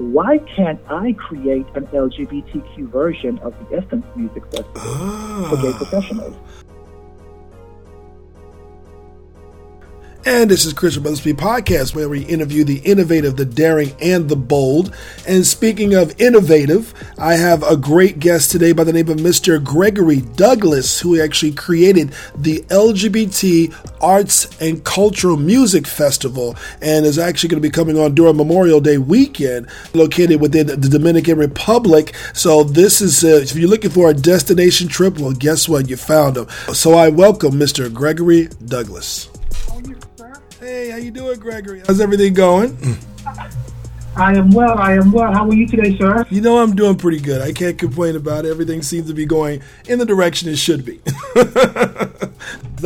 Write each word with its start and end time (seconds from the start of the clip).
why 0.00 0.38
can't 0.56 0.80
I 0.88 1.12
create 1.12 1.66
an 1.74 1.86
LGBTQ 1.88 2.90
version 2.90 3.38
of 3.40 3.54
the 3.58 3.76
Essence 3.76 4.06
Music 4.16 4.42
Festival 4.44 4.72
ah. 4.74 5.46
for 5.50 5.60
gay 5.60 5.76
professionals? 5.76 6.34
And 10.26 10.50
this 10.50 10.66
is 10.66 10.74
Christian 10.74 11.02
Brothers 11.02 11.20
Speak 11.20 11.36
Podcast, 11.36 11.94
where 11.94 12.08
we 12.08 12.20
interview 12.26 12.62
the 12.62 12.80
innovative, 12.80 13.36
the 13.36 13.46
daring, 13.46 13.92
and 14.02 14.28
the 14.28 14.36
bold. 14.36 14.94
And 15.26 15.46
speaking 15.46 15.94
of 15.94 16.20
innovative, 16.20 16.92
I 17.16 17.36
have 17.36 17.62
a 17.62 17.74
great 17.74 18.18
guest 18.18 18.50
today 18.50 18.72
by 18.72 18.84
the 18.84 18.92
name 18.92 19.08
of 19.08 19.16
Mr. 19.16 19.64
Gregory 19.64 20.20
Douglas, 20.20 21.00
who 21.00 21.18
actually 21.18 21.52
created 21.52 22.12
the 22.36 22.60
LGBT 22.68 23.74
Arts 24.02 24.60
and 24.60 24.84
Cultural 24.84 25.38
Music 25.38 25.86
Festival 25.86 26.54
and 26.82 27.06
is 27.06 27.18
actually 27.18 27.48
going 27.48 27.62
to 27.62 27.66
be 27.66 27.72
coming 27.72 27.98
on 27.98 28.14
during 28.14 28.36
Memorial 28.36 28.80
Day 28.80 28.98
weekend, 28.98 29.68
located 29.94 30.38
within 30.38 30.66
the 30.66 30.76
Dominican 30.76 31.38
Republic. 31.38 32.14
So, 32.34 32.62
this 32.62 33.00
is, 33.00 33.24
uh, 33.24 33.40
if 33.42 33.56
you're 33.56 33.70
looking 33.70 33.90
for 33.90 34.10
a 34.10 34.14
destination 34.14 34.88
trip, 34.88 35.18
well, 35.18 35.32
guess 35.32 35.66
what? 35.66 35.88
You 35.88 35.96
found 35.96 36.36
him. 36.36 36.46
So, 36.74 36.92
I 36.92 37.08
welcome 37.08 37.52
Mr. 37.52 37.90
Gregory 37.90 38.48
Douglas. 38.62 39.29
Hey, 40.60 40.90
how 40.90 40.98
you 40.98 41.10
doing, 41.10 41.40
Gregory? 41.40 41.80
How's 41.86 42.02
everything 42.02 42.34
going? 42.34 42.76
I 44.14 44.36
am 44.36 44.50
well. 44.50 44.76
I 44.76 44.92
am 44.92 45.10
well. 45.10 45.32
How 45.32 45.48
are 45.48 45.54
you 45.54 45.66
today, 45.66 45.96
sir? 45.96 46.26
You 46.28 46.42
know, 46.42 46.58
I'm 46.58 46.76
doing 46.76 46.96
pretty 46.96 47.18
good. 47.18 47.40
I 47.40 47.50
can't 47.50 47.78
complain 47.78 48.14
about 48.14 48.44
it. 48.44 48.50
Everything 48.50 48.82
seems 48.82 49.06
to 49.06 49.14
be 49.14 49.24
going 49.24 49.62
in 49.88 49.98
the 49.98 50.04
direction 50.04 50.50
it 50.50 50.56
should 50.56 50.84
be. 50.84 51.00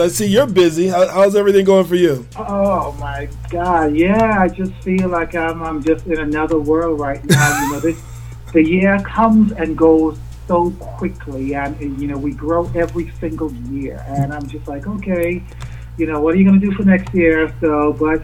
I 0.00 0.06
see 0.06 0.27
you're 0.27 0.47
busy. 0.47 0.87
How, 0.87 1.09
how's 1.09 1.34
everything 1.34 1.64
going 1.64 1.84
for 1.87 1.97
you? 1.97 2.28
Oh 2.37 2.92
my 3.00 3.28
God! 3.50 3.97
Yeah, 3.97 4.38
I 4.41 4.47
just 4.47 4.72
feel 4.75 5.09
like 5.09 5.34
I'm, 5.34 5.61
I'm 5.61 5.83
just 5.83 6.06
in 6.06 6.20
another 6.20 6.61
world 6.61 7.00
right 7.00 7.25
now. 7.25 7.64
you 7.64 7.72
know, 7.72 7.80
this 7.80 8.00
the 8.52 8.62
year 8.62 9.00
comes 9.00 9.50
and 9.50 9.77
goes 9.77 10.16
so 10.47 10.70
quickly, 10.70 11.56
and 11.56 12.00
you 12.00 12.06
know, 12.06 12.19
we 12.19 12.34
grow 12.34 12.70
every 12.77 13.11
single 13.19 13.53
year, 13.53 14.05
and 14.06 14.33
I'm 14.33 14.47
just 14.47 14.69
like, 14.69 14.86
okay 14.86 15.42
you 15.97 16.06
know, 16.06 16.20
what 16.20 16.34
are 16.34 16.39
you 16.39 16.45
going 16.45 16.61
to 16.61 16.67
do 16.67 16.73
for 16.73 16.84
next 16.84 17.14
year? 17.14 17.55
So, 17.61 17.92
but 17.92 18.23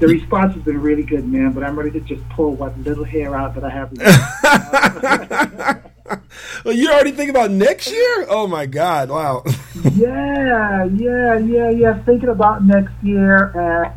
the 0.00 0.08
response 0.08 0.54
has 0.54 0.62
been 0.62 0.80
really 0.80 1.02
good, 1.02 1.26
man. 1.26 1.52
But 1.52 1.64
I'm 1.64 1.78
ready 1.78 1.90
to 1.92 2.00
just 2.00 2.28
pull 2.30 2.54
what 2.54 2.78
little 2.80 3.04
hair 3.04 3.34
out 3.36 3.54
that 3.54 3.64
I 3.64 3.70
have. 3.70 3.92
well, 6.64 6.74
you 6.74 6.90
already 6.90 7.12
think 7.12 7.30
about 7.30 7.50
next 7.50 7.90
year? 7.90 8.26
Oh 8.28 8.46
my 8.46 8.66
God! 8.66 9.10
Wow. 9.10 9.44
yeah, 9.94 10.84
yeah, 10.84 11.38
yeah, 11.38 11.70
yeah. 11.70 12.02
Thinking 12.02 12.28
about 12.28 12.64
next 12.64 12.92
year, 13.02 13.52
and 13.54 13.92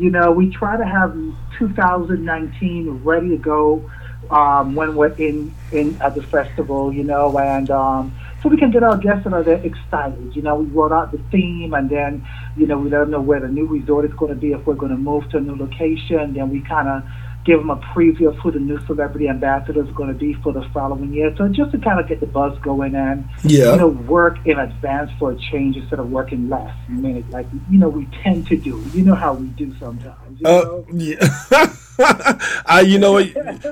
you 0.00 0.10
know, 0.10 0.32
we 0.32 0.50
try 0.50 0.76
to 0.76 0.84
have 0.86 1.14
2019 1.58 3.02
ready 3.04 3.28
to 3.30 3.36
go 3.36 3.90
um, 4.30 4.74
when 4.74 4.96
we're 4.96 5.14
in 5.14 5.54
in 5.72 6.00
at 6.00 6.14
the 6.14 6.22
festival. 6.22 6.92
You 6.92 7.04
know, 7.04 7.38
and 7.38 7.70
um, 7.70 8.12
so 8.42 8.48
we 8.48 8.56
can 8.56 8.70
get 8.70 8.82
our 8.82 8.96
guests 8.96 9.26
are 9.26 9.42
there 9.42 9.60
excited. 9.64 10.34
You 10.36 10.42
know, 10.42 10.56
we 10.56 10.66
wrote 10.66 10.92
out 10.92 11.10
the 11.10 11.18
theme, 11.30 11.74
and 11.74 11.90
then 11.90 12.26
you 12.56 12.66
know 12.66 12.78
we 12.78 12.90
let 12.90 13.00
them 13.00 13.10
know 13.10 13.20
where 13.20 13.40
the 13.40 13.48
new 13.48 13.66
resort 13.66 14.04
is 14.04 14.12
going 14.14 14.32
to 14.32 14.40
be 14.40 14.52
if 14.52 14.66
we're 14.66 14.74
going 14.74 14.92
to 14.92 14.98
move 14.98 15.28
to 15.30 15.38
a 15.38 15.40
new 15.40 15.56
location. 15.56 16.34
Then 16.34 16.50
we 16.50 16.60
kind 16.60 16.88
of 16.88 17.02
give 17.48 17.60
them 17.60 17.70
a 17.70 17.76
preview 17.76 18.28
of 18.28 18.36
who 18.36 18.50
the 18.50 18.58
new 18.58 18.78
celebrity 18.84 19.26
ambassador 19.26 19.82
is 19.82 19.90
going 19.94 20.10
to 20.10 20.14
be 20.14 20.34
for 20.34 20.52
the 20.52 20.62
following 20.74 21.14
year. 21.14 21.34
So 21.38 21.48
just 21.48 21.72
to 21.72 21.78
kind 21.78 21.98
of 21.98 22.06
get 22.06 22.20
the 22.20 22.26
buzz 22.26 22.58
going 22.58 22.94
and 22.94 23.26
yeah. 23.42 23.72
you 23.72 23.76
know 23.78 23.88
work 23.88 24.36
in 24.44 24.58
advance 24.58 25.10
for 25.18 25.32
a 25.32 25.36
change 25.50 25.76
instead 25.78 25.98
of 25.98 26.10
working 26.10 26.50
last 26.50 26.78
minute, 26.90 27.28
like 27.30 27.46
you 27.70 27.78
know 27.78 27.88
we 27.88 28.04
tend 28.22 28.46
to 28.48 28.56
do. 28.58 28.84
You 28.92 29.02
know 29.02 29.14
how 29.14 29.32
we 29.32 29.46
do 29.46 29.74
sometimes. 29.78 30.38
You 30.38 30.46
uh, 30.46 30.62
know? 30.62 30.86
yeah. 30.92 31.74
I, 32.66 32.84
you 32.86 32.98
know, 32.98 33.18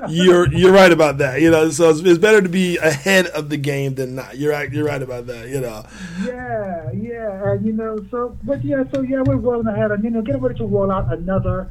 you're 0.08 0.52
you're 0.52 0.72
right 0.72 0.91
about 0.91 1.19
that. 1.19 1.42
You 1.42 1.50
know, 1.50 1.69
so 1.70 1.91
it's, 1.91 2.00
it's, 2.00 2.19
better 2.19 2.41
to 2.41 2.48
be 2.48 2.78
ahead 2.78 3.27
of 3.27 3.50
the 3.50 3.56
game 3.56 3.94
than 3.94 4.16
not. 4.16 4.38
You're 4.38 4.52
right. 4.52 4.72
You're 4.72 4.86
right 4.86 5.02
about 5.02 5.27
that. 5.27 5.48
You 5.48 5.60
know. 5.60 5.84
Yeah, 6.24 6.91
yeah, 6.92 7.52
and 7.52 7.64
you 7.64 7.72
know, 7.72 7.98
so 8.10 8.37
but 8.43 8.64
yeah, 8.64 8.84
so 8.93 9.03
yeah, 9.03 9.20
we're 9.20 9.37
rolling 9.37 9.69
ahead, 9.69 9.91
and 9.93 10.03
you 10.03 10.10
know, 10.10 10.22
getting 10.22 10.41
ready 10.41 10.58
to 10.58 10.64
roll 10.64 10.91
out 10.91 11.12
another 11.12 11.70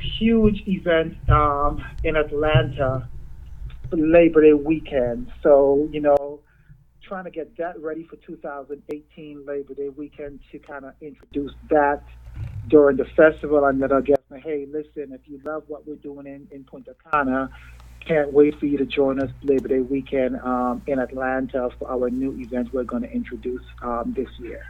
huge 0.00 0.62
event 0.66 1.16
um, 1.30 1.84
in 2.04 2.16
Atlanta 2.16 3.08
Labor 3.92 4.42
Day 4.42 4.52
weekend. 4.52 5.32
So 5.42 5.88
you 5.90 6.00
know, 6.00 6.40
trying 7.02 7.24
to 7.24 7.30
get 7.30 7.56
that 7.58 7.80
ready 7.80 8.04
for 8.04 8.16
2018 8.16 9.44
Labor 9.46 9.74
Day 9.74 9.88
weekend 9.88 10.40
to 10.52 10.58
kind 10.58 10.84
of 10.84 10.94
introduce 11.00 11.52
that 11.70 12.02
during 12.68 12.96
the 12.96 13.04
festival 13.16 13.64
and 13.64 13.82
our 13.84 14.02
guests 14.02 14.16
know, 14.30 14.38
hey, 14.42 14.66
listen, 14.66 15.12
if 15.12 15.20
you 15.26 15.40
love 15.44 15.64
what 15.68 15.86
we're 15.86 15.96
doing 15.96 16.26
in, 16.26 16.48
in 16.50 16.64
Punta 16.64 16.94
Cana, 17.12 17.50
can't 18.06 18.32
wait 18.32 18.58
for 18.58 18.66
you 18.66 18.78
to 18.78 18.86
join 18.86 19.20
us 19.20 19.30
Labor 19.42 19.68
Day 19.68 19.80
weekend 19.80 20.36
um, 20.40 20.82
in 20.86 20.98
Atlanta 20.98 21.70
for 21.78 21.90
our 21.90 22.08
new 22.10 22.32
event 22.40 22.72
we're 22.72 22.84
going 22.84 23.02
to 23.02 23.10
introduce 23.10 23.64
um, 23.82 24.14
this 24.16 24.28
year. 24.38 24.64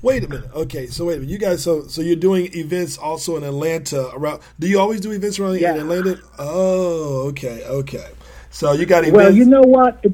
Wait 0.00 0.24
a 0.24 0.28
minute. 0.28 0.50
Okay, 0.54 0.86
so 0.86 1.06
wait 1.06 1.14
a 1.14 1.20
minute. 1.20 1.30
You 1.30 1.38
guys, 1.38 1.62
so 1.62 1.86
so 1.88 2.00
you're 2.02 2.16
doing 2.16 2.50
events 2.54 2.96
also 2.98 3.36
in 3.36 3.42
Atlanta 3.42 4.08
around? 4.14 4.40
Do 4.58 4.68
you 4.68 4.78
always 4.78 5.00
do 5.00 5.10
events 5.10 5.38
around 5.38 5.58
yeah. 5.58 5.74
in 5.74 5.80
Atlanta? 5.80 6.20
Oh, 6.38 7.28
okay, 7.28 7.64
okay. 7.64 8.08
So 8.50 8.72
you 8.72 8.86
got 8.86 9.04
events. 9.04 9.16
Well, 9.16 9.34
you 9.34 9.44
know 9.44 9.62
what? 9.62 10.04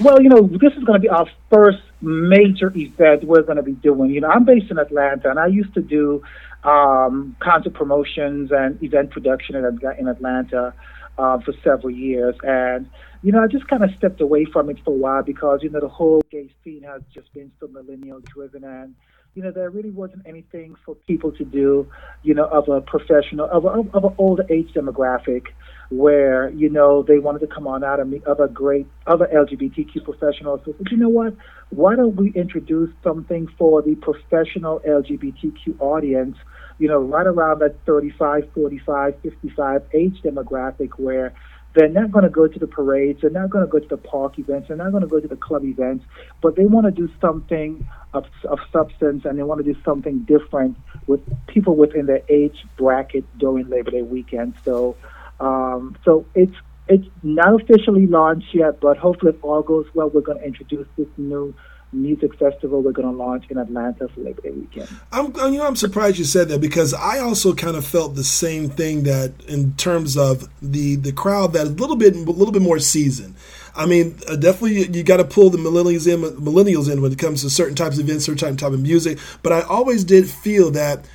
Well, 0.00 0.22
you 0.22 0.28
know, 0.28 0.42
this 0.42 0.72
is 0.74 0.84
going 0.84 1.00
to 1.00 1.02
be 1.02 1.08
our 1.08 1.26
first 1.50 1.82
major 2.00 2.72
event 2.76 3.24
we're 3.24 3.42
going 3.42 3.56
to 3.56 3.62
be 3.62 3.72
doing. 3.72 4.10
You 4.10 4.20
know, 4.20 4.28
I'm 4.28 4.44
based 4.44 4.70
in 4.70 4.78
Atlanta, 4.78 5.30
and 5.30 5.38
I 5.38 5.46
used 5.46 5.74
to 5.74 5.80
do 5.80 6.22
um, 6.64 7.36
concert 7.40 7.74
promotions 7.74 8.52
and 8.52 8.80
event 8.82 9.10
production 9.10 9.56
in, 9.56 9.64
in 9.98 10.08
Atlanta 10.08 10.74
uh, 11.18 11.40
for 11.40 11.52
several 11.64 11.90
years. 11.90 12.36
And, 12.42 12.88
you 13.22 13.32
know, 13.32 13.42
I 13.42 13.46
just 13.46 13.66
kind 13.68 13.82
of 13.82 13.90
stepped 13.96 14.20
away 14.20 14.44
from 14.44 14.70
it 14.70 14.78
for 14.84 14.92
a 14.94 14.96
while 14.96 15.22
because, 15.22 15.60
you 15.62 15.70
know, 15.70 15.80
the 15.80 15.88
whole 15.88 16.22
gay 16.30 16.50
scene 16.62 16.82
has 16.84 17.02
just 17.12 17.32
been 17.34 17.50
so 17.60 17.66
millennial 17.68 18.20
driven 18.20 18.64
and, 18.64 18.94
you 19.34 19.42
know, 19.42 19.50
there 19.50 19.70
really 19.70 19.90
wasn't 19.90 20.22
anything 20.26 20.74
for 20.84 20.94
people 20.94 21.32
to 21.32 21.44
do, 21.44 21.88
you 22.22 22.34
know, 22.34 22.46
of 22.46 22.68
a 22.68 22.80
professional, 22.80 23.48
of, 23.50 23.64
a, 23.64 23.68
of 23.96 24.04
an 24.04 24.14
older 24.18 24.44
age 24.50 24.72
demographic 24.72 25.46
where 25.90 26.50
you 26.50 26.68
know 26.68 27.02
they 27.02 27.18
wanted 27.18 27.38
to 27.38 27.46
come 27.46 27.66
on 27.66 27.82
out 27.82 27.98
and 27.98 28.10
meet 28.10 28.26
other 28.26 28.46
great 28.46 28.86
other 29.06 29.26
LGBTQ 29.26 30.04
professionals. 30.04 30.60
So, 30.64 30.74
you 30.90 30.96
know 30.96 31.08
what? 31.08 31.34
Why 31.70 31.96
don't 31.96 32.16
we 32.16 32.30
introduce 32.32 32.90
something 33.02 33.48
for 33.58 33.82
the 33.82 33.94
professional 33.94 34.80
LGBTQ 34.80 35.80
audience? 35.80 36.36
You 36.78 36.88
know, 36.88 36.98
right 36.98 37.26
around 37.26 37.60
that 37.60 37.74
35, 37.86 38.50
45, 38.54 39.14
55 39.22 39.82
age 39.94 40.20
demographic 40.22 40.90
where 40.96 41.34
they're 41.74 41.88
not 41.88 42.10
going 42.12 42.24
to 42.24 42.30
go 42.30 42.48
to 42.48 42.58
the 42.58 42.66
parades, 42.66 43.20
they're 43.22 43.30
not 43.30 43.50
going 43.50 43.64
to 43.64 43.70
go 43.70 43.78
to 43.78 43.88
the 43.88 43.96
park 43.98 44.38
events, 44.38 44.68
they're 44.68 44.76
not 44.76 44.90
going 44.90 45.02
to 45.02 45.08
go 45.08 45.20
to 45.20 45.28
the 45.28 45.36
club 45.36 45.64
events, 45.64 46.04
but 46.42 46.56
they 46.56 46.66
want 46.66 46.86
to 46.86 46.92
do 46.92 47.08
something 47.20 47.86
of, 48.14 48.24
of 48.48 48.58
substance 48.72 49.24
and 49.24 49.38
they 49.38 49.42
want 49.42 49.64
to 49.64 49.74
do 49.74 49.78
something 49.84 50.20
different 50.26 50.78
with 51.06 51.20
people 51.48 51.76
within 51.76 52.06
their 52.06 52.22
age 52.28 52.56
bracket 52.78 53.26
during 53.38 53.68
Labor 53.68 53.92
Day 53.92 54.02
weekend. 54.02 54.54
So 54.64 54.98
um, 55.40 55.96
so 56.04 56.26
it's 56.34 56.54
it's 56.88 57.06
not 57.22 57.60
officially 57.62 58.06
launched 58.06 58.54
yet, 58.54 58.80
but 58.80 58.96
hopefully, 58.96 59.32
if 59.34 59.44
all 59.44 59.62
goes 59.62 59.86
well, 59.94 60.10
we're 60.10 60.22
going 60.22 60.38
to 60.38 60.44
introduce 60.44 60.88
this 60.96 61.08
new 61.18 61.54
music 61.92 62.34
festival 62.38 62.82
we're 62.82 62.92
going 62.92 63.08
to 63.08 63.16
launch 63.16 63.46
in 63.50 63.58
Atlanta 63.58 64.08
for 64.08 64.20
Labor 64.20 64.42
Day 64.42 64.50
weekend. 64.50 64.88
I'm, 65.10 65.34
you 65.52 65.58
know, 65.58 65.66
I'm 65.66 65.76
surprised 65.76 66.18
you 66.18 66.24
said 66.24 66.48
that 66.48 66.60
because 66.60 66.92
I 66.92 67.18
also 67.18 67.54
kind 67.54 67.76
of 67.76 67.86
felt 67.86 68.14
the 68.14 68.24
same 68.24 68.68
thing 68.68 69.04
that 69.04 69.32
in 69.46 69.74
terms 69.74 70.16
of 70.16 70.48
the 70.60 70.96
the 70.96 71.12
crowd 71.12 71.52
that 71.54 71.66
a 71.66 71.70
little 71.70 71.96
bit 71.96 72.14
a 72.14 72.18
little 72.18 72.52
bit 72.52 72.62
more 72.62 72.78
seasoned. 72.78 73.34
I 73.74 73.86
mean, 73.86 74.18
uh, 74.28 74.36
definitely 74.36 74.80
you, 74.80 74.84
you 74.92 75.02
got 75.02 75.18
to 75.18 75.24
pull 75.24 75.50
the 75.50 75.58
millennials 75.58 76.12
in 76.12 76.20
millennials 76.36 76.92
in 76.92 77.00
when 77.00 77.12
it 77.12 77.18
comes 77.18 77.42
to 77.42 77.50
certain 77.50 77.76
types 77.76 77.98
of 77.98 78.04
events, 78.04 78.26
certain 78.26 78.56
type 78.56 78.72
of 78.72 78.80
music. 78.80 79.18
But 79.42 79.52
I 79.52 79.62
always 79.62 80.04
did 80.04 80.28
feel 80.28 80.70
that 80.72 81.06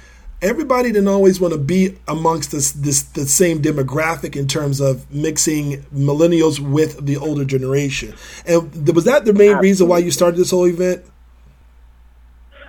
everybody 0.43 0.91
didn't 0.91 1.07
always 1.07 1.39
want 1.39 1.53
to 1.53 1.57
be 1.57 1.97
amongst 2.07 2.51
this, 2.51 2.73
this 2.73 3.01
the 3.01 3.25
same 3.25 3.61
demographic 3.61 4.35
in 4.35 4.47
terms 4.47 4.79
of 4.81 5.09
mixing 5.11 5.81
millennials 5.95 6.59
with 6.59 7.03
the 7.03 7.17
older 7.17 7.45
generation. 7.45 8.13
And 8.45 8.87
was 8.93 9.05
that 9.05 9.25
the 9.25 9.33
main 9.33 9.51
Absolutely. 9.51 9.69
reason 9.69 9.87
why 9.87 9.97
you 9.99 10.11
started 10.11 10.37
this 10.37 10.51
whole 10.51 10.67
event? 10.67 11.03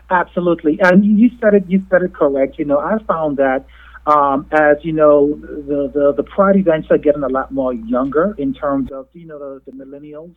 Absolutely, 0.08 0.78
and 0.80 1.18
you 1.18 1.30
said 1.40 1.54
it. 1.54 1.64
You 1.66 1.82
said 1.90 2.02
it 2.02 2.14
correct. 2.14 2.58
You 2.58 2.66
know, 2.66 2.78
I 2.78 2.98
found 3.04 3.38
that 3.38 3.66
um, 4.06 4.46
as 4.52 4.76
you 4.82 4.92
know, 4.92 5.34
the, 5.34 5.90
the 5.92 6.12
the 6.16 6.22
Pride 6.22 6.56
events 6.56 6.88
are 6.90 6.98
getting 6.98 7.22
a 7.22 7.28
lot 7.28 7.50
more 7.50 7.72
younger 7.72 8.34
in 8.38 8.54
terms 8.54 8.92
of 8.92 9.08
you 9.14 9.26
know 9.26 9.38
the, 9.38 9.70
the 9.70 9.84
millennials 9.84 10.32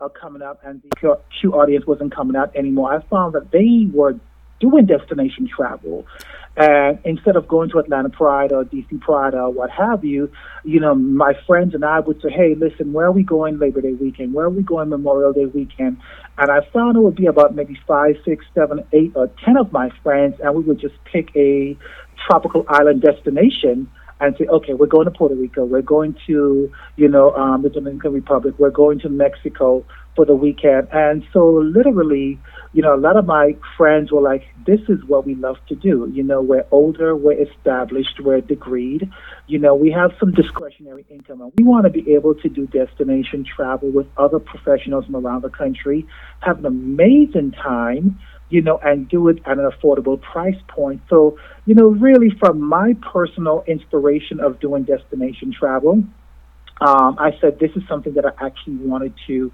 are 0.00 0.08
coming 0.08 0.40
up, 0.40 0.60
and 0.64 0.82
the 0.82 1.18
Q 1.38 1.52
audience 1.52 1.86
wasn't 1.86 2.14
coming 2.14 2.34
out 2.34 2.56
anymore. 2.56 2.94
I 2.94 3.02
found 3.08 3.34
that 3.34 3.50
they 3.50 3.88
were 3.92 4.18
doing 4.58 4.86
destination 4.86 5.48
travel. 5.48 6.06
And 6.56 6.98
instead 7.04 7.36
of 7.36 7.46
going 7.46 7.70
to 7.70 7.78
Atlanta 7.78 8.10
Pride 8.10 8.52
or 8.52 8.64
DC 8.64 9.00
Pride 9.00 9.34
or 9.34 9.50
what 9.50 9.70
have 9.70 10.04
you, 10.04 10.30
you 10.64 10.80
know, 10.80 10.94
my 10.94 11.32
friends 11.46 11.74
and 11.74 11.84
I 11.84 12.00
would 12.00 12.20
say, 12.20 12.30
hey, 12.30 12.54
listen, 12.54 12.92
where 12.92 13.06
are 13.06 13.12
we 13.12 13.22
going 13.22 13.58
Labor 13.58 13.80
Day 13.80 13.92
weekend? 13.92 14.34
Where 14.34 14.46
are 14.46 14.50
we 14.50 14.62
going 14.62 14.88
Memorial 14.88 15.32
Day 15.32 15.46
weekend? 15.46 15.98
And 16.38 16.50
I 16.50 16.60
found 16.72 16.96
it 16.96 17.00
would 17.00 17.16
be 17.16 17.26
about 17.26 17.54
maybe 17.54 17.78
five, 17.86 18.16
six, 18.24 18.44
seven, 18.54 18.84
eight, 18.92 19.12
or 19.14 19.30
ten 19.44 19.56
of 19.56 19.72
my 19.72 19.90
friends, 20.02 20.36
and 20.42 20.54
we 20.54 20.62
would 20.64 20.80
just 20.80 20.94
pick 21.04 21.34
a 21.36 21.76
tropical 22.26 22.64
island 22.68 23.02
destination 23.02 23.90
and 24.20 24.36
say, 24.36 24.46
okay, 24.46 24.74
we're 24.74 24.86
going 24.86 25.06
to 25.06 25.10
Puerto 25.10 25.34
Rico, 25.34 25.64
we're 25.64 25.80
going 25.80 26.14
to, 26.26 26.70
you 26.96 27.08
know, 27.08 27.34
um, 27.34 27.62
the 27.62 27.70
Dominican 27.70 28.12
Republic, 28.12 28.54
we're 28.58 28.70
going 28.70 29.00
to 29.00 29.08
Mexico 29.08 29.84
for 30.20 30.26
the 30.26 30.34
weekend. 30.34 30.86
And 30.92 31.24
so 31.32 31.48
literally, 31.48 32.38
you 32.74 32.82
know, 32.82 32.94
a 32.94 33.00
lot 33.00 33.16
of 33.16 33.24
my 33.24 33.56
friends 33.78 34.12
were 34.12 34.20
like, 34.20 34.42
this 34.66 34.80
is 34.90 35.02
what 35.06 35.24
we 35.24 35.34
love 35.34 35.56
to 35.68 35.74
do. 35.74 36.10
You 36.12 36.22
know, 36.22 36.42
we're 36.42 36.66
older, 36.70 37.16
we're 37.16 37.40
established, 37.40 38.20
we're 38.20 38.42
degreed. 38.42 39.10
You 39.46 39.58
know, 39.58 39.74
we 39.74 39.90
have 39.92 40.10
some 40.20 40.32
discretionary 40.32 41.06
income 41.08 41.40
and 41.40 41.52
we 41.56 41.64
want 41.64 41.84
to 41.84 41.90
be 41.90 42.12
able 42.12 42.34
to 42.34 42.50
do 42.50 42.66
destination 42.66 43.46
travel 43.46 43.88
with 43.88 44.08
other 44.18 44.38
professionals 44.38 45.06
from 45.06 45.16
around 45.16 45.40
the 45.40 45.48
country, 45.48 46.06
have 46.40 46.58
an 46.58 46.66
amazing 46.66 47.52
time, 47.52 48.20
you 48.50 48.60
know, 48.60 48.78
and 48.84 49.08
do 49.08 49.28
it 49.28 49.38
at 49.46 49.56
an 49.56 49.70
affordable 49.70 50.20
price 50.20 50.60
point. 50.68 51.00
So, 51.08 51.38
you 51.64 51.74
know, 51.74 51.86
really 51.86 52.28
from 52.38 52.60
my 52.60 52.94
personal 53.10 53.64
inspiration 53.66 54.38
of 54.38 54.60
doing 54.60 54.82
destination 54.82 55.50
travel, 55.58 56.04
um, 56.82 57.16
I 57.18 57.30
said 57.40 57.58
this 57.58 57.70
is 57.74 57.82
something 57.88 58.12
that 58.14 58.26
I 58.26 58.32
actually 58.44 58.76
wanted 58.76 59.14
to 59.28 59.50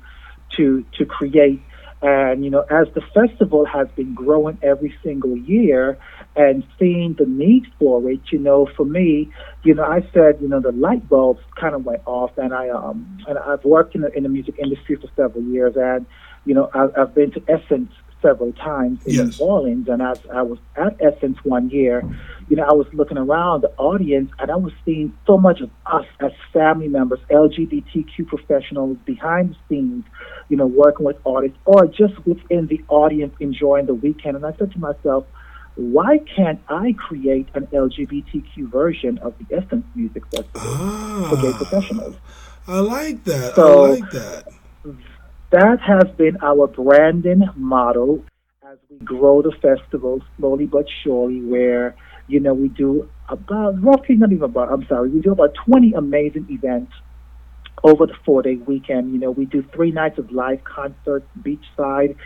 to 0.51 0.85
to 0.99 1.05
create 1.05 1.61
and, 2.03 2.45
you 2.45 2.51
know, 2.51 2.61
as 2.71 2.89
the 2.95 3.01
festival 3.15 3.65
has 3.65 3.89
been 3.97 4.15
growing 4.15 4.59
every 4.63 4.95
single 5.03 5.37
year 5.37 5.99
and 6.37 6.63
seeing 6.79 7.15
the 7.19 7.25
need 7.25 7.65
for 7.79 8.11
it, 8.11 8.21
you 8.31 8.39
know, 8.39 8.69
for 8.77 8.85
me, 8.85 9.33
you 9.65 9.75
know, 9.75 9.83
I 9.83 10.03
said, 10.13 10.39
you 10.41 10.49
know, 10.49 10.61
the 10.61 10.73
light 10.73 11.09
bulbs 11.09 11.41
kind 11.59 11.75
of 11.75 11.85
went 11.85 12.03
off 12.05 12.33
and 12.37 12.53
I, 12.53 12.69
um, 12.69 13.19
and 13.27 13.39
I've 13.39 13.65
worked 13.65 13.95
in 13.95 14.03
the, 14.03 14.13
in 14.15 14.25
the 14.25 14.29
music 14.29 14.57
industry 14.63 14.97
for 14.97 15.09
several 15.17 15.43
years 15.45 15.75
and, 15.77 16.05
you 16.45 16.55
know, 16.55 16.69
I, 16.75 16.89
I've 17.01 17.15
been 17.15 17.33
to 17.33 17.43
Essence 17.49 17.91
several 18.23 18.53
times 18.53 19.05
in 19.07 19.15
yes. 19.15 19.39
New 19.39 19.47
Orleans. 19.47 19.89
And 19.89 20.03
as 20.03 20.19
I 20.33 20.43
was 20.43 20.59
at 20.77 20.97
Essence 21.01 21.39
one 21.45 21.71
year, 21.71 22.03
you 22.49 22.57
know, 22.57 22.65
I 22.65 22.73
was 22.73 22.87
looking 22.93 23.19
around 23.19 23.63
the 23.63 23.73
audience 23.77 24.31
and 24.39 24.51
I 24.51 24.57
was 24.57 24.73
seeing 24.85 25.17
so 25.27 25.37
much 25.39 25.61
of 25.61 25.71
us 25.87 26.07
as 26.21 26.33
family 26.53 26.89
members, 26.89 27.19
LGBTQ 27.31 28.27
professionals 28.27 28.99
behind 29.05 29.51
the 29.51 29.57
scenes, 29.69 30.05
you 30.49 30.57
know, 30.57 30.67
working 30.67 31.05
with 31.05 31.17
artists 31.27 31.59
or 31.65 31.87
just 31.87 32.15
within 32.27 32.67
the 32.67 32.83
audience 32.89 33.35
enjoying 33.41 33.87
the 33.87 33.95
weekend. 33.95 34.37
And 34.37 34.47
I 34.47 34.55
said 34.59 34.73
to 34.73 34.79
myself, 34.79 35.27
why 35.75 36.19
can't 36.35 36.61
I 36.69 36.95
create 36.99 37.49
an 37.55 37.67
LGBTQ 37.67 38.71
version 38.71 39.19
of 39.19 39.35
the 39.39 39.57
Essence 39.57 39.85
Music 39.95 40.25
Festival 40.27 40.51
ah, 40.55 41.27
for 41.29 41.37
gay 41.43 41.53
professionals? 41.53 42.17
I 42.67 42.81
like 42.81 43.23
that. 43.25 43.55
So, 43.55 43.85
I 43.85 43.89
like 43.91 44.11
that 44.12 44.45
that 45.53 45.81
has 45.81 46.05
been 46.17 46.37
our 46.43 46.67
branding 46.67 47.43
model 47.57 48.25
as 48.71 48.79
we 48.91 48.99
grow 48.99 49.43
the 49.43 49.53
festival 49.63 50.21
slowly 50.37 50.67
but 50.67 50.87
surely, 51.03 51.41
where, 51.43 51.95
you 52.27 52.41
know, 52.41 52.55
we 52.55 52.69
do 52.69 53.09
about, 53.29 53.81
roughly, 53.83 54.17
not 54.17 54.33
even 54.33 54.45
about, 54.45 54.73
I'm 54.73 54.87
sorry, 54.87 55.11
we 55.11 55.21
do 55.21 55.33
about 55.33 55.55
20 55.67 55.93
amazing 55.93 56.47
events 56.51 56.93
over 57.85 58.07
the 58.07 58.15
four 58.25 58.43
day 58.43 58.57
weekend. 58.57 59.13
You 59.13 59.19
know, 59.21 59.31
we 59.31 59.47
do 59.47 59.65
three 59.75 59.93
nights 59.93 60.19
of 60.19 60.31
live 60.33 60.65
concerts 60.65 61.27
beachside. 61.41 62.17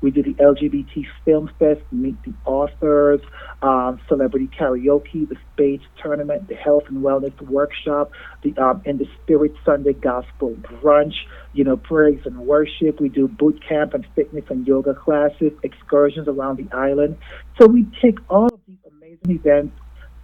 We 0.00 0.10
do 0.10 0.22
the 0.22 0.34
LGBT 0.34 1.06
Film 1.24 1.50
Fest, 1.58 1.80
meet 1.92 2.16
the 2.22 2.32
authors, 2.44 3.20
um, 3.62 4.00
celebrity 4.08 4.48
karaoke, 4.48 5.28
the 5.28 5.36
spades 5.52 5.84
tournament, 6.02 6.48
the 6.48 6.54
health 6.54 6.84
and 6.88 7.02
wellness 7.04 7.38
workshop, 7.42 8.12
the 8.42 8.56
um, 8.56 8.82
and 8.86 8.98
the 8.98 9.06
Spirit 9.22 9.52
Sunday 9.64 9.92
Gospel 9.92 10.56
brunch. 10.62 11.14
You 11.52 11.64
know, 11.64 11.76
praise 11.76 12.20
and 12.24 12.38
worship. 12.38 13.00
We 13.00 13.08
do 13.08 13.28
boot 13.28 13.60
camp 13.66 13.94
and 13.94 14.06
fitness 14.14 14.44
and 14.48 14.66
yoga 14.66 14.94
classes, 14.94 15.52
excursions 15.62 16.28
around 16.28 16.56
the 16.56 16.74
island. 16.74 17.18
So 17.60 17.66
we 17.66 17.86
take 18.00 18.18
all 18.28 18.46
of 18.46 18.60
these 18.66 18.78
amazing 18.86 19.30
events, 19.30 19.76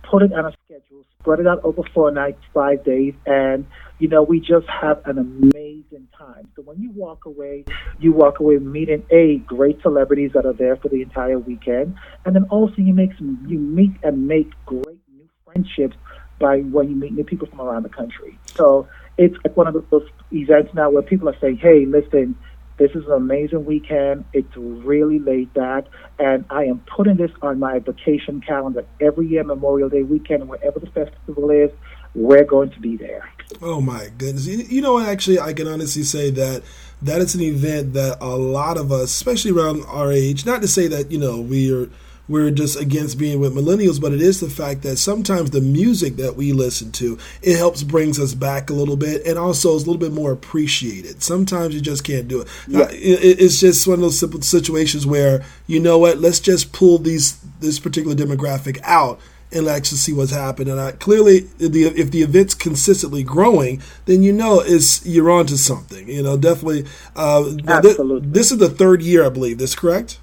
put 0.02 0.22
it 0.22 0.32
on 0.32 0.46
a 0.46 0.52
schedule, 0.64 1.04
spread 1.26 1.40
it 1.40 1.46
out 1.48 1.60
over 1.64 1.82
four 1.92 2.12
nights, 2.12 2.40
five 2.54 2.84
days, 2.84 3.12
and 3.26 3.66
you 3.98 4.06
know, 4.06 4.22
we 4.22 4.38
just 4.38 4.66
have 4.68 5.00
an 5.06 5.18
amazing 5.18 6.06
time. 6.16 6.48
So 6.54 6.62
when 6.62 6.80
you 6.80 6.90
walk 6.92 7.24
away, 7.24 7.64
you 7.98 8.12
walk 8.12 8.38
away 8.38 8.58
meeting 8.58 9.04
a 9.10 9.38
great 9.38 9.82
celebrities 9.82 10.30
that 10.34 10.46
are 10.46 10.52
there 10.52 10.76
for 10.76 10.88
the 10.88 11.02
entire 11.02 11.38
weekend, 11.38 11.96
and 12.24 12.36
then 12.36 12.44
also 12.44 12.76
you 12.78 12.94
make 12.94 13.10
some, 13.18 13.44
you 13.48 13.58
meet 13.58 13.90
and 14.04 14.28
make 14.28 14.50
great 14.66 15.00
new 15.12 15.28
friendships 15.44 15.96
by 16.38 16.58
when 16.60 16.90
you 16.90 16.94
meet 16.94 17.12
new 17.12 17.24
people 17.24 17.48
from 17.48 17.60
around 17.60 17.82
the 17.82 17.88
country. 17.88 18.38
So 18.54 18.86
it's 19.18 19.34
like 19.42 19.56
one 19.56 19.66
of 19.66 19.74
those 19.90 20.06
events 20.30 20.74
now 20.74 20.90
where 20.90 21.02
people 21.02 21.28
are 21.28 21.38
saying, 21.40 21.56
"Hey, 21.56 21.86
listen." 21.86 22.36
This 22.78 22.90
is 22.92 23.06
an 23.06 23.12
amazing 23.12 23.64
weekend. 23.64 24.24
It's 24.32 24.54
really 24.56 25.18
laid 25.18 25.52
back, 25.54 25.84
and 26.18 26.44
I 26.50 26.64
am 26.64 26.80
putting 26.80 27.16
this 27.16 27.30
on 27.40 27.58
my 27.58 27.78
vacation 27.78 28.40
calendar 28.40 28.84
every 29.00 29.26
year, 29.26 29.44
Memorial 29.44 29.88
Day 29.88 30.02
weekend, 30.02 30.48
wherever 30.48 30.78
the 30.78 30.88
festival 30.88 31.50
is 31.50 31.70
we're 32.14 32.44
going 32.44 32.70
to 32.70 32.80
be 32.80 32.96
there. 32.96 33.28
Oh 33.62 33.80
my 33.80 34.08
goodness! 34.18 34.46
You 34.46 34.80
know, 34.80 34.98
actually, 34.98 35.38
I 35.38 35.52
can 35.52 35.68
honestly 35.68 36.02
say 36.02 36.30
that 36.30 36.62
that 37.02 37.20
is 37.20 37.34
an 37.34 37.42
event 37.42 37.92
that 37.92 38.18
a 38.20 38.36
lot 38.36 38.76
of 38.76 38.90
us, 38.90 39.04
especially 39.04 39.52
around 39.52 39.84
our 39.86 40.10
age, 40.10 40.44
not 40.44 40.62
to 40.62 40.68
say 40.68 40.88
that 40.88 41.12
you 41.12 41.18
know 41.18 41.40
we 41.40 41.72
are 41.72 41.88
we're 42.28 42.50
just 42.50 42.78
against 42.80 43.18
being 43.18 43.38
with 43.40 43.54
millennials, 43.54 44.00
but 44.00 44.12
it 44.12 44.20
is 44.20 44.40
the 44.40 44.50
fact 44.50 44.82
that 44.82 44.96
sometimes 44.96 45.50
the 45.50 45.60
music 45.60 46.16
that 46.16 46.36
we 46.36 46.52
listen 46.52 46.92
to 46.92 47.18
it 47.42 47.56
helps 47.56 47.82
brings 47.82 48.18
us 48.18 48.34
back 48.34 48.70
a 48.70 48.74
little 48.74 48.96
bit, 48.96 49.24
and 49.26 49.38
also 49.38 49.74
is 49.76 49.84
a 49.84 49.86
little 49.86 50.00
bit 50.00 50.12
more 50.12 50.32
appreciated. 50.32 51.22
Sometimes 51.22 51.74
you 51.74 51.80
just 51.80 52.04
can't 52.04 52.28
do 52.28 52.40
it. 52.40 52.48
Yeah. 52.66 52.88
It's 52.90 53.60
just 53.60 53.86
one 53.86 53.94
of 53.94 54.00
those 54.00 54.18
simple 54.18 54.42
situations 54.42 55.06
where 55.06 55.44
you 55.66 55.80
know 55.80 55.98
what? 55.98 56.18
Let's 56.18 56.40
just 56.40 56.72
pull 56.72 56.98
these 56.98 57.38
this 57.60 57.78
particular 57.78 58.16
demographic 58.16 58.80
out 58.82 59.20
and 59.52 59.68
actually 59.68 59.98
see 59.98 60.12
what's 60.12 60.32
happening. 60.32 60.72
And 60.72 60.80
I, 60.80 60.92
clearly, 60.92 61.40
the, 61.58 61.84
if 61.96 62.10
the 62.10 62.22
event's 62.22 62.54
consistently 62.54 63.22
growing, 63.22 63.80
then 64.06 64.22
you 64.22 64.32
know 64.32 64.60
it's 64.60 65.04
you're 65.06 65.30
onto 65.30 65.56
something. 65.56 66.08
You 66.08 66.22
know, 66.22 66.36
definitely. 66.36 66.84
Uh, 67.14 67.54
Absolutely. 67.66 68.20
Th- 68.20 68.32
this 68.32 68.52
is 68.52 68.58
the 68.58 68.68
third 68.68 69.02
year, 69.02 69.24
I 69.24 69.28
believe. 69.28 69.58
This 69.58 69.74
correct? 69.74 70.18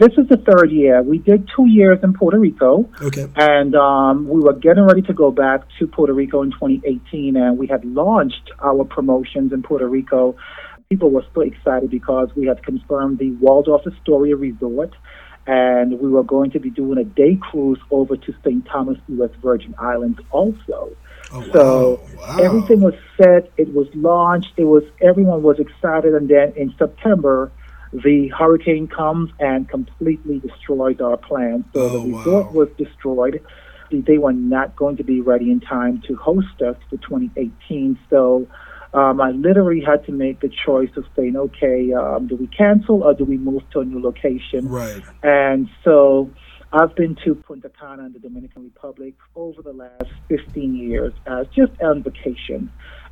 This 0.00 0.16
is 0.16 0.28
the 0.28 0.38
third 0.38 0.70
year. 0.70 1.02
We 1.02 1.18
did 1.18 1.46
two 1.54 1.66
years 1.66 1.98
in 2.02 2.14
Puerto 2.14 2.38
Rico. 2.38 2.88
Okay. 3.02 3.28
And 3.36 3.74
um, 3.74 4.26
we 4.26 4.40
were 4.40 4.54
getting 4.54 4.84
ready 4.84 5.02
to 5.02 5.12
go 5.12 5.30
back 5.30 5.60
to 5.78 5.86
Puerto 5.86 6.14
Rico 6.14 6.40
in 6.40 6.52
2018, 6.52 7.36
and 7.36 7.58
we 7.58 7.66
had 7.66 7.84
launched 7.84 8.50
our 8.60 8.82
promotions 8.84 9.52
in 9.52 9.62
Puerto 9.62 9.86
Rico. 9.86 10.36
People 10.88 11.10
were 11.10 11.26
so 11.34 11.42
excited 11.42 11.90
because 11.90 12.30
we 12.34 12.46
had 12.46 12.62
confirmed 12.62 13.18
the 13.18 13.32
Waldorf 13.32 13.82
Astoria 13.86 14.36
Resort 14.36 14.94
and 15.46 15.98
we 16.00 16.08
were 16.08 16.22
going 16.22 16.50
to 16.52 16.60
be 16.60 16.70
doing 16.70 16.98
a 16.98 17.04
day 17.04 17.36
cruise 17.50 17.78
over 17.90 18.16
to 18.16 18.34
St. 18.42 18.64
Thomas, 18.66 18.98
U.S. 19.08 19.30
Virgin 19.42 19.74
Islands 19.78 20.18
also. 20.30 20.96
Oh, 21.32 21.52
so 21.52 22.00
wow. 22.16 22.38
everything 22.40 22.80
was 22.80 22.94
set, 23.16 23.50
it 23.56 23.72
was 23.74 23.86
launched, 23.94 24.52
it 24.56 24.64
was 24.64 24.84
everyone 25.00 25.42
was 25.42 25.58
excited, 25.58 26.14
and 26.14 26.28
then 26.28 26.52
in 26.56 26.74
September, 26.78 27.52
the 27.92 28.28
hurricane 28.28 28.86
comes 28.86 29.30
and 29.40 29.68
completely 29.68 30.38
destroys 30.38 31.00
our 31.00 31.16
plans. 31.16 31.64
So 31.74 31.80
oh, 31.80 31.88
the 31.88 32.16
resort 32.16 32.46
wow. 32.46 32.52
was 32.52 32.68
destroyed. 32.78 33.42
They 33.90 34.18
were 34.18 34.32
not 34.32 34.76
going 34.76 34.96
to 34.98 35.04
be 35.04 35.20
ready 35.20 35.50
in 35.50 35.60
time 35.60 36.02
to 36.06 36.14
host 36.14 36.62
us 36.62 36.76
for 36.88 36.96
2018. 36.98 37.98
So 38.08 38.46
um, 38.94 39.20
I 39.20 39.30
literally 39.32 39.80
had 39.80 40.04
to 40.06 40.12
make 40.12 40.40
the 40.40 40.48
choice 40.48 40.90
of 40.96 41.04
saying, 41.16 41.36
okay, 41.36 41.92
um, 41.92 42.28
do 42.28 42.36
we 42.36 42.46
cancel 42.46 43.02
or 43.02 43.14
do 43.14 43.24
we 43.24 43.36
move 43.36 43.62
to 43.70 43.80
a 43.80 43.84
new 43.84 44.00
location? 44.00 44.68
Right. 44.68 45.02
And 45.22 45.68
so 45.84 46.30
I've 46.72 46.94
been 46.94 47.16
to 47.24 47.34
Punta 47.34 47.70
Cana 47.80 48.06
in 48.06 48.12
the 48.12 48.20
Dominican 48.20 48.64
Republic 48.64 49.14
over 49.34 49.62
the 49.62 49.72
last 49.72 50.10
15 50.28 50.76
years 50.76 51.12
as 51.26 51.46
just 51.48 51.72
on 51.80 52.04
vacation. 52.04 52.70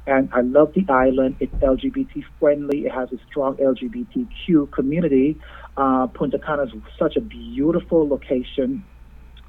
And 0.08 0.30
I 0.32 0.40
love 0.40 0.72
the 0.74 0.86
island. 0.88 1.36
It's 1.38 1.52
LGBT 1.56 2.24
friendly. 2.40 2.86
It 2.86 2.92
has 2.92 3.12
a 3.12 3.18
strong 3.28 3.56
LGBTQ 3.56 4.72
community. 4.72 5.38
Uh, 5.76 6.06
Punta 6.06 6.38
Cana 6.38 6.62
is 6.62 6.70
such 6.98 7.16
a 7.16 7.20
beautiful 7.20 8.08
location 8.08 8.82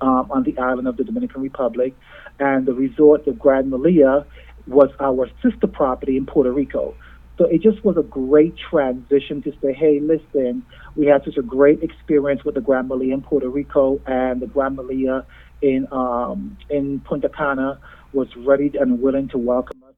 um, 0.01 0.29
on 0.29 0.43
the 0.43 0.57
island 0.57 0.89
of 0.89 0.97
the 0.97 1.05
Dominican 1.05 1.41
Republic. 1.41 1.95
And 2.39 2.65
the 2.65 2.73
resort, 2.73 3.23
the 3.23 3.31
Grand 3.31 3.71
Melia, 3.71 4.25
was 4.67 4.89
our 4.99 5.29
sister 5.41 5.65
property 5.65 6.17
in 6.17 6.25
Puerto 6.25 6.51
Rico. 6.51 6.93
So 7.37 7.45
it 7.45 7.61
just 7.61 7.85
was 7.85 7.95
a 7.95 8.03
great 8.03 8.55
transition 8.57 9.41
to 9.43 9.53
say, 9.63 9.71
hey, 9.71 10.01
listen, 10.01 10.61
we 10.97 11.05
had 11.05 11.23
such 11.23 11.37
a 11.37 11.41
great 11.41 11.81
experience 11.81 12.43
with 12.43 12.55
the 12.55 12.61
Grand 12.61 12.89
Melia 12.89 13.13
in 13.13 13.21
Puerto 13.21 13.47
Rico 13.47 14.01
and 14.05 14.41
the 14.41 14.47
Grand 14.47 14.75
Melia 14.75 15.25
in 15.61 15.87
um, 15.93 16.57
in 16.69 16.99
Punta 16.99 17.29
Cana 17.29 17.79
was 18.11 18.27
ready 18.35 18.73
and 18.77 19.01
willing 19.01 19.29
to 19.29 19.37
welcome 19.37 19.81
us. 19.87 19.88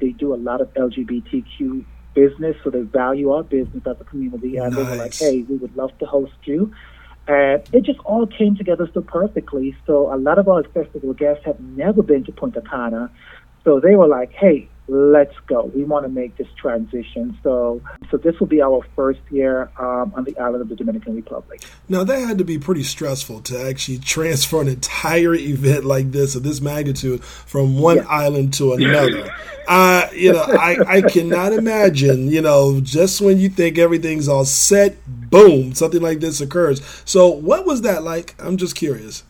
They, 0.00 0.12
do 0.12 0.34
a 0.34 0.36
lot 0.36 0.60
of 0.60 0.72
LGBTQ 0.74 1.84
business, 2.14 2.56
so 2.64 2.70
they 2.70 2.82
value 2.82 3.32
our 3.32 3.42
business 3.42 3.86
as 3.86 3.96
a 4.00 4.04
community. 4.04 4.56
And 4.56 4.74
nice. 4.74 4.84
they 4.84 4.90
were 4.90 4.96
like, 4.96 5.14
hey, 5.14 5.42
we 5.42 5.56
would 5.56 5.76
love 5.76 5.96
to 5.98 6.06
host 6.06 6.32
you. 6.44 6.72
And 7.28 7.62
it 7.72 7.84
just 7.84 7.98
all 8.00 8.26
came 8.26 8.56
together 8.56 8.88
so 8.94 9.00
perfectly. 9.00 9.76
So 9.86 10.12
a 10.14 10.16
lot 10.16 10.38
of 10.38 10.48
our 10.48 10.62
festival 10.62 11.12
guests 11.12 11.44
have 11.44 11.58
never 11.60 12.02
been 12.02 12.24
to 12.24 12.32
Punta 12.32 12.62
Cana. 12.62 13.10
So 13.64 13.80
they 13.80 13.96
were 13.96 14.06
like, 14.06 14.32
hey, 14.32 14.68
let's 14.88 15.34
go. 15.46 15.64
We 15.74 15.84
want 15.84 16.04
to 16.04 16.08
make 16.08 16.36
this 16.36 16.46
transition. 16.56 17.38
So, 17.42 17.80
so 18.10 18.16
this 18.16 18.38
will 18.38 18.46
be 18.46 18.62
our 18.62 18.84
first 18.94 19.20
year 19.30 19.70
um, 19.78 20.12
on 20.14 20.24
the 20.24 20.36
island 20.38 20.62
of 20.62 20.68
the 20.68 20.76
Dominican 20.76 21.16
Republic. 21.16 21.62
Now, 21.88 22.04
that 22.04 22.18
had 22.20 22.38
to 22.38 22.44
be 22.44 22.58
pretty 22.58 22.82
stressful 22.82 23.40
to 23.42 23.60
actually 23.68 23.98
transfer 23.98 24.60
an 24.60 24.68
entire 24.68 25.34
event 25.34 25.84
like 25.84 26.12
this 26.12 26.34
of 26.34 26.42
this 26.42 26.60
magnitude 26.60 27.24
from 27.24 27.78
one 27.78 27.96
yes. 27.96 28.06
island 28.08 28.54
to 28.54 28.74
another. 28.74 29.34
uh, 29.68 30.08
you 30.12 30.32
know, 30.32 30.42
I, 30.42 30.76
I 30.86 31.02
cannot 31.02 31.52
imagine, 31.52 32.28
you 32.28 32.40
know, 32.40 32.80
just 32.80 33.20
when 33.20 33.38
you 33.38 33.48
think 33.48 33.78
everything's 33.78 34.28
all 34.28 34.44
set, 34.44 34.96
boom, 35.06 35.74
something 35.74 36.00
like 36.00 36.20
this 36.20 36.40
occurs. 36.40 36.82
So, 37.04 37.28
what 37.28 37.66
was 37.66 37.82
that 37.82 38.02
like? 38.02 38.34
I'm 38.38 38.56
just 38.56 38.76
curious. 38.76 39.24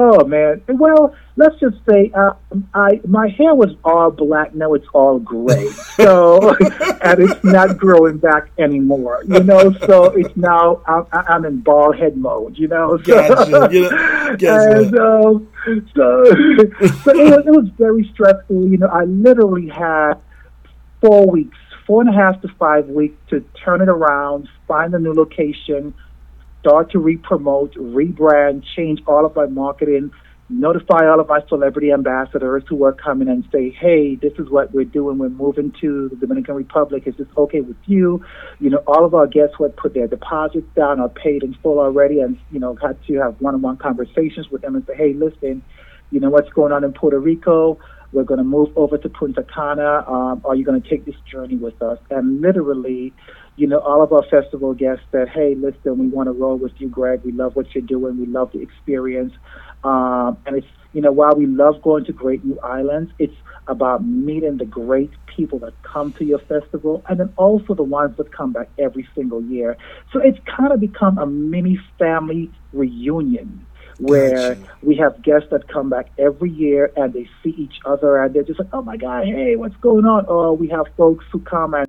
Oh 0.00 0.24
man. 0.24 0.62
Well, 0.68 1.12
let's 1.34 1.58
just 1.58 1.76
say 1.88 2.12
uh, 2.16 2.34
I 2.72 3.00
my 3.04 3.26
hair 3.30 3.52
was 3.52 3.74
all 3.84 4.12
black. 4.12 4.54
Now 4.54 4.74
it's 4.74 4.86
all 4.94 5.18
gray. 5.18 5.68
So 5.98 6.54
and 7.02 7.18
it's 7.18 7.42
not 7.42 7.76
growing 7.76 8.18
back 8.18 8.50
anymore. 8.58 9.24
You 9.26 9.42
know. 9.42 9.72
So 9.86 10.04
it's 10.12 10.36
now 10.36 10.80
I'm, 10.86 11.04
I'm 11.12 11.44
in 11.44 11.60
bald 11.60 11.98
head 11.98 12.16
mode. 12.16 12.56
You 12.56 12.68
know. 12.68 12.98
So, 12.98 13.28
gotcha. 13.28 13.68
You 13.72 13.90
know, 13.90 14.68
and 14.70 14.98
um, 14.98 15.48
so 15.96 16.24
so 17.04 17.10
it 17.10 17.28
was, 17.28 17.46
it 17.46 17.50
was 17.50 17.68
very 17.76 18.08
stressful. 18.14 18.68
You 18.68 18.78
know, 18.78 18.86
I 18.86 19.02
literally 19.04 19.68
had 19.68 20.14
four 21.00 21.28
weeks, 21.28 21.58
four 21.88 22.02
and 22.02 22.10
a 22.10 22.12
half 22.12 22.40
to 22.42 22.48
five 22.56 22.86
weeks 22.86 23.16
to 23.30 23.44
turn 23.64 23.80
it 23.80 23.88
around, 23.88 24.48
find 24.68 24.94
a 24.94 25.00
new 25.00 25.12
location 25.12 25.92
start 26.68 26.90
to 26.90 26.98
re-promote, 26.98 27.74
rebrand, 27.74 28.62
change 28.76 29.00
all 29.06 29.24
of 29.24 29.34
my 29.34 29.46
marketing, 29.46 30.10
notify 30.50 31.08
all 31.08 31.18
of 31.18 31.28
my 31.28 31.40
celebrity 31.48 31.92
ambassadors 31.92 32.62
who 32.68 32.84
are 32.84 32.92
coming 32.92 33.28
and 33.28 33.46
say, 33.52 33.70
hey, 33.70 34.16
this 34.16 34.32
is 34.38 34.50
what 34.50 34.72
we're 34.74 34.84
doing. 34.84 35.16
We're 35.16 35.30
moving 35.30 35.72
to 35.80 36.08
the 36.10 36.16
Dominican 36.16 36.56
Republic. 36.56 37.04
Is 37.06 37.16
this 37.16 37.26
okay 37.38 37.62
with 37.62 37.76
you? 37.86 38.22
You 38.60 38.70
know, 38.70 38.82
all 38.86 39.06
of 39.06 39.14
our 39.14 39.26
guests 39.26 39.54
who 39.56 39.64
had 39.64 39.76
put 39.76 39.94
their 39.94 40.06
deposits 40.06 40.66
down 40.74 41.00
are 41.00 41.08
paid 41.08 41.42
in 41.42 41.54
full 41.62 41.78
already 41.78 42.20
and, 42.20 42.38
you 42.50 42.60
know, 42.60 42.76
had 42.82 42.98
to 43.06 43.14
have 43.14 43.40
one-on-one 43.40 43.78
conversations 43.78 44.50
with 44.50 44.60
them 44.60 44.74
and 44.74 44.84
say, 44.86 44.94
hey, 44.94 45.14
listen, 45.14 45.62
you 46.10 46.20
know, 46.20 46.28
what's 46.28 46.50
going 46.50 46.72
on 46.72 46.84
in 46.84 46.92
Puerto 46.92 47.18
Rico? 47.18 47.78
We're 48.12 48.24
going 48.24 48.38
to 48.38 48.44
move 48.44 48.70
over 48.76 48.98
to 48.98 49.08
Punta 49.08 49.44
Cana. 49.54 50.04
Um, 50.08 50.42
are 50.44 50.54
you 50.54 50.64
going 50.64 50.80
to 50.80 50.88
take 50.88 51.04
this 51.04 51.14
journey 51.30 51.56
with 51.56 51.80
us? 51.82 51.98
And 52.10 52.40
literally, 52.40 53.14
you 53.56 53.66
know, 53.66 53.78
all 53.80 54.02
of 54.02 54.12
our 54.12 54.22
festival 54.30 54.74
guests 54.74 55.04
said, 55.12 55.28
hey, 55.28 55.54
listen, 55.56 55.98
we 55.98 56.08
want 56.08 56.28
to 56.28 56.32
roll 56.32 56.56
with 56.58 56.72
you, 56.78 56.88
Greg. 56.88 57.22
We 57.24 57.32
love 57.32 57.54
what 57.56 57.74
you're 57.74 57.82
doing. 57.82 58.18
We 58.18 58.26
love 58.26 58.52
the 58.52 58.62
experience. 58.62 59.34
Um, 59.84 60.38
and 60.46 60.56
it's, 60.56 60.66
you 60.92 61.02
know, 61.02 61.12
while 61.12 61.34
we 61.36 61.46
love 61.46 61.82
going 61.82 62.04
to 62.06 62.12
great 62.12 62.44
new 62.44 62.58
islands, 62.60 63.12
it's 63.18 63.34
about 63.66 64.04
meeting 64.04 64.56
the 64.56 64.64
great 64.64 65.12
people 65.26 65.58
that 65.60 65.74
come 65.82 66.12
to 66.14 66.24
your 66.24 66.38
festival 66.40 67.04
and 67.08 67.20
then 67.20 67.32
also 67.36 67.74
the 67.74 67.82
ones 67.82 68.16
that 68.16 68.32
come 68.34 68.52
back 68.52 68.70
every 68.78 69.06
single 69.14 69.42
year. 69.42 69.76
So 70.12 70.20
it's 70.20 70.38
kind 70.56 70.72
of 70.72 70.80
become 70.80 71.18
a 71.18 71.26
mini 71.26 71.78
family 71.98 72.52
reunion 72.72 73.66
where 73.98 74.54
gotcha. 74.54 74.70
we 74.82 74.96
have 74.96 75.22
guests 75.22 75.48
that 75.50 75.68
come 75.68 75.90
back 75.90 76.08
every 76.18 76.50
year 76.50 76.92
and 76.96 77.12
they 77.12 77.28
see 77.42 77.50
each 77.50 77.80
other 77.84 78.22
and 78.22 78.34
they're 78.34 78.44
just 78.44 78.58
like, 78.58 78.68
oh 78.72 78.82
my 78.82 78.96
God, 78.96 79.24
hey, 79.24 79.56
what's 79.56 79.76
going 79.76 80.04
on? 80.04 80.26
Or 80.26 80.56
we 80.56 80.68
have 80.68 80.86
folks 80.96 81.24
who 81.32 81.40
come 81.40 81.74
and 81.74 81.88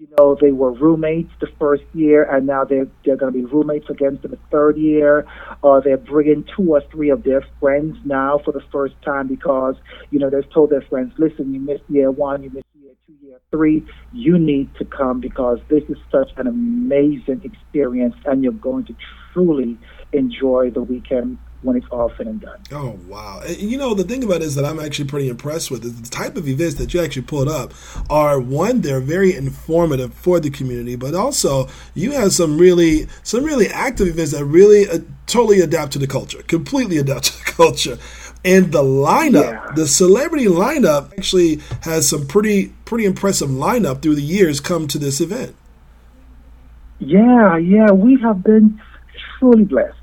you 0.00 0.08
know, 0.16 0.34
they 0.40 0.50
were 0.50 0.72
roommates 0.72 1.30
the 1.40 1.46
first 1.58 1.82
year, 1.92 2.24
and 2.24 2.46
now 2.46 2.64
they're 2.64 2.88
they're 3.04 3.18
going 3.18 3.34
to 3.34 3.38
be 3.38 3.44
roommates 3.44 3.90
again 3.90 4.18
for 4.20 4.28
the 4.28 4.38
third 4.50 4.78
year. 4.78 5.26
Or 5.60 5.82
they're 5.82 5.98
bringing 5.98 6.46
two 6.56 6.72
or 6.72 6.82
three 6.90 7.10
of 7.10 7.22
their 7.22 7.44
friends 7.60 7.98
now 8.06 8.40
for 8.42 8.52
the 8.52 8.62
first 8.72 8.94
time 9.04 9.28
because 9.28 9.74
you 10.10 10.18
know 10.18 10.30
they've 10.30 10.50
told 10.54 10.70
their 10.70 10.80
friends, 10.80 11.12
listen, 11.18 11.52
you 11.52 11.60
missed 11.60 11.84
year 11.88 12.10
one, 12.10 12.42
you 12.42 12.48
missed 12.48 12.64
year 12.80 12.94
two, 13.06 13.14
year 13.22 13.40
three. 13.50 13.86
You 14.10 14.38
need 14.38 14.74
to 14.76 14.86
come 14.86 15.20
because 15.20 15.58
this 15.68 15.82
is 15.90 15.98
such 16.10 16.30
an 16.38 16.46
amazing 16.46 17.42
experience, 17.44 18.14
and 18.24 18.42
you're 18.42 18.52
going 18.52 18.86
to 18.86 18.96
truly 19.34 19.76
enjoy 20.14 20.70
the 20.70 20.80
weekend 20.80 21.36
when 21.62 21.76
it's 21.76 21.86
all 21.90 22.10
said 22.16 22.26
and 22.26 22.40
done. 22.40 22.58
Oh 22.72 22.98
wow! 23.06 23.42
You 23.46 23.76
know 23.76 23.94
the 23.94 24.04
thing 24.04 24.24
about 24.24 24.36
it 24.36 24.42
is 24.42 24.54
that 24.54 24.64
I'm 24.64 24.80
actually 24.80 25.06
pretty 25.06 25.28
impressed 25.28 25.70
with 25.70 25.84
is 25.84 26.00
the 26.00 26.08
type 26.08 26.36
of 26.36 26.48
events 26.48 26.76
that 26.76 26.94
you 26.94 27.02
actually 27.02 27.22
pulled 27.22 27.48
up 27.48 27.72
are 28.08 28.40
one 28.40 28.80
they're 28.80 29.00
very 29.00 29.34
informative 29.34 30.14
for 30.14 30.40
the 30.40 30.50
community, 30.50 30.96
but 30.96 31.14
also 31.14 31.68
you 31.94 32.12
have 32.12 32.32
some 32.32 32.58
really 32.58 33.06
some 33.22 33.44
really 33.44 33.68
active 33.68 34.08
events 34.08 34.32
that 34.32 34.44
really 34.44 34.88
uh, 34.88 35.00
totally 35.26 35.60
adapt 35.60 35.92
to 35.92 35.98
the 35.98 36.06
culture, 36.06 36.42
completely 36.42 36.98
adapt 36.98 37.24
to 37.32 37.44
the 37.44 37.50
culture. 37.50 37.98
And 38.42 38.72
the 38.72 38.82
lineup, 38.82 39.52
yeah. 39.52 39.72
the 39.76 39.86
celebrity 39.86 40.46
lineup, 40.46 41.12
actually 41.18 41.60
has 41.82 42.08
some 42.08 42.26
pretty 42.26 42.72
pretty 42.86 43.04
impressive 43.04 43.50
lineup 43.50 44.00
through 44.00 44.14
the 44.14 44.22
years 44.22 44.60
come 44.60 44.88
to 44.88 44.98
this 44.98 45.20
event. 45.20 45.54
Yeah, 47.00 47.56
yeah, 47.58 47.90
we 47.90 48.18
have 48.22 48.42
been 48.42 48.80
truly 49.38 49.64
blessed 49.64 49.99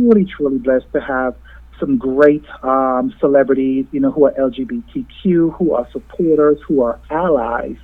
truly, 0.00 0.24
truly 0.24 0.58
blessed 0.58 0.90
to 0.92 1.00
have 1.00 1.34
some 1.78 1.98
great 1.98 2.44
um, 2.62 3.14
celebrities, 3.20 3.86
you 3.92 4.00
know, 4.00 4.10
who 4.10 4.26
are 4.26 4.32
LGBTQ, 4.32 5.56
who 5.56 5.74
are 5.74 5.88
supporters, 5.92 6.58
who 6.66 6.82
are 6.82 7.00
allies 7.10 7.76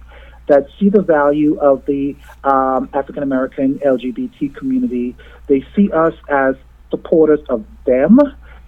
that 0.49 0.67
see 0.79 0.89
the 0.89 1.03
value 1.03 1.59
of 1.59 1.85
the 1.87 2.15
um, 2.45 2.89
African 2.93 3.23
American 3.23 3.79
LGBT 3.81 4.55
community. 4.55 5.17
They 5.49 5.65
see 5.75 5.91
us 5.91 6.15
as 6.29 6.55
supporters 6.91 7.41
of 7.49 7.65
them 7.85 8.19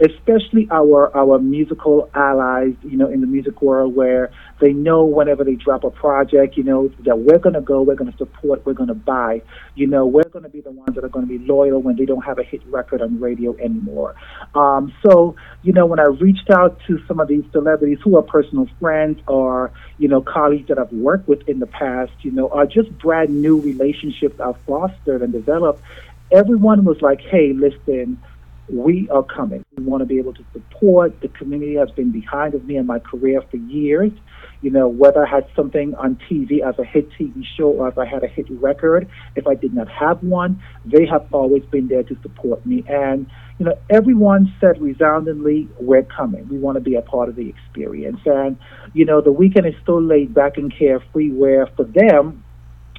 especially 0.00 0.68
our 0.70 1.14
our 1.16 1.38
musical 1.38 2.08
allies, 2.14 2.74
you 2.82 2.96
know, 2.96 3.08
in 3.08 3.20
the 3.20 3.26
music 3.26 3.60
world, 3.62 3.94
where 3.94 4.30
they 4.60 4.72
know 4.72 5.04
whenever 5.04 5.44
they 5.44 5.54
drop 5.54 5.84
a 5.84 5.90
project, 5.90 6.56
you 6.56 6.62
know, 6.62 6.88
that 7.00 7.18
we're 7.18 7.38
going 7.38 7.54
to 7.54 7.60
go, 7.60 7.82
we're 7.82 7.94
going 7.94 8.10
to 8.10 8.18
support, 8.18 8.64
we're 8.64 8.74
going 8.74 8.88
to 8.88 8.94
buy. 8.94 9.42
You 9.74 9.86
know, 9.86 10.06
we're 10.06 10.28
going 10.28 10.44
to 10.44 10.48
be 10.48 10.60
the 10.60 10.70
ones 10.70 10.94
that 10.94 11.04
are 11.04 11.08
going 11.08 11.26
to 11.26 11.38
be 11.38 11.44
loyal 11.44 11.80
when 11.82 11.96
they 11.96 12.04
don't 12.04 12.24
have 12.24 12.38
a 12.38 12.44
hit 12.44 12.64
record 12.66 13.02
on 13.02 13.20
radio 13.20 13.56
anymore. 13.56 14.14
Um, 14.54 14.92
so, 15.02 15.36
you 15.62 15.72
know, 15.72 15.86
when 15.86 16.00
I 16.00 16.04
reached 16.04 16.50
out 16.50 16.80
to 16.86 17.00
some 17.06 17.18
of 17.20 17.28
these 17.28 17.44
celebrities 17.52 17.98
who 18.02 18.16
are 18.16 18.22
personal 18.22 18.68
friends 18.80 19.20
or 19.26 19.72
you 19.98 20.08
know 20.08 20.20
colleagues 20.20 20.68
that 20.68 20.78
I've 20.78 20.92
worked 20.92 21.28
with 21.28 21.48
in 21.48 21.58
the 21.58 21.66
past, 21.66 22.12
you 22.22 22.30
know, 22.30 22.48
are 22.48 22.66
just 22.66 22.96
brand 22.98 23.30
new 23.42 23.60
relationships 23.60 24.38
I've 24.40 24.60
fostered 24.62 25.22
and 25.22 25.32
developed. 25.32 25.82
Everyone 26.30 26.84
was 26.84 27.00
like, 27.02 27.20
"Hey, 27.20 27.52
listen." 27.52 28.22
We 28.70 29.08
are 29.10 29.22
coming. 29.22 29.64
We 29.76 29.84
want 29.84 30.02
to 30.02 30.06
be 30.06 30.18
able 30.18 30.34
to 30.34 30.44
support. 30.52 31.20
The 31.20 31.28
community 31.28 31.74
has 31.76 31.90
been 31.90 32.12
behind 32.12 32.54
of 32.54 32.64
me 32.64 32.76
in 32.76 32.86
my 32.86 32.98
career 32.98 33.42
for 33.50 33.56
years. 33.56 34.12
You 34.60 34.70
know, 34.70 34.88
whether 34.88 35.24
I 35.24 35.30
had 35.30 35.46
something 35.54 35.94
on 35.94 36.18
TV 36.28 36.62
as 36.66 36.78
a 36.78 36.84
hit 36.84 37.08
TV 37.18 37.44
show 37.56 37.68
or 37.68 37.88
if 37.88 37.96
I 37.96 38.04
had 38.04 38.24
a 38.24 38.26
hit 38.26 38.46
record, 38.50 39.08
if 39.36 39.46
I 39.46 39.54
did 39.54 39.72
not 39.72 39.88
have 39.88 40.22
one, 40.22 40.62
they 40.84 41.06
have 41.06 41.26
always 41.32 41.64
been 41.66 41.88
there 41.88 42.02
to 42.02 42.16
support 42.22 42.66
me. 42.66 42.84
And, 42.88 43.26
you 43.58 43.66
know, 43.66 43.78
everyone 43.88 44.52
said 44.60 44.80
resoundingly, 44.80 45.68
we're 45.80 46.02
coming. 46.02 46.48
We 46.48 46.58
want 46.58 46.76
to 46.76 46.80
be 46.80 46.96
a 46.96 47.02
part 47.02 47.28
of 47.28 47.36
the 47.36 47.48
experience. 47.48 48.20
And, 48.26 48.58
you 48.94 49.04
know, 49.04 49.20
the 49.20 49.32
weekend 49.32 49.66
is 49.66 49.74
still 49.82 50.02
laid 50.02 50.34
back 50.34 50.56
and 50.56 50.76
carefree 50.76 51.30
where 51.30 51.66
for 51.76 51.84
them, 51.84 52.44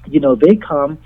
you 0.08 0.20
know, 0.20 0.36
they 0.36 0.56
come 0.56 0.98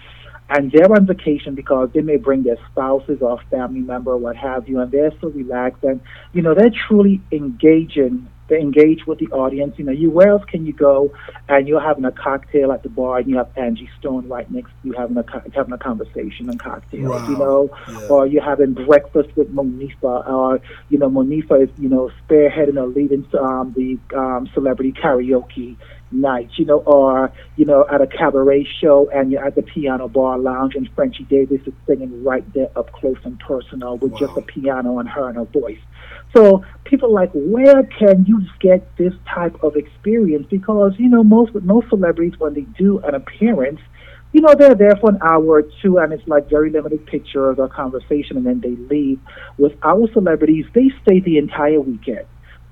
and 0.53 0.72
they're 0.72 0.91
on 0.91 1.07
vacation 1.07 1.55
because 1.55 1.89
they 1.93 2.01
may 2.01 2.17
bring 2.17 2.43
their 2.43 2.57
spouses 2.72 3.22
or 3.22 3.41
family 3.50 3.79
member 3.79 4.12
or 4.12 4.17
what 4.17 4.36
have 4.36 4.69
you, 4.69 4.79
and 4.79 4.91
they're 4.91 5.12
so 5.19 5.29
relaxed 5.29 5.83
and 5.83 6.00
you 6.33 6.41
know 6.41 6.53
they're 6.53 6.74
truly 6.88 7.22
engaging. 7.31 8.29
They 8.50 8.60
engage 8.60 9.07
with 9.07 9.19
the 9.19 9.27
audience. 9.27 9.79
You 9.79 9.86
know, 9.86 9.93
you 9.93 10.12
where 10.12 10.27
else 10.27 10.43
can 10.45 10.65
you 10.65 10.74
go? 10.74 11.13
And 11.48 11.67
you're 11.67 11.81
having 11.81 12.05
a 12.05 12.12
cocktail 12.12 12.72
at 12.72 12.83
the 12.83 12.89
bar, 12.89 13.19
and 13.19 13.29
you 13.29 13.38
have 13.38 13.50
Angie 13.57 13.89
Stone 14.00 14.27
right 14.27 14.50
next 14.51 14.69
to 14.69 14.89
you 14.89 14.91
having 14.91 15.17
a 15.17 15.24
having 15.55 15.74
a 15.74 15.77
conversation 15.77 16.50
and 16.50 16.60
cocktails. 16.60 17.10
Wow. 17.10 17.29
You 17.29 17.38
know, 17.38 17.69
yeah. 17.89 18.07
or 18.10 18.27
you're 18.27 18.43
having 18.43 18.74
breakfast 18.74 19.36
with 19.36 19.51
Monifah, 19.55 20.29
or 20.29 20.62
you 20.89 21.00
know, 21.00 21.10
Monifah 21.10 21.63
is 21.63 21.69
you 21.79 21.89
know 21.89 22.12
spearheading 22.27 22.77
or 22.77 22.88
leading 22.88 23.25
um, 23.39 23.74
the 23.75 23.98
um, 24.15 24.48
celebrity 24.53 24.91
karaoke 24.91 25.77
night, 26.13 26.50
you 26.58 26.65
know, 26.65 26.79
or, 26.79 27.32
you 27.55 27.65
know, 27.65 27.86
at 27.91 28.01
a 28.01 28.08
cabaret 28.08 28.67
show 28.79 29.10
and 29.10 29.32
you're 29.32 29.46
at 29.46 29.55
the 29.55 29.62
piano 29.62 30.08
bar 30.08 30.38
lounge 30.38 30.75
and 30.75 30.89
Frenchie 30.96 31.24
Davis 31.24 31.62
is 31.65 31.74
singing 31.88 32.24
right 32.24 32.46
there 32.53 32.70
up 32.77 32.91
close 32.91 33.17
and 33.24 33.39
personal 33.39 33.98
with 33.98 34.13
wow. 34.13 34.20
just 34.20 34.38
a 34.38 34.41
piano 34.41 35.00
and 35.00 35.10
her 35.10 35.27
and 35.27 35.38
her 35.38 35.46
voice. 35.46 35.79
So 36.36 36.63
people 36.84 37.10
are 37.10 37.22
like, 37.25 37.32
where 37.34 37.84
can 37.84 38.25
you 38.25 38.41
get 38.60 38.98
this 38.98 39.13
type 39.34 39.63
of 39.63 39.75
experience? 39.75 40.48
Because, 40.50 40.93
you 40.98 41.10
know, 41.10 41.24
most 41.24 41.53
most 41.55 41.89
celebrities 41.89 42.34
when 42.39 42.53
they 42.53 42.62
do 42.62 43.00
an 43.00 43.13
appearance, 43.13 43.79
you 44.32 44.41
know, 44.41 44.55
they're 44.58 44.75
there 44.75 44.96
for 44.96 45.12
an 45.12 45.20
hour 45.22 45.46
or 45.46 45.63
two 45.82 46.00
and 46.00 46.12
it's 46.12 46.27
like 46.27 46.50
very 46.50 46.72
limited 46.72 47.05
pictures 47.05 47.58
or 47.60 47.70
conversation 47.70 48.38
and 48.38 48.46
then 48.46 48.62
they 48.62 48.75
leave. 48.93 49.20
With 49.58 49.74
our 49.84 50.12
celebrities, 50.12 50.65
they 50.74 50.89
stay 51.03 51.20
the 51.20 51.38
entire 51.38 51.79
weekend. 51.79 52.25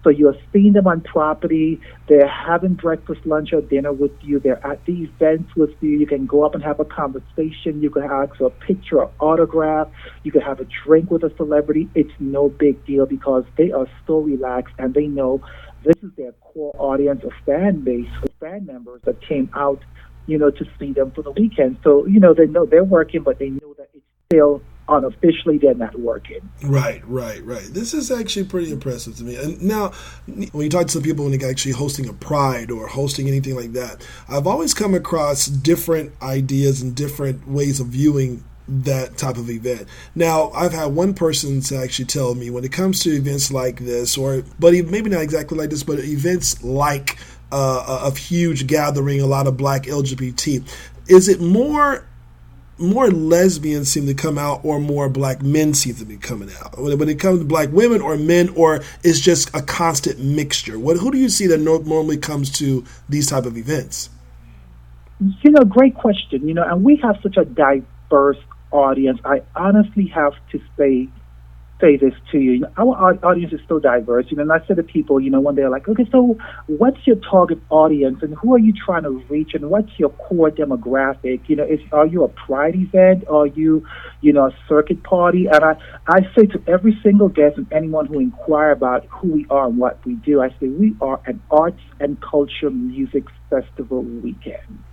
So 0.03 0.09
you're 0.09 0.35
seeing 0.51 0.73
them 0.73 0.87
on 0.87 1.01
property. 1.01 1.79
They're 2.07 2.27
having 2.27 2.73
breakfast, 2.73 3.25
lunch, 3.25 3.53
or 3.53 3.61
dinner 3.61 3.93
with 3.93 4.11
you. 4.21 4.39
They're 4.39 4.65
at 4.65 4.83
the 4.85 5.03
events 5.03 5.55
with 5.55 5.71
you. 5.81 5.91
You 5.91 6.07
can 6.07 6.25
go 6.25 6.43
up 6.43 6.55
and 6.55 6.63
have 6.63 6.79
a 6.79 6.85
conversation. 6.85 7.81
You 7.81 7.89
can 7.89 8.03
ask 8.03 8.35
for 8.37 8.47
a 8.47 8.49
picture 8.49 8.99
or 8.99 9.11
autograph. 9.19 9.89
You 10.23 10.31
can 10.31 10.41
have 10.41 10.59
a 10.59 10.67
drink 10.85 11.11
with 11.11 11.23
a 11.23 11.33
celebrity. 11.37 11.89
It's 11.93 12.13
no 12.19 12.49
big 12.49 12.83
deal 12.85 13.05
because 13.05 13.43
they 13.57 13.71
are 13.71 13.87
so 14.07 14.19
relaxed 14.19 14.73
and 14.79 14.93
they 14.93 15.07
know 15.07 15.41
this 15.83 15.95
is 16.03 16.11
their 16.15 16.31
core 16.33 16.75
audience 16.77 17.21
or 17.23 17.31
fan 17.45 17.81
base 17.81 18.09
or 18.21 18.27
fan 18.39 18.65
members 18.65 19.01
that 19.05 19.21
came 19.21 19.49
out, 19.55 19.83
you 20.27 20.37
know, 20.37 20.51
to 20.51 20.65
see 20.79 20.93
them 20.93 21.11
for 21.11 21.21
the 21.21 21.31
weekend. 21.31 21.77
So, 21.83 22.05
you 22.05 22.19
know, 22.19 22.33
they 22.33 22.45
know 22.45 22.65
they're 22.65 22.83
working, 22.83 23.23
but 23.23 23.39
they 23.39 23.49
know 23.49 23.73
that 23.77 23.89
it's 23.93 24.05
still 24.27 24.61
unofficially 24.87 25.57
they're 25.57 25.73
not 25.73 25.97
working. 25.99 26.49
Right, 26.63 27.01
right, 27.07 27.43
right. 27.45 27.63
This 27.63 27.93
is 27.93 28.11
actually 28.11 28.45
pretty 28.45 28.71
impressive 28.71 29.15
to 29.17 29.23
me. 29.23 29.35
And 29.35 29.61
now, 29.61 29.91
when 30.25 30.63
you 30.63 30.69
talk 30.69 30.87
to 30.87 30.91
some 30.91 31.03
people 31.03 31.25
when 31.25 31.37
they're 31.37 31.49
actually 31.49 31.73
hosting 31.73 32.09
a 32.09 32.13
Pride 32.13 32.71
or 32.71 32.87
hosting 32.87 33.27
anything 33.27 33.55
like 33.55 33.73
that, 33.73 34.05
I've 34.27 34.47
always 34.47 34.73
come 34.73 34.93
across 34.93 35.45
different 35.45 36.13
ideas 36.21 36.81
and 36.81 36.95
different 36.95 37.47
ways 37.47 37.79
of 37.79 37.87
viewing 37.87 38.43
that 38.67 39.17
type 39.17 39.37
of 39.37 39.49
event. 39.49 39.87
Now, 40.15 40.51
I've 40.51 40.73
had 40.73 40.87
one 40.87 41.13
person 41.13 41.61
to 41.61 41.77
actually 41.77 42.05
tell 42.05 42.35
me 42.35 42.49
when 42.49 42.63
it 42.63 42.71
comes 42.71 42.99
to 43.01 43.11
events 43.11 43.51
like 43.51 43.79
this, 43.79 44.17
or 44.17 44.43
but 44.59 44.73
maybe 44.73 45.09
not 45.09 45.21
exactly 45.21 45.57
like 45.57 45.69
this, 45.69 45.83
but 45.83 45.99
events 45.99 46.63
like 46.63 47.17
uh, 47.51 48.09
a 48.11 48.17
huge 48.17 48.67
gathering, 48.67 49.21
a 49.21 49.25
lot 49.25 49.47
of 49.47 49.57
black 49.57 49.83
LGBT, 49.83 50.63
is 51.07 51.27
it 51.27 51.41
more 51.41 52.05
more 52.77 53.09
lesbians 53.09 53.91
seem 53.91 54.07
to 54.07 54.13
come 54.13 54.37
out 54.37 54.61
or 54.63 54.79
more 54.79 55.07
black 55.09 55.41
men 55.41 55.73
seem 55.73 55.95
to 55.95 56.05
be 56.05 56.17
coming 56.17 56.49
out. 56.59 56.77
When 56.79 57.09
it 57.09 57.19
comes 57.19 57.39
to 57.39 57.45
black 57.45 57.69
women 57.71 58.01
or 58.01 58.17
men 58.17 58.49
or 58.49 58.81
it's 59.03 59.19
just 59.19 59.53
a 59.55 59.61
constant 59.61 60.19
mixture. 60.19 60.79
What 60.79 60.97
who 60.97 61.11
do 61.11 61.17
you 61.17 61.29
see 61.29 61.47
that 61.47 61.59
normally 61.59 62.17
comes 62.17 62.49
to 62.59 62.83
these 63.07 63.27
type 63.27 63.45
of 63.45 63.57
events? 63.57 64.09
You 65.19 65.51
know 65.51 65.63
great 65.63 65.95
question. 65.95 66.47
You 66.47 66.53
know 66.53 66.63
and 66.63 66.83
we 66.83 66.95
have 66.97 67.17
such 67.21 67.37
a 67.37 67.45
diverse 67.45 68.39
audience. 68.71 69.19
I 69.23 69.41
honestly 69.55 70.07
have 70.07 70.33
to 70.51 70.59
say 70.77 71.07
say 71.81 71.97
this 71.97 72.13
to 72.31 72.39
you. 72.39 72.65
Our 72.77 73.17
audience 73.25 73.51
is 73.51 73.59
so 73.67 73.79
diverse. 73.79 74.27
You 74.29 74.37
know, 74.37 74.43
and 74.43 74.51
I 74.51 74.65
said 74.67 74.77
to 74.77 74.83
people, 74.83 75.19
you 75.19 75.29
know, 75.29 75.41
when 75.41 75.55
they're 75.55 75.69
like, 75.69 75.89
okay, 75.89 76.05
so 76.11 76.37
what's 76.67 77.05
your 77.05 77.17
target 77.17 77.59
audience 77.69 78.19
and 78.21 78.35
who 78.35 78.53
are 78.53 78.59
you 78.59 78.73
trying 78.73 79.03
to 79.03 79.23
reach 79.29 79.51
and 79.53 79.69
what's 79.69 79.91
your 79.97 80.09
core 80.09 80.51
demographic? 80.51 81.41
You 81.47 81.57
know, 81.57 81.65
is 81.65 81.79
are 81.91 82.05
you 82.05 82.23
a 82.23 82.29
pride 82.29 82.75
event? 82.75 83.27
Are 83.27 83.47
you, 83.47 83.85
you 84.21 84.31
know, 84.31 84.45
a 84.45 84.55
circuit 84.69 85.03
party? 85.03 85.47
And 85.51 85.63
I, 85.63 85.75
I 86.07 86.19
say 86.37 86.45
to 86.47 86.63
every 86.67 86.97
single 87.03 87.29
guest 87.29 87.57
and 87.57 87.67
anyone 87.73 88.05
who 88.05 88.19
inquire 88.19 88.71
about 88.71 89.05
who 89.07 89.33
we 89.33 89.45
are 89.49 89.67
and 89.67 89.77
what 89.77 90.05
we 90.05 90.15
do, 90.15 90.41
I 90.41 90.49
say 90.59 90.67
we 90.67 90.95
are 91.01 91.19
an 91.25 91.41
arts 91.49 91.81
and 91.99 92.21
culture 92.21 92.69
music 92.69 93.25
festival 93.49 94.03
weekend. 94.03 94.83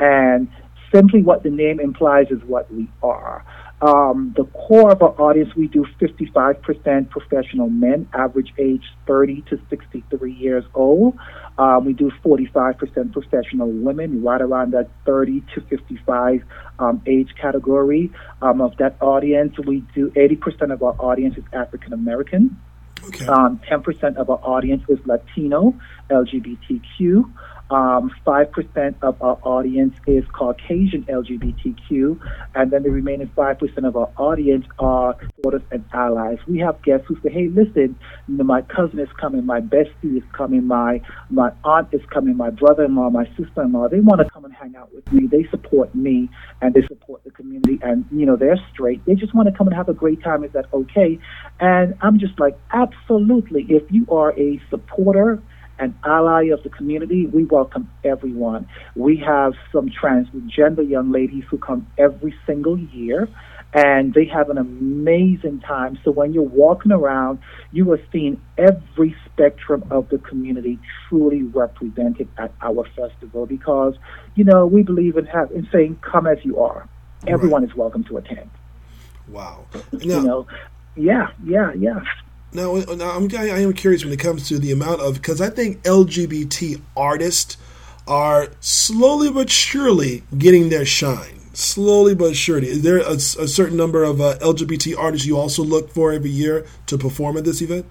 And 0.00 0.48
simply 0.94 1.22
what 1.22 1.42
the 1.42 1.50
name 1.50 1.80
implies 1.80 2.26
is 2.30 2.42
what 2.46 2.72
we 2.72 2.88
are. 3.02 3.44
Um, 3.82 4.32
the 4.36 4.44
core 4.44 4.92
of 4.92 5.02
our 5.02 5.20
audience, 5.20 5.56
we 5.56 5.66
do 5.66 5.84
55% 6.00 7.10
professional 7.10 7.68
men, 7.68 8.08
average 8.14 8.54
age 8.56 8.84
30 9.08 9.42
to 9.50 9.60
63 9.68 10.32
years 10.32 10.64
old. 10.72 11.18
Um, 11.58 11.84
we 11.84 11.92
do 11.92 12.12
45% 12.24 13.12
professional 13.12 13.68
women, 13.68 14.22
right 14.22 14.40
around 14.40 14.72
that 14.74 14.88
30 15.04 15.42
to 15.56 15.60
55 15.62 16.44
um, 16.78 17.02
age 17.08 17.34
category. 17.40 18.12
Um, 18.40 18.60
of 18.60 18.76
that 18.76 18.96
audience, 19.02 19.56
we 19.66 19.80
do 19.96 20.10
80% 20.10 20.72
of 20.72 20.80
our 20.84 20.94
audience 21.00 21.36
is 21.36 21.44
African 21.52 21.92
American. 21.92 22.56
Okay. 23.04 23.24
10% 23.24 24.04
um, 24.04 24.16
of 24.16 24.30
our 24.30 24.38
audience 24.44 24.84
is 24.88 25.00
Latino, 25.06 25.74
LGBTQ. 26.08 27.24
Um, 27.70 28.10
5% 28.26 28.94
of 29.00 29.22
our 29.22 29.38
audience 29.44 29.94
is 30.06 30.24
Caucasian 30.34 31.04
LGBTQ, 31.04 32.20
and 32.54 32.70
then 32.70 32.82
the 32.82 32.90
remaining 32.90 33.28
5% 33.28 33.88
of 33.88 33.96
our 33.96 34.10
audience 34.18 34.66
are 34.78 35.16
supporters 35.36 35.62
and 35.70 35.82
allies. 35.94 36.36
We 36.46 36.58
have 36.58 36.82
guests 36.82 37.06
who 37.08 37.16
say, 37.22 37.30
hey, 37.30 37.48
listen, 37.48 37.98
you 38.28 38.36
know, 38.36 38.44
my 38.44 38.60
cousin 38.60 38.98
is 38.98 39.08
coming, 39.18 39.46
my 39.46 39.60
bestie 39.60 40.18
is 40.18 40.22
coming, 40.36 40.66
my, 40.66 41.00
my 41.30 41.50
aunt 41.64 41.88
is 41.92 42.02
coming, 42.12 42.36
my 42.36 42.50
brother-in-law, 42.50 43.08
my 43.08 43.24
sister-in-law. 43.38 43.88
They 43.88 44.00
want 44.00 44.20
to 44.20 44.28
come 44.28 44.44
and 44.44 44.52
hang 44.52 44.76
out 44.76 44.92
with 44.94 45.10
me. 45.10 45.26
They 45.26 45.48
support 45.50 45.94
me, 45.94 46.28
and 46.60 46.74
they 46.74 46.82
support 46.86 47.24
the 47.24 47.30
community, 47.30 47.78
and, 47.82 48.04
you 48.10 48.26
know, 48.26 48.36
they're 48.36 48.60
straight. 48.70 49.02
They 49.06 49.14
just 49.14 49.34
want 49.34 49.48
to 49.48 49.56
come 49.56 49.66
and 49.68 49.76
have 49.76 49.88
a 49.88 49.94
great 49.94 50.22
time. 50.22 50.44
Is 50.44 50.52
that 50.52 50.66
okay? 50.74 51.18
And 51.58 51.94
I'm 52.02 52.18
just 52.18 52.38
like, 52.38 52.58
absolutely. 52.70 53.64
If 53.70 53.90
you 53.90 54.06
are 54.10 54.38
a 54.38 54.60
supporter, 54.68 55.42
an 55.78 55.96
ally 56.04 56.44
of 56.46 56.62
the 56.62 56.70
community, 56.70 57.26
we 57.26 57.44
welcome 57.44 57.90
everyone. 58.04 58.68
We 58.94 59.16
have 59.18 59.54
some 59.72 59.90
transgender 59.90 60.88
young 60.88 61.10
ladies 61.10 61.44
who 61.48 61.58
come 61.58 61.86
every 61.98 62.34
single 62.46 62.78
year 62.78 63.28
and 63.74 64.12
they 64.12 64.26
have 64.26 64.50
an 64.50 64.58
amazing 64.58 65.60
time. 65.60 65.98
So 66.04 66.10
when 66.10 66.34
you're 66.34 66.42
walking 66.42 66.92
around, 66.92 67.38
you 67.72 67.90
are 67.92 68.00
seeing 68.12 68.40
every 68.58 69.16
spectrum 69.24 69.84
of 69.90 70.08
the 70.10 70.18
community 70.18 70.78
truly 71.08 71.42
represented 71.42 72.28
at 72.36 72.52
our 72.60 72.86
festival 72.94 73.46
because, 73.46 73.94
you 74.34 74.44
know, 74.44 74.66
we 74.66 74.82
believe 74.82 75.16
in, 75.16 75.24
have, 75.26 75.50
in 75.52 75.66
saying, 75.72 75.98
come 76.02 76.26
as 76.26 76.38
you 76.44 76.60
are. 76.60 76.86
Everyone 77.26 77.62
right. 77.62 77.70
is 77.70 77.76
welcome 77.76 78.04
to 78.04 78.18
attend. 78.18 78.50
Wow. 79.28 79.64
You 79.98 80.20
know, 80.20 80.46
yeah, 80.96 81.28
yeah, 81.44 81.72
yeah. 81.72 82.00
Now, 82.54 82.74
now 82.74 83.12
I'm, 83.12 83.28
I 83.34 83.60
am 83.60 83.72
curious 83.72 84.04
when 84.04 84.12
it 84.12 84.18
comes 84.18 84.48
to 84.48 84.58
the 84.58 84.72
amount 84.72 85.00
of 85.00 85.14
because 85.14 85.40
I 85.40 85.48
think 85.48 85.82
LGBT 85.82 86.80
artists 86.96 87.56
are 88.06 88.48
slowly 88.60 89.30
but 89.30 89.48
surely 89.48 90.22
getting 90.36 90.68
their 90.68 90.84
shine. 90.84 91.38
Slowly 91.54 92.14
but 92.14 92.34
surely. 92.34 92.68
Is 92.68 92.82
there 92.82 92.98
a, 92.98 93.12
a 93.12 93.48
certain 93.48 93.76
number 93.76 94.04
of 94.04 94.20
uh, 94.20 94.38
LGBT 94.38 94.96
artists 94.98 95.26
you 95.26 95.36
also 95.36 95.62
look 95.62 95.90
for 95.90 96.12
every 96.12 96.30
year 96.30 96.66
to 96.86 96.98
perform 96.98 97.36
at 97.36 97.44
this 97.44 97.60
event? 97.60 97.86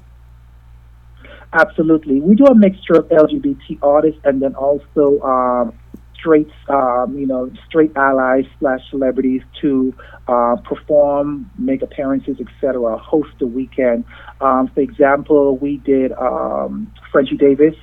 Absolutely. 1.53 2.21
We 2.21 2.35
do 2.35 2.45
a 2.45 2.55
mixture 2.55 2.93
of 2.93 3.09
LGBT 3.09 3.79
artists 3.81 4.21
and 4.23 4.41
then 4.41 4.55
also 4.55 5.19
um, 5.21 5.73
straight, 6.21 6.51
um, 6.69 7.17
you 7.17 7.25
know, 7.25 7.51
straight 7.67 7.91
allies 7.97 8.45
slash 8.59 8.79
celebrities 8.91 9.41
to 9.61 9.93
uh, 10.27 10.55
perform, 10.63 11.49
make 11.57 11.81
appearances, 11.81 12.37
etc., 12.39 12.97
host 12.97 13.31
the 13.39 13.47
weekend. 13.47 14.05
Um, 14.39 14.69
for 14.73 14.81
example, 14.81 15.57
we 15.57 15.77
did 15.77 16.11
um, 16.13 16.93
Davis 17.37 17.75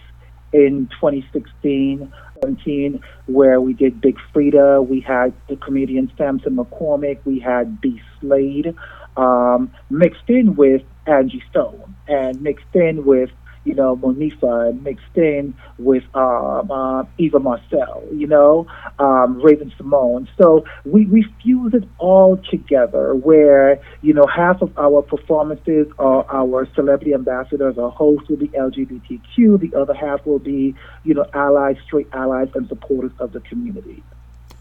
in 0.52 0.88
2016. 1.00 2.12
17, 2.40 3.02
where 3.26 3.60
we 3.60 3.72
did 3.72 4.00
Big 4.00 4.16
Freedia. 4.32 4.86
We 4.86 5.00
had 5.00 5.32
the 5.48 5.56
comedian 5.56 6.08
Sampson 6.16 6.54
McCormick. 6.54 7.18
We 7.24 7.40
had 7.40 7.80
B. 7.80 8.00
Slade 8.20 8.76
um, 9.16 9.72
mixed 9.90 10.28
in 10.28 10.54
with 10.54 10.82
Angie 11.06 11.42
Stone 11.50 11.96
and 12.06 12.40
mixed 12.40 12.74
in 12.74 13.04
with 13.04 13.30
you 13.64 13.74
know, 13.74 13.96
Monifah 13.96 14.80
mixed 14.82 15.16
in 15.16 15.54
with 15.78 16.04
um, 16.14 16.70
uh, 16.70 17.04
Eva 17.18 17.38
Marcille, 17.38 18.04
you 18.12 18.26
know, 18.26 18.66
um, 18.98 19.40
Raven-Symoné. 19.40 20.28
So 20.40 20.64
we, 20.84 21.06
we 21.06 21.26
fuse 21.42 21.74
it 21.74 21.84
all 21.98 22.36
together 22.50 23.14
where, 23.14 23.80
you 24.02 24.14
know, 24.14 24.26
half 24.26 24.62
of 24.62 24.76
our 24.78 25.02
performances 25.02 25.86
are 25.98 26.24
our 26.30 26.66
celebrity 26.74 27.14
ambassadors 27.14 27.76
or 27.76 27.90
hosts 27.90 28.28
will 28.28 28.36
be 28.36 28.48
LGBTQ, 28.48 29.60
the 29.60 29.78
other 29.78 29.94
half 29.94 30.24
will 30.24 30.38
be, 30.38 30.74
you 31.04 31.14
know, 31.14 31.26
allies, 31.34 31.76
straight 31.84 32.08
allies, 32.12 32.48
and 32.54 32.68
supporters 32.68 33.12
of 33.18 33.32
the 33.32 33.40
community. 33.40 34.02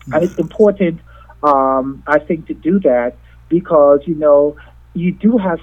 Mm-hmm. 0.01 0.13
And 0.13 0.23
it's 0.23 0.37
important, 0.37 1.01
um, 1.43 2.03
I 2.07 2.19
think, 2.19 2.47
to 2.47 2.53
do 2.53 2.79
that 2.81 3.15
because, 3.49 4.01
you 4.05 4.15
know, 4.15 4.57
you 4.93 5.11
do 5.11 5.37
have 5.37 5.59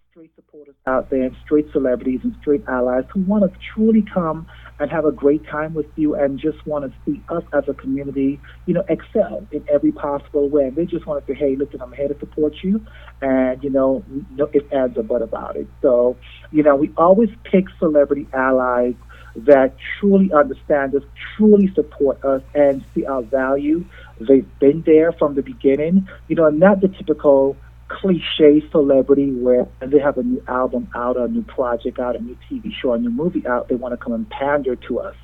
out 0.87 1.09
there, 1.09 1.31
straight 1.45 1.71
celebrities 1.73 2.21
and 2.25 2.35
straight 2.41 2.63
allies 2.69 3.05
who 3.13 3.21
want 3.21 3.43
to 3.43 3.59
truly 3.73 4.03
come 4.03 4.47
and 4.79 4.91
have 4.91 5.07
a 5.07 5.13
great 5.13 5.47
time 5.47 5.73
with 5.73 5.87
you 5.97 6.15
and 6.15 6.39
just 6.39 6.67
want 6.67 6.85
to 6.85 6.93
see 7.07 7.23
us 7.31 7.43
as 7.55 7.65
a 7.69 7.75
community, 7.75 8.39
you 8.67 8.75
know, 8.75 8.85
excel 8.89 9.47
in 9.51 9.65
every 9.73 9.93
possible 9.93 10.49
way. 10.49 10.65
And 10.65 10.77
they 10.77 10.85
just 10.85 11.07
want 11.07 11.25
to 11.25 11.33
say, 11.33 11.39
hey, 11.39 11.57
listen, 11.57 11.81
I'm 11.81 11.93
here 11.93 12.09
to 12.09 12.19
support 12.19 12.55
you. 12.63 12.85
And, 13.23 13.63
you 13.65 13.71
know, 13.71 14.05
no 14.33 14.51
ifs, 14.53 14.67
ands, 14.73 14.99
or 14.99 15.05
but 15.05 15.23
about 15.23 15.57
it. 15.57 15.69
So, 15.81 16.17
you 16.51 16.63
know, 16.63 16.77
we 16.77 16.93
always 16.99 17.31
pick 17.45 17.65
celebrity 17.79 18.27
allies 18.35 18.95
that 19.37 19.75
truly 19.99 20.31
understand 20.33 20.95
us, 20.95 21.03
truly 21.37 21.73
support 21.75 22.23
us, 22.25 22.43
and 22.55 22.85
see 22.95 23.07
our 23.07 23.23
value. 23.23 23.85
They've 24.21 24.47
been 24.59 24.83
there 24.85 25.13
from 25.13 25.35
the 25.35 25.43
beginning, 25.43 26.09
you 26.29 26.37
know, 26.37 26.47
and 26.47 26.61
not 26.61 26.81
the 26.81 26.89
typical 26.89 27.57
cliche 27.89 28.63
celebrity 28.71 29.31
where 29.33 29.67
they 29.81 29.99
have 29.99 30.19
a 30.19 30.23
new 30.23 30.43
album 30.49 30.89
out, 30.95 31.17
a 31.17 31.29
new 31.29 31.43
project 31.43 31.99
out, 31.99 32.17
a 32.17 32.21
new 32.21 32.37
TV 32.51 32.73
show, 32.73 32.93
a 32.93 32.99
new 32.99 33.11
movie 33.11 33.47
out, 33.47 33.69
they 33.69 33.75
want 33.75 33.93
to 33.93 33.97
come 33.97 34.13
and 34.13 34.29
pander 34.31 34.77
to 34.77 35.01
us. 35.01 35.15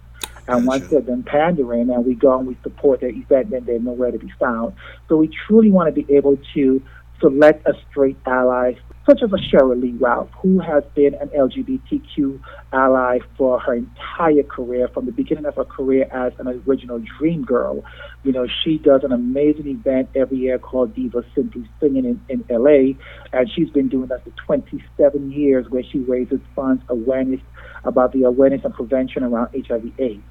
And 0.48 0.66
once 0.66 0.88
they're 0.88 1.00
done 1.00 1.22
pandering 1.22 1.90
and 1.90 2.04
we 2.04 2.14
go 2.14 2.36
and 2.38 2.46
we 2.46 2.56
support 2.62 3.00
their 3.00 3.10
event, 3.10 3.50
then 3.50 3.64
they're 3.64 3.78
nowhere 3.78 4.10
to 4.10 4.18
be 4.18 4.32
found. 4.38 4.74
So 5.08 5.16
we 5.16 5.30
truly 5.46 5.70
want 5.70 5.94
to 5.94 6.02
be 6.02 6.12
able 6.14 6.38
to 6.54 6.82
select 7.20 7.66
a 7.66 7.74
straight 7.88 8.16
ally 8.26 8.74
such 9.10 9.24
as 9.24 9.32
a 9.32 9.36
Sheryl 9.36 9.80
Lee 9.80 9.96
Ralph, 9.98 10.28
who 10.40 10.60
has 10.60 10.84
been 10.94 11.14
an 11.14 11.30
LGBTQ 11.30 12.40
ally 12.72 13.18
for 13.36 13.58
her 13.58 13.74
entire 13.74 14.44
career, 14.44 14.86
from 14.94 15.06
the 15.06 15.10
beginning 15.10 15.46
of 15.46 15.56
her 15.56 15.64
career 15.64 16.06
as 16.12 16.32
an 16.38 16.46
original 16.46 17.02
Dream 17.18 17.42
Girl. 17.42 17.82
You 18.22 18.30
know, 18.30 18.46
she 18.62 18.78
does 18.78 19.02
an 19.02 19.10
amazing 19.10 19.66
event 19.66 20.10
every 20.14 20.38
year 20.38 20.60
called 20.60 20.94
Diva 20.94 21.24
Simply 21.34 21.68
Singing 21.80 22.04
in, 22.04 22.20
in 22.28 22.44
LA, 22.48 22.94
and 23.32 23.50
she's 23.52 23.70
been 23.70 23.88
doing 23.88 24.06
that 24.08 24.22
for 24.22 24.30
27 24.46 25.32
years, 25.32 25.66
where 25.70 25.82
she 25.82 25.98
raises 25.98 26.40
funds, 26.54 26.84
awareness 26.88 27.40
about 27.82 28.12
the 28.12 28.22
awareness 28.22 28.60
and 28.64 28.72
prevention 28.72 29.24
around 29.24 29.48
HIV/AIDS. 29.54 30.22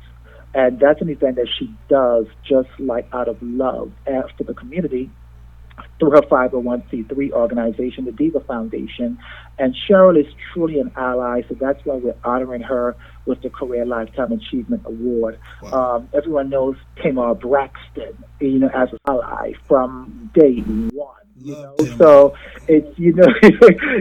And 0.54 0.80
that's 0.80 1.02
an 1.02 1.10
event 1.10 1.36
that 1.36 1.50
she 1.60 1.76
does 1.90 2.28
just 2.48 2.70
like 2.80 3.10
out 3.12 3.28
of 3.28 3.38
love 3.42 3.92
uh, 4.08 4.22
for 4.38 4.46
the 4.46 4.54
community 4.54 5.12
through 6.00 6.12
her 6.12 6.22
501c3 6.22 7.32
organization, 7.32 8.06
the 8.06 8.12
Diva 8.12 8.40
Foundation. 8.42 9.18
And 9.58 9.76
Sheryl 9.76 10.20
is 10.20 10.32
truly 10.54 10.80
an 10.80 10.92
ally, 10.96 11.42
so 11.48 11.56
that's 11.60 11.84
why 11.86 11.96
we're 11.96 12.16
honoring 12.24 12.62
her 12.62 12.96
with 13.26 13.42
the 13.42 13.50
Career 13.50 13.86
Lifetime 13.86 14.32
Achievement 14.32 14.84
Award. 14.86 15.40
Wow. 15.62 15.98
Um, 15.98 16.10
everyone 16.14 16.50
knows 16.50 16.76
Tamar 17.02 17.36
Braxton, 17.36 18.24
you 18.40 18.60
know, 18.60 18.70
as 18.74 18.90
an 18.92 19.00
ally 19.08 19.54
from 19.68 20.32
day 20.34 20.60
one. 20.60 21.16
You 21.42 21.54
know, 21.54 21.76
so 21.98 22.36
it's 22.68 23.00
you 23.00 23.14
know, 23.14 23.26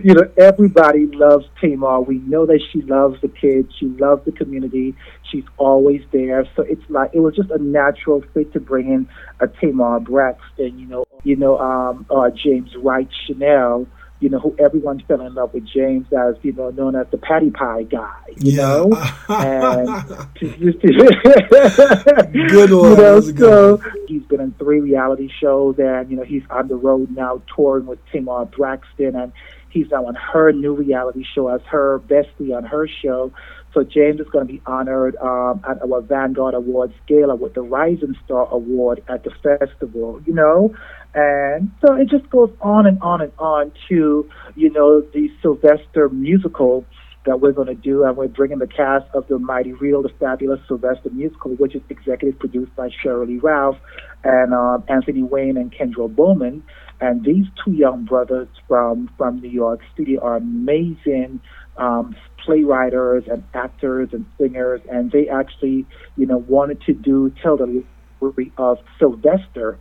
you 0.05 0.15
know, 0.15 0.31
everybody 0.37 1.07
loves 1.07 1.47
Tamar. 1.61 2.01
We 2.01 2.19
know 2.19 2.47
that 2.47 2.61
she 2.73 2.83
loves 2.83 3.21
the 3.21 3.29
kids. 3.29 3.73
She 3.79 3.87
loves 3.87 4.25
the 4.25 4.33
community. 4.33 4.95
She's 5.31 5.45
always 5.57 6.03
there. 6.13 6.47
So 6.57 6.63
it's 6.63 6.83
like 6.89 7.11
it 7.13 7.21
was 7.21 7.37
just 7.37 7.51
a 7.51 7.59
natural 7.59 8.25
fit 8.35 8.53
to 8.55 8.61
bring 8.61 8.93
in 8.93 9.09
a 9.41 9.47
Tamar 9.47 10.01
Braxton. 10.01 10.79
You 10.79 10.87
know, 10.87 11.05
you 11.23 11.37
know, 11.37 11.59
um, 11.59 12.07
uh, 12.11 12.31
James 12.31 12.75
Wright 12.77 13.09
Chanel 13.27 13.87
you 14.21 14.29
know, 14.29 14.39
who 14.41 14.55
everyone 14.59 15.01
fell 15.07 15.21
in 15.21 15.35
love 15.35 15.55
with 15.55 15.65
James 15.67 16.07
as, 16.13 16.35
you 16.43 16.53
know, 16.53 16.71
known 16.71 16.97
as 16.97 17.07
the 17.11 17.19
patty 17.19 17.51
pie 17.51 17.85
guy, 17.85 18.17
you 18.37 18.53
yeah. 18.53 18.63
know? 18.63 18.91
and 19.29 19.89
just, 20.35 20.81
good 20.83 22.71
one. 22.73 22.91
You 22.91 22.97
know, 22.97 23.21
so 23.21 23.81
he's 24.09 24.23
been 24.25 24.41
in 24.41 24.53
three 24.53 24.81
reality 24.81 25.31
shows 25.41 25.77
and, 25.79 26.11
you 26.11 26.17
know, 26.17 26.25
he's 26.25 26.43
on 26.51 26.69
the 26.69 26.77
road 26.77 27.11
now 27.11 27.43
touring 27.55 27.87
with 27.87 27.99
Tamar 28.11 28.47
Braxton 28.47 29.15
and 29.15 29.33
he's 29.71 29.91
now 29.91 30.07
on 30.07 30.15
her 30.15 30.53
new 30.53 30.75
reality 30.75 31.25
show 31.35 31.49
as 31.49 31.61
her 31.71 32.01
bestie 32.01 32.57
on 32.57 32.65
her 32.65 32.89
show. 32.89 33.33
So 33.75 33.85
James 33.85 34.21
is 34.21 34.27
going 34.29 34.47
to 34.47 34.53
be 34.53 34.63
honored 34.67 35.17
um, 35.17 35.63
at 35.69 35.81
our 35.83 36.01
Vanguard 36.01 36.55
Awards 36.55 36.95
gala 37.07 37.35
with 37.35 37.55
the 37.55 37.61
Rising 37.61 38.17
Star 38.25 38.49
Award 38.51 39.03
at 39.09 39.25
the 39.25 39.31
festival, 39.43 40.21
you 40.27 40.35
know? 40.35 40.75
And 41.15 41.71
so 41.85 41.95
it 41.95 42.09
just 42.09 42.29
goes 42.31 42.51
on 42.61 42.87
and 42.87 43.01
on 43.03 43.21
and 43.21 43.33
on 43.39 43.73
to, 43.89 44.29
you 44.57 44.71
know, 44.71 45.01
the 45.01 45.29
Sylvester 45.43 46.09
musical 46.09 46.85
that 47.27 47.41
we're 47.41 47.53
going 47.53 47.69
to 47.69 47.75
do. 47.75 48.05
And 48.05 48.17
we're 48.17 48.29
bringing 48.29 48.59
the 48.59 48.67
cast 48.67 49.07
of 49.15 49.29
the 49.29 49.39
Mighty 49.39 49.73
Real, 49.73 50.03
the 50.03 50.11
fabulous 50.21 50.61
Sylvester 50.67 51.11
musical, 51.11 51.53
which 51.53 51.75
is 51.75 51.83
executive 51.89 52.39
produced 52.39 52.75
by 52.75 52.89
Sheryl 52.89 53.43
Ralph 53.43 53.77
and 54.25 54.55
um, 54.55 54.85
Anthony 54.89 55.23
Wayne 55.23 55.57
and 55.57 55.73
Kendrell 55.73 56.15
Bowman. 56.15 56.63
And 57.01 57.25
these 57.25 57.47
two 57.65 57.73
young 57.73 58.05
brothers 58.05 58.49
from, 58.67 59.11
from 59.17 59.41
New 59.41 59.51
York 59.51 59.81
City 59.97 60.19
are 60.19 60.37
amazing 60.37 61.41
um, 61.79 62.17
playwriters 62.47 63.31
and 63.31 63.43
actors 63.55 64.11
and 64.13 64.27
singers. 64.39 64.81
And 64.91 65.11
they 65.11 65.29
actually, 65.29 65.87
you 66.17 66.27
know, 66.27 66.39
wanted 66.39 66.83
to 66.83 66.95
do, 66.95 67.33
tell 67.43 67.57
the 67.57 67.85
story 68.19 68.53
of 68.59 68.79
Sylvester 68.99 69.79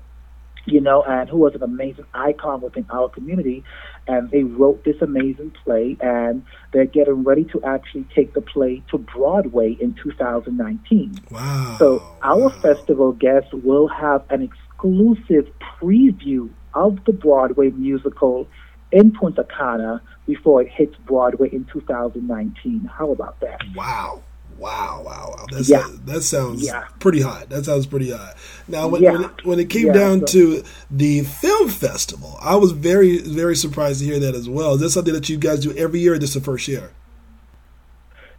you 0.67 0.81
know, 0.81 1.01
and 1.03 1.29
who 1.29 1.37
was 1.37 1.55
an 1.55 1.63
amazing 1.63 2.05
icon 2.13 2.61
within 2.61 2.85
our 2.91 3.09
community. 3.09 3.63
And 4.07 4.29
they 4.29 4.43
wrote 4.43 4.83
this 4.83 5.01
amazing 5.01 5.53
play, 5.63 5.97
and 6.01 6.45
they're 6.73 6.85
getting 6.85 7.23
ready 7.23 7.45
to 7.45 7.63
actually 7.63 8.05
take 8.13 8.33
the 8.33 8.41
play 8.41 8.83
to 8.91 8.97
Broadway 8.97 9.77
in 9.79 9.95
2019. 9.95 11.19
Wow. 11.31 11.75
So 11.79 12.03
our 12.21 12.39
wow. 12.39 12.49
festival 12.49 13.13
guests 13.13 13.49
will 13.53 13.87
have 13.87 14.23
an 14.29 14.41
exclusive 14.41 15.47
preview 15.81 16.49
of 16.73 17.03
the 17.05 17.13
Broadway 17.13 17.69
musical 17.71 18.47
in 18.91 19.11
Punta 19.11 19.45
Cana 19.45 20.01
before 20.25 20.61
it 20.61 20.69
hits 20.69 20.95
Broadway 21.05 21.49
in 21.51 21.65
2019. 21.65 22.89
How 22.93 23.11
about 23.11 23.39
that? 23.41 23.61
Wow. 23.75 24.23
Wow, 24.57 25.03
wow, 25.05 25.33
wow. 25.37 25.45
That's, 25.51 25.69
yeah. 25.69 25.83
that, 25.83 26.05
that 26.07 26.21
sounds 26.23 26.65
yeah. 26.65 26.87
pretty 26.99 27.21
hot. 27.21 27.49
That 27.49 27.65
sounds 27.65 27.85
pretty 27.85 28.11
hot. 28.11 28.35
Now, 28.67 28.87
when, 28.87 29.03
yeah. 29.03 29.11
when, 29.11 29.23
it, 29.23 29.45
when, 29.45 29.59
it, 29.59 29.69
came 29.69 29.91
down 29.91 30.21
so. 30.21 30.25
to 30.25 30.63
the 30.89 31.21
film 31.21 31.69
festival, 31.69 32.37
I 32.41 32.55
was 32.55 32.71
very, 32.71 33.19
very 33.19 33.55
surprised 33.55 33.99
to 33.99 34.05
hear 34.05 34.19
that 34.19 34.33
as 34.33 34.49
well. 34.49 34.73
Is 34.73 34.81
this 34.81 34.93
something 34.95 35.13
that 35.13 35.29
you 35.29 35.37
guys 35.37 35.59
do 35.59 35.75
every 35.77 35.99
year 35.99 36.13
or 36.13 36.19
this 36.19 36.31
is 36.31 36.35
the 36.35 36.41
first 36.41 36.67
year? 36.67 36.91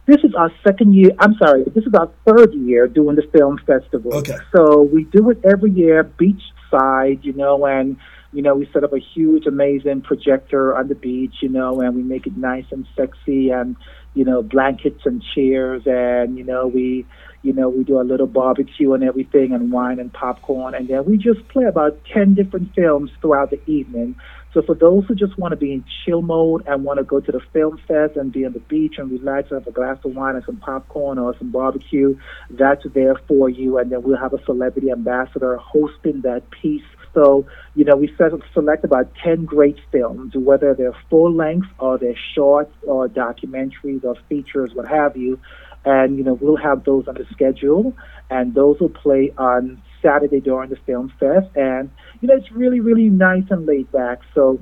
This 0.07 0.23
is 0.23 0.33
our 0.33 0.51
second 0.65 0.93
year. 0.95 1.11
I'm 1.19 1.35
sorry, 1.35 1.63
this 1.65 1.85
is 1.85 1.93
our 1.93 2.09
third 2.25 2.53
year 2.53 2.87
doing 2.87 3.15
the 3.15 3.27
film 3.31 3.59
festival. 3.65 4.15
Okay. 4.15 4.37
So 4.53 4.81
we 4.81 5.03
do 5.05 5.29
it 5.29 5.39
every 5.45 5.71
year, 5.71 6.03
beachside, 6.03 7.23
you 7.23 7.33
know, 7.33 7.65
and 7.65 7.95
you 8.31 8.41
know, 8.41 8.55
we 8.55 8.69
set 8.71 8.83
up 8.83 8.93
a 8.93 8.99
huge, 8.99 9.45
amazing 9.47 10.01
projector 10.01 10.75
on 10.77 10.87
the 10.87 10.95
beach, 10.95 11.35
you 11.41 11.49
know, 11.49 11.81
and 11.81 11.95
we 11.95 12.03
make 12.03 12.27
it 12.27 12.37
nice 12.37 12.65
and 12.71 12.87
sexy 12.95 13.49
and 13.49 13.75
you 14.13 14.25
know, 14.25 14.41
blankets 14.41 15.01
and 15.05 15.23
chairs, 15.35 15.83
and 15.85 16.37
you 16.37 16.43
know, 16.43 16.67
we, 16.67 17.05
you 17.43 17.53
know, 17.53 17.69
we 17.69 17.83
do 17.83 18.01
a 18.01 18.03
little 18.03 18.27
barbecue 18.27 18.93
and 18.93 19.03
everything, 19.03 19.53
and 19.53 19.71
wine 19.71 19.99
and 19.99 20.11
popcorn, 20.11 20.73
and 20.73 20.87
then 20.87 21.05
we 21.05 21.17
just 21.17 21.47
play 21.49 21.65
about 21.65 21.99
ten 22.11 22.33
different 22.33 22.73
films 22.73 23.11
throughout 23.21 23.51
the 23.51 23.61
evening. 23.69 24.15
So 24.51 24.63
for 24.63 24.73
those 24.73 25.05
who 25.07 25.13
just 25.13 25.37
want 25.37 25.51
to 25.51 25.57
be 25.57 25.73
in 25.73 25.85
chill 26.03 26.23
mode 26.23 26.63
and 26.65 26.83
want 26.83 26.97
to 26.97 27.03
go 27.03 27.19
to 27.19 27.31
the 27.31 27.39
film 27.53 27.77
fest 27.87 28.15
and 28.15 28.31
be 28.31 28.45
on 28.45 28.53
the 28.53 28.59
beach 28.59 28.95
and 28.97 29.11
relax 29.11 29.51
and 29.51 29.59
have 29.59 29.67
a 29.67 29.71
glass 29.71 29.97
of 30.03 30.15
wine 30.15 30.35
and 30.35 30.43
some 30.43 30.57
popcorn 30.57 31.19
or 31.19 31.35
some 31.37 31.51
barbecue, 31.51 32.17
that's 32.49 32.83
there 32.95 33.13
for 33.27 33.47
you. 33.47 33.77
And 33.77 33.91
then 33.91 34.01
we'll 34.01 34.17
have 34.17 34.33
a 34.33 34.43
celebrity 34.45 34.89
ambassador 34.89 35.55
hosting 35.57 36.21
that 36.21 36.49
piece 36.49 36.81
so, 37.13 37.45
you 37.75 37.85
know, 37.85 37.95
we 37.95 38.13
select 38.53 38.83
about 38.83 39.11
10 39.23 39.45
great 39.45 39.77
films, 39.91 40.33
whether 40.35 40.73
they're 40.73 40.95
full 41.09 41.33
length 41.33 41.67
or 41.79 41.97
they're 41.97 42.19
short 42.35 42.71
or 42.83 43.07
documentaries 43.07 44.03
or 44.03 44.15
features, 44.27 44.71
what 44.73 44.87
have 44.87 45.17
you. 45.17 45.39
And, 45.85 46.17
you 46.17 46.23
know, 46.23 46.33
we'll 46.33 46.57
have 46.57 46.83
those 46.83 47.07
on 47.07 47.15
the 47.15 47.25
schedule, 47.31 47.95
and 48.29 48.53
those 48.53 48.79
will 48.79 48.89
play 48.89 49.33
on 49.37 49.81
Saturday 50.01 50.41
during 50.41 50.69
the 50.69 50.75
film 50.85 51.11
fest. 51.19 51.47
And, 51.55 51.89
you 52.21 52.27
know, 52.27 52.35
it's 52.35 52.51
really, 52.51 52.81
really 52.81 53.09
nice 53.09 53.45
and 53.49 53.65
laid 53.65 53.91
back. 53.91 54.19
So, 54.35 54.59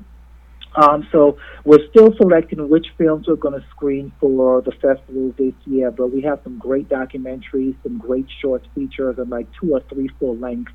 um, 0.75 1.07
so 1.12 1.38
we're 1.65 1.86
still 1.89 2.13
selecting 2.17 2.69
which 2.69 2.88
films 2.99 3.27
we're 3.27 3.36
going 3.36 3.60
to 3.60 3.67
screen 3.69 4.12
for 4.19 4.62
the 4.62 4.71
festival 4.71 5.33
this 5.38 5.55
year, 5.65 5.89
but 5.89 6.13
we 6.13 6.21
have 6.21 6.39
some 6.43 6.60
great 6.60 6.88
documentaries, 6.88 7.75
some 7.81 7.97
great 7.97 8.27
short 8.39 8.63
features, 8.75 9.17
and 9.17 9.29
like 9.29 9.47
two 9.60 9.73
or 9.73 9.81
three 9.89 10.10
full 10.19 10.38
length 10.38 10.71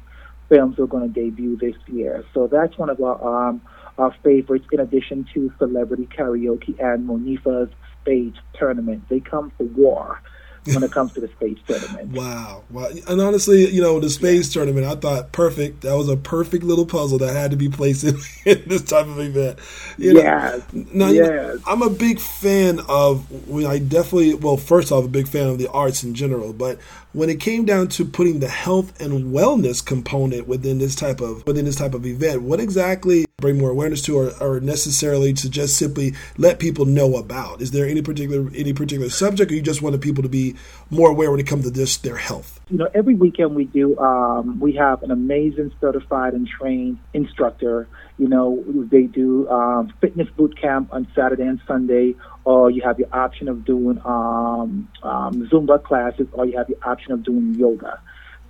films 0.52 0.78
are 0.78 0.86
going 0.86 1.10
to 1.10 1.20
debut 1.20 1.56
this 1.56 1.76
year. 1.86 2.24
So 2.34 2.46
that's 2.46 2.76
one 2.76 2.90
of 2.90 3.00
our 3.00 3.48
um, 3.48 3.62
our 3.96 4.14
favorites. 4.22 4.66
In 4.70 4.80
addition 4.80 5.26
to 5.32 5.50
Celebrity 5.58 6.06
Karaoke 6.06 6.78
and 6.78 7.08
Monifah's 7.08 7.72
Spades 8.02 8.36
Tournament, 8.52 9.08
they 9.08 9.20
come 9.20 9.50
for 9.56 9.64
war 9.64 10.20
when 10.64 10.82
it 10.82 10.92
comes 10.92 11.14
to 11.14 11.20
the 11.20 11.28
Spades 11.28 11.60
Tournament. 11.66 12.10
Wow, 12.10 12.64
wow! 12.68 12.90
And 13.08 13.22
honestly, 13.22 13.66
you 13.70 13.80
know, 13.80 13.98
the 13.98 14.10
Spades 14.10 14.54
yeah. 14.54 14.60
Tournament, 14.60 14.86
I 14.86 14.94
thought 14.96 15.32
perfect. 15.32 15.80
That 15.82 15.96
was 15.96 16.10
a 16.10 16.18
perfect 16.18 16.64
little 16.64 16.84
puzzle 16.84 17.16
that 17.18 17.34
had 17.34 17.50
to 17.52 17.56
be 17.56 17.70
placed 17.70 18.04
in, 18.04 18.16
in 18.44 18.62
this 18.66 18.82
type 18.82 19.06
of 19.06 19.18
event. 19.18 19.58
You 19.96 20.18
yeah, 20.20 20.60
now, 20.72 21.08
yes. 21.08 21.14
You 21.14 21.22
know, 21.22 21.58
I'm 21.66 21.80
a 21.80 21.90
big 21.90 22.20
fan 22.20 22.80
of. 22.90 23.26
I 23.52 23.78
definitely, 23.78 24.34
well, 24.34 24.58
first 24.58 24.92
off, 24.92 25.06
a 25.06 25.08
big 25.08 25.28
fan 25.28 25.48
of 25.48 25.56
the 25.56 25.70
arts 25.70 26.04
in 26.04 26.14
general, 26.14 26.52
but 26.52 26.78
when 27.12 27.29
it 27.29 27.40
came 27.40 27.64
down 27.64 27.88
to 27.88 28.05
putting 28.05 28.40
the 28.40 28.48
health 28.48 28.98
and 29.01 29.33
wellness 29.33 29.85
component 29.85 30.48
within 30.48 30.79
this 30.79 30.94
type 30.94 31.20
of 31.20 31.46
within 31.46 31.64
this 31.64 31.77
type 31.77 31.94
of 31.94 32.07
event, 32.07 32.42
what 32.42 32.61
exactly 32.61 33.27
bring 33.37 33.59
more 33.59 33.70
awareness 33.70 34.01
to 34.03 34.16
or, 34.16 34.33
or 34.40 34.61
necessarily 34.61 35.33
to 35.33 35.51
just 35.51 35.77
simply 35.77 36.14
let 36.38 36.59
people 36.59 36.87
know 36.87 37.16
about? 37.16 37.61
Is 37.61 37.72
there 37.72 37.87
any 37.87 38.01
particular 38.01 38.51
any 38.55 38.72
particular 38.72 39.11
subject 39.11 39.51
or 39.51 39.55
you 39.55 39.62
just 39.62 39.83
wanted 39.83 40.01
people 40.01 40.22
to 40.22 40.29
be 40.29 40.55
more 40.90 41.11
aware 41.11 41.31
when 41.31 41.40
it 41.40 41.46
comes 41.46 41.64
to 41.64 41.70
this 41.70 41.98
their 41.98 42.16
health? 42.16 42.61
You 42.70 42.79
know, 42.79 42.88
every 42.94 43.14
weekend 43.14 43.55
we 43.55 43.66
do 43.66 43.98
um, 43.98 44.59
we 44.59 44.72
have 44.75 45.03
an 45.03 45.11
amazing 45.11 45.72
certified 45.81 46.33
and 46.33 46.48
trained 46.48 46.98
instructor. 47.12 47.88
You 48.18 48.29
know, 48.29 48.62
they 48.90 49.03
do 49.03 49.48
um, 49.48 49.92
fitness 50.01 50.29
boot 50.37 50.61
camp 50.61 50.88
on 50.92 51.09
Saturday 51.14 51.44
and 51.44 51.61
Sunday 51.66 52.14
or 52.44 52.70
you 52.70 52.83
have 52.83 52.96
the 52.96 53.07
option 53.16 53.48
of 53.48 53.64
doing 53.64 54.01
um, 54.05 54.88
um, 55.03 55.48
Zumba 55.51 55.83
classes, 55.83 56.27
or 56.33 56.46
you 56.46 56.57
have 56.57 56.66
the 56.66 56.77
option 56.85 57.12
of 57.12 57.22
doing 57.22 57.55
yoga. 57.55 58.01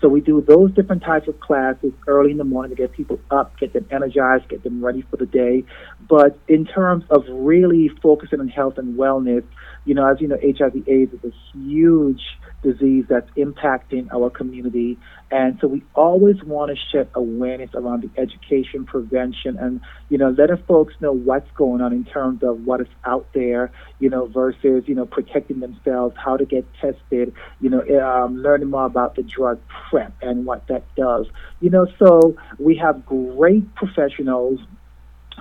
So 0.00 0.08
we 0.08 0.20
do 0.20 0.40
those 0.40 0.72
different 0.74 1.02
types 1.02 1.28
of 1.28 1.38
classes 1.38 1.92
early 2.08 2.32
in 2.32 2.36
the 2.36 2.44
morning 2.44 2.74
to 2.74 2.76
get 2.76 2.92
people 2.92 3.20
up, 3.30 3.56
get 3.58 3.72
them 3.72 3.86
energized, 3.90 4.48
get 4.48 4.64
them 4.64 4.84
ready 4.84 5.02
for 5.02 5.16
the 5.16 5.26
day. 5.26 5.64
But 6.08 6.36
in 6.48 6.64
terms 6.64 7.04
of 7.08 7.24
really 7.28 7.88
focusing 8.02 8.40
on 8.40 8.48
health 8.48 8.78
and 8.78 8.98
wellness, 8.98 9.44
you 9.84 9.94
know, 9.94 10.10
as 10.10 10.20
you 10.20 10.26
know, 10.26 10.38
HIV/AIDS 10.42 11.12
is 11.12 11.24
a 11.24 11.56
huge 11.56 12.22
disease 12.62 13.04
that's 13.08 13.28
impacting 13.36 14.12
our 14.12 14.30
community. 14.30 14.98
And 15.30 15.58
so 15.60 15.68
we 15.68 15.82
always 15.94 16.42
want 16.42 16.70
to 16.70 16.76
shed 16.92 17.08
awareness 17.14 17.70
around 17.74 18.02
the 18.02 18.20
education, 18.20 18.84
prevention, 18.84 19.56
and, 19.58 19.80
you 20.08 20.18
know, 20.18 20.30
letting 20.30 20.58
folks 20.68 20.94
know 21.00 21.12
what's 21.12 21.50
going 21.52 21.80
on 21.80 21.92
in 21.92 22.04
terms 22.04 22.42
of 22.42 22.64
what 22.64 22.80
is 22.80 22.86
out 23.04 23.26
there, 23.32 23.72
you 23.98 24.10
know, 24.10 24.26
versus, 24.26 24.84
you 24.86 24.94
know, 24.94 25.06
protecting 25.06 25.60
themselves, 25.60 26.14
how 26.22 26.36
to 26.36 26.44
get 26.44 26.66
tested, 26.74 27.34
you 27.60 27.70
know, 27.70 27.80
um, 28.00 28.36
learning 28.42 28.70
more 28.70 28.86
about 28.86 29.16
the 29.16 29.22
drug 29.22 29.60
PrEP 29.90 30.12
and 30.22 30.46
what 30.46 30.66
that 30.68 30.82
does. 30.94 31.26
You 31.60 31.70
know, 31.70 31.86
so 31.98 32.36
we 32.58 32.76
have 32.76 33.04
great 33.06 33.74
professionals 33.74 34.60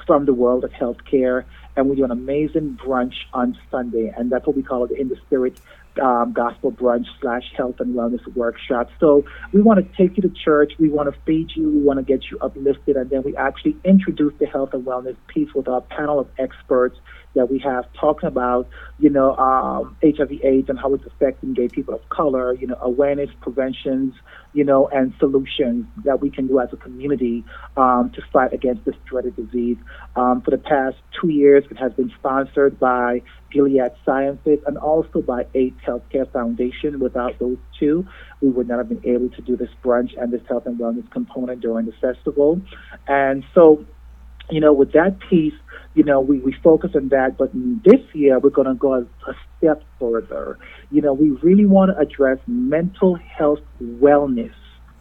from 0.08 0.26
the 0.26 0.34
world 0.34 0.64
of 0.64 0.72
healthcare 0.72 1.44
and 1.76 1.90
we 1.90 1.96
do 1.96 2.04
an 2.04 2.12
amazing 2.12 2.78
brunch 2.84 3.14
on 3.34 3.58
Sunday, 3.70 4.14
and 4.16 4.30
that's 4.32 4.46
what 4.46 4.56
we 4.56 4.64
call 4.64 4.86
it 4.86 4.92
in 4.92 5.10
the 5.10 5.16
spirit 5.28 5.60
um, 6.02 6.34
gospel 6.34 6.72
brunch 6.72 7.06
slash 7.20 7.44
health 7.56 7.76
and 7.80 7.96
wellness 7.96 8.22
workshop. 8.36 8.90
So 9.00 9.24
we 9.54 9.62
want 9.62 9.80
to 9.80 9.98
take 9.98 10.18
you 10.18 10.24
to 10.24 10.30
church. 10.30 10.74
We 10.80 10.90
want 10.90 11.14
to 11.14 11.20
feed 11.26 11.50
you. 11.56 11.70
We 11.70 11.82
want 11.82 12.00
to 12.00 12.06
get 12.06 12.26
you 12.32 12.38
uplifted. 12.42 12.96
And 12.96 13.10
then 13.10 13.24
we 13.24 13.36
actually 13.36 13.78
introduce 13.84 14.34
the 14.40 14.46
health 14.46 14.70
and 14.74 14.86
wellness 14.86 15.18
piece 15.28 15.50
with 15.54 15.68
our 15.68 15.82
panel 15.82 16.20
of 16.20 16.30
experts 16.38 16.98
that 17.36 17.50
we 17.50 17.60
have 17.60 17.86
talking 17.94 18.28
about, 18.28 18.68
you 19.00 19.10
know, 19.10 19.36
um, 19.38 19.96
HIV 20.04 20.32
AIDS 20.44 20.70
and 20.70 20.80
how 20.80 20.94
it's 20.94 21.06
affecting 21.06 21.54
gay 21.54 21.68
people 21.68 21.94
of 21.94 22.08
color, 22.10 22.54
you 22.54 22.68
know, 22.68 22.78
awareness, 22.82 23.30
preventions, 23.42 24.14
you 24.54 24.64
know, 24.64 24.88
and 24.90 25.14
solutions 25.20 25.86
that 26.04 26.20
we 26.20 26.30
can 26.30 26.48
do 26.48 26.60
as 26.60 26.70
a 26.74 26.78
community 26.78 27.44
um, 27.78 28.12
to 28.16 28.22
fight 28.34 28.54
against 28.54 28.84
this 28.86 28.96
dreaded 29.06 29.36
disease. 29.36 29.78
Um, 30.16 30.42
for 30.42 30.52
the 30.52 30.58
past 30.58 30.98
two 31.20 31.30
years, 31.30 31.64
it 31.72 31.78
has 31.78 31.94
been 31.94 32.12
sponsored 32.18 32.80
by 32.80 33.22
Gilead 33.52 33.92
Sciences 34.06 34.60
and 34.66 34.78
also 34.78 35.22
by 35.22 35.46
AIDS 35.54 35.80
Healthcare 35.88 36.32
Foundation. 36.32 37.00
Without 37.00 37.40
those 37.40 37.58
two, 37.80 38.06
we 38.42 38.50
would 38.50 38.68
not 38.68 38.78
have 38.78 38.90
been 38.90 39.06
able 39.06 39.30
to 39.30 39.42
do 39.42 39.56
this 39.56 39.70
brunch 39.84 40.12
and 40.22 40.32
this 40.32 40.42
health 40.48 40.66
and 40.66 40.78
wellness 40.78 41.10
component 41.12 41.62
during 41.62 41.86
the 41.86 41.94
festival. 41.94 42.62
And 43.08 43.44
so, 43.54 43.86
you 44.50 44.60
know, 44.60 44.74
with 44.74 44.92
that 44.94 45.18
piece, 45.30 45.54
you 45.94 46.04
know, 46.04 46.22
we, 46.22 46.40
we 46.40 46.54
focus 46.54 46.92
on 46.96 47.10
that, 47.10 47.38
but 47.38 47.52
this 47.54 48.02
year 48.14 48.40
we're 48.40 48.50
going 48.50 48.68
to 48.68 48.74
go 48.74 48.94
a, 48.94 49.02
a 49.02 49.36
step 49.58 49.84
further. 50.00 50.58
You 50.90 51.02
know, 51.02 51.14
we 51.14 51.32
really 51.32 51.66
want 51.66 51.92
to 51.92 51.98
address 51.98 52.40
mental 52.48 53.16
health 53.16 53.60
wellness 53.82 54.54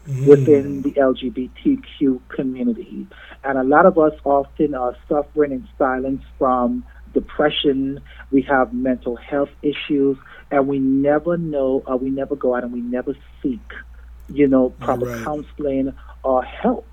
mm. 0.09 0.27
within 0.27 0.83
the 0.83 0.93
LGBTQ 0.93 2.21
community. 2.29 3.07
And 3.45 3.59
a 3.59 3.65
lot 3.65 3.87
of 3.87 3.99
us 3.99 4.13
often 4.25 4.75
are 4.75 4.97
suffering 5.09 5.53
in 5.53 5.69
silence 5.79 6.23
from 6.39 6.85
depression, 7.13 8.01
we 8.31 8.43
have 8.43 8.73
mental 8.73 9.17
health 9.17 9.51
issues, 9.63 10.17
and 10.51 10.67
we 10.67 10.79
never 10.79 11.37
know, 11.37 11.83
or 11.87 11.97
we 11.97 12.11
never 12.11 12.37
go 12.37 12.55
out 12.55 12.65
and 12.65 12.73
we 12.73 12.81
never 12.81 13.17
seek, 13.43 13.61
you 14.29 14.47
know, 14.47 14.71
proper 14.81 15.07
right. 15.07 15.25
counseling 15.25 15.93
or 16.23 16.43
help. 16.45 16.87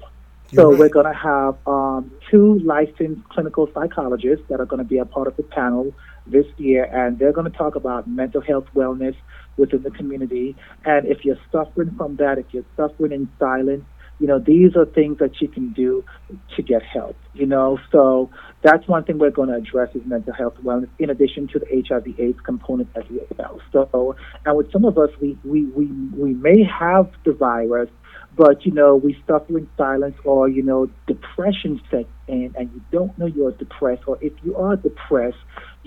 So 0.53 0.69
right. 0.69 0.79
we're 0.79 0.89
going 0.89 1.05
to 1.05 1.13
have 1.13 1.57
um, 1.67 2.11
two 2.31 2.59
licensed 2.59 3.27
clinical 3.29 3.69
psychologists 3.73 4.45
that 4.49 4.61
are 4.61 4.65
going 4.65 4.79
to 4.79 4.87
be 4.87 4.97
a 4.97 5.05
part 5.05 5.27
of 5.27 5.35
the 5.35 5.43
panel 5.43 5.93
this 6.25 6.45
year, 6.57 6.85
and 6.85 7.19
they're 7.19 7.33
going 7.33 7.51
to 7.51 7.57
talk 7.57 7.75
about 7.75 8.07
mental 8.07 8.41
health 8.41 8.65
wellness 8.73 9.15
within 9.57 9.83
the 9.83 9.91
community. 9.91 10.55
And 10.85 11.05
if 11.07 11.25
you're 11.25 11.39
suffering 11.51 11.95
from 11.97 12.15
that, 12.17 12.37
if 12.37 12.45
you're 12.51 12.65
suffering 12.77 13.11
in 13.11 13.29
silence, 13.39 13.83
you 14.19 14.27
know, 14.27 14.39
these 14.39 14.75
are 14.75 14.85
things 14.85 15.19
that 15.19 15.41
you 15.41 15.47
can 15.47 15.73
do 15.73 16.03
to 16.55 16.63
get 16.63 16.81
help, 16.81 17.15
you 17.33 17.45
know. 17.45 17.79
So 17.91 18.31
that's 18.63 18.87
one 18.87 19.03
thing 19.03 19.19
we're 19.19 19.29
going 19.29 19.49
to 19.49 19.55
address 19.55 19.93
is 19.95 20.01
mental 20.05 20.33
health 20.33 20.55
wellness 20.63 20.89
in 20.97 21.09
addition 21.09 21.47
to 21.49 21.59
the 21.59 21.83
HIV 21.87 22.19
AIDS 22.19 22.39
component 22.43 22.89
as 22.95 23.03
well. 23.37 23.61
So, 23.71 24.15
and 24.45 24.57
with 24.57 24.71
some 24.71 24.85
of 24.85 24.97
us, 24.97 25.09
we, 25.21 25.37
we, 25.43 25.65
we, 25.65 25.85
we 25.85 26.33
may 26.33 26.63
have 26.63 27.11
the 27.25 27.33
virus, 27.33 27.89
but 28.37 28.65
you 28.65 28.71
know 28.71 28.95
we 28.95 29.17
suffer 29.27 29.57
in 29.57 29.67
silence 29.75 30.15
or 30.23 30.47
you 30.47 30.63
know 30.63 30.89
depression 31.07 31.81
sets 31.89 32.07
in 32.27 32.53
and 32.55 32.71
you 32.71 32.81
don't 32.91 33.17
know 33.17 33.25
you're 33.25 33.51
depressed 33.51 34.03
or 34.07 34.17
if 34.21 34.33
you 34.43 34.55
are 34.55 34.75
depressed 34.75 35.37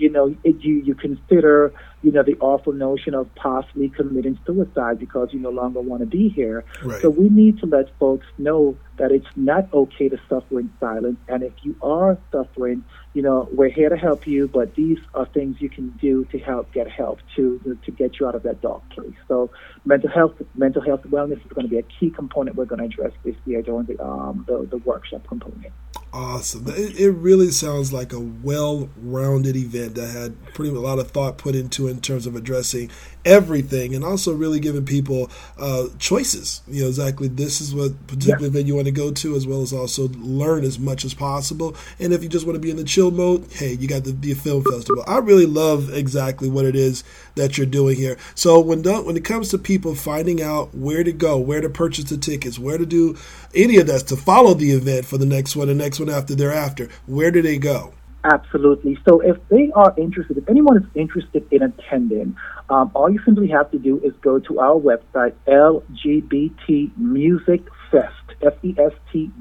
you 0.01 0.09
know 0.09 0.35
it, 0.43 0.55
you 0.59 0.75
you 0.75 0.95
consider 0.95 1.73
you 2.01 2.11
know 2.11 2.23
the 2.23 2.35
awful 2.39 2.73
notion 2.73 3.13
of 3.13 3.33
possibly 3.35 3.89
committing 3.89 4.37
suicide 4.45 4.97
because 4.99 5.29
you 5.31 5.39
no 5.39 5.49
longer 5.49 5.79
want 5.79 6.01
to 6.01 6.07
be 6.07 6.29
here 6.29 6.65
right. 6.83 7.01
so 7.01 7.09
we 7.09 7.29
need 7.29 7.59
to 7.59 7.65
let 7.65 7.85
folks 7.99 8.25
know 8.37 8.75
that 8.97 9.11
it's 9.11 9.27
not 9.35 9.71
okay 9.73 10.09
to 10.09 10.17
suffer 10.27 10.59
in 10.59 10.71
silence 10.79 11.17
and 11.27 11.43
if 11.43 11.53
you 11.61 11.75
are 11.81 12.17
suffering 12.31 12.83
you 13.13 13.21
know, 13.21 13.49
we're 13.51 13.69
here 13.69 13.89
to 13.89 13.97
help 13.97 14.25
you, 14.25 14.47
but 14.47 14.75
these 14.75 14.97
are 15.13 15.25
things 15.25 15.57
you 15.59 15.69
can 15.69 15.89
do 16.01 16.23
to 16.25 16.39
help 16.39 16.71
get 16.71 16.89
help 16.89 17.19
to 17.35 17.77
to 17.83 17.91
get 17.91 18.19
you 18.19 18.27
out 18.27 18.35
of 18.35 18.43
that 18.43 18.61
dark 18.61 18.89
place. 18.89 19.15
So, 19.27 19.51
mental 19.83 20.09
health, 20.09 20.35
mental 20.55 20.81
health 20.81 21.01
wellness 21.03 21.45
is 21.45 21.51
going 21.53 21.67
to 21.67 21.69
be 21.69 21.77
a 21.77 21.83
key 21.83 22.09
component 22.09 22.55
we're 22.55 22.65
going 22.65 22.79
to 22.79 22.85
address 22.85 23.11
this 23.25 23.35
year 23.45 23.61
during 23.61 23.85
the 23.85 24.01
um, 24.01 24.45
the, 24.47 24.65
the 24.69 24.77
workshop 24.77 25.27
component. 25.27 25.73
Awesome! 26.13 26.67
It, 26.67 26.99
it 26.99 27.11
really 27.11 27.51
sounds 27.51 27.93
like 27.93 28.11
a 28.11 28.19
well-rounded 28.19 29.55
event 29.55 29.95
that 29.95 30.07
had 30.07 30.53
pretty 30.53 30.75
a 30.75 30.79
lot 30.79 30.99
of 30.99 31.09
thought 31.11 31.37
put 31.37 31.55
into 31.55 31.87
in 31.87 32.01
terms 32.01 32.27
of 32.27 32.35
addressing 32.35 32.91
everything, 33.25 33.95
and 33.95 34.03
also 34.03 34.33
really 34.33 34.59
giving 34.59 34.85
people 34.85 35.29
uh, 35.59 35.87
choices. 35.99 36.61
You 36.67 36.83
know, 36.83 36.87
exactly 36.87 37.27
this 37.27 37.61
is 37.61 37.73
what 37.73 38.07
particular 38.07 38.41
yeah. 38.41 38.47
event 38.47 38.67
you 38.67 38.75
want 38.75 38.85
to 38.85 38.91
go 38.91 39.11
to, 39.11 39.35
as 39.35 39.47
well 39.47 39.61
as 39.61 39.73
also 39.73 40.09
learn 40.19 40.63
as 40.63 40.79
much 40.79 41.05
as 41.05 41.13
possible. 41.13 41.75
And 41.99 42.13
if 42.13 42.23
you 42.23 42.29
just 42.29 42.45
want 42.45 42.55
to 42.55 42.59
be 42.59 42.71
in 42.71 42.77
the 42.77 42.83
chill 42.83 43.11
mode, 43.11 43.47
hey, 43.51 43.73
you 43.73 43.87
got 43.87 44.03
the, 44.03 44.11
the 44.11 44.33
film 44.33 44.63
festival. 44.63 45.03
I 45.07 45.19
really 45.19 45.45
love 45.45 45.93
exactly 45.93 46.49
what 46.49 46.65
it 46.65 46.75
is 46.75 47.03
that 47.35 47.57
you're 47.57 47.67
doing 47.67 47.95
here. 47.95 48.17
So 48.35 48.59
when 48.59 48.81
done, 48.81 49.05
when 49.05 49.17
it 49.17 49.25
comes 49.25 49.49
to 49.49 49.57
people 49.57 49.95
finding 49.95 50.41
out 50.41 50.73
where 50.75 51.03
to 51.03 51.11
go, 51.11 51.37
where 51.37 51.61
to 51.61 51.69
purchase 51.69 52.05
the 52.05 52.17
tickets, 52.17 52.59
where 52.59 52.77
to 52.77 52.85
do 52.85 53.17
any 53.53 53.77
of 53.77 53.87
that 53.87 54.07
to 54.07 54.15
follow 54.15 54.53
the 54.53 54.71
event 54.71 55.05
for 55.05 55.17
the 55.17 55.25
next 55.25 55.55
one, 55.55 55.67
the 55.67 55.73
next 55.73 55.99
one 55.99 56.09
after 56.09 56.35
thereafter, 56.35 56.89
where 57.05 57.31
do 57.31 57.41
they 57.41 57.57
go? 57.57 57.93
Absolutely. 58.23 58.99
So 59.07 59.19
if 59.21 59.37
they 59.49 59.71
are 59.73 59.93
interested, 59.97 60.37
if 60.37 60.47
anyone 60.47 60.77
is 60.77 60.83
interested 60.93 61.43
in 61.51 61.63
attending, 61.63 62.35
um, 62.69 62.91
all 62.93 63.09
you 63.09 63.19
simply 63.25 63.47
have 63.47 63.71
to 63.71 63.79
do 63.79 63.99
is 64.03 64.13
go 64.21 64.37
to 64.39 64.59
our 64.59 64.79
website, 64.79 65.33
LGBT 65.47 66.95
Music 66.97 67.61
Fest, 67.89 68.13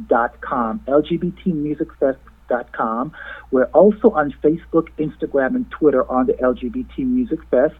dot 0.09 0.41
com, 0.41 0.81
LGBT 0.89 1.47
Music 1.47 1.89
Fest 1.99 2.19
dot 2.49 2.73
com. 2.73 3.13
We're 3.51 3.65
also 3.67 4.13
on 4.13 4.33
Facebook, 4.43 4.89
Instagram, 4.99 5.57
and 5.57 5.71
Twitter 5.71 6.11
on 6.11 6.27
the 6.27 6.33
LGBT 6.35 6.99
Music 7.01 7.41
Fest, 7.51 7.75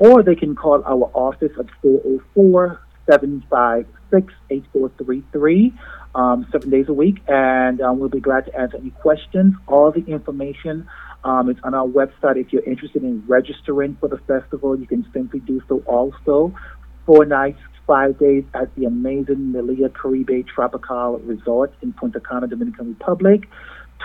or 0.00 0.24
they 0.24 0.34
can 0.34 0.56
call 0.56 0.82
our 0.84 1.08
office 1.14 1.52
at 1.56 1.66
404 1.82 2.80
756 3.08 4.32
8433 4.50 5.72
um, 6.14 6.46
seven 6.52 6.70
days 6.70 6.88
a 6.88 6.92
week, 6.92 7.18
and 7.28 7.80
um, 7.80 7.98
we'll 7.98 8.08
be 8.08 8.20
glad 8.20 8.46
to 8.46 8.58
answer 8.58 8.76
any 8.76 8.90
questions. 8.90 9.54
All 9.66 9.90
the 9.90 10.04
information 10.04 10.86
um, 11.24 11.50
is 11.50 11.56
on 11.64 11.74
our 11.74 11.86
website. 11.86 12.36
If 12.36 12.52
you're 12.52 12.64
interested 12.64 13.02
in 13.02 13.24
registering 13.26 13.96
for 14.00 14.08
the 14.08 14.18
festival, 14.18 14.78
you 14.78 14.86
can 14.86 15.06
simply 15.12 15.40
do 15.40 15.62
so 15.68 15.82
also. 15.86 16.54
Four 17.06 17.24
nights, 17.24 17.60
five 17.86 18.18
days 18.18 18.44
at 18.54 18.74
the 18.76 18.84
amazing 18.84 19.52
Melia 19.52 19.88
Caribe 19.88 20.46
Tropical 20.46 21.18
Resort 21.20 21.74
in 21.82 21.92
Punta 21.92 22.20
Cana, 22.20 22.46
Dominican 22.46 22.88
Republic. 22.88 23.48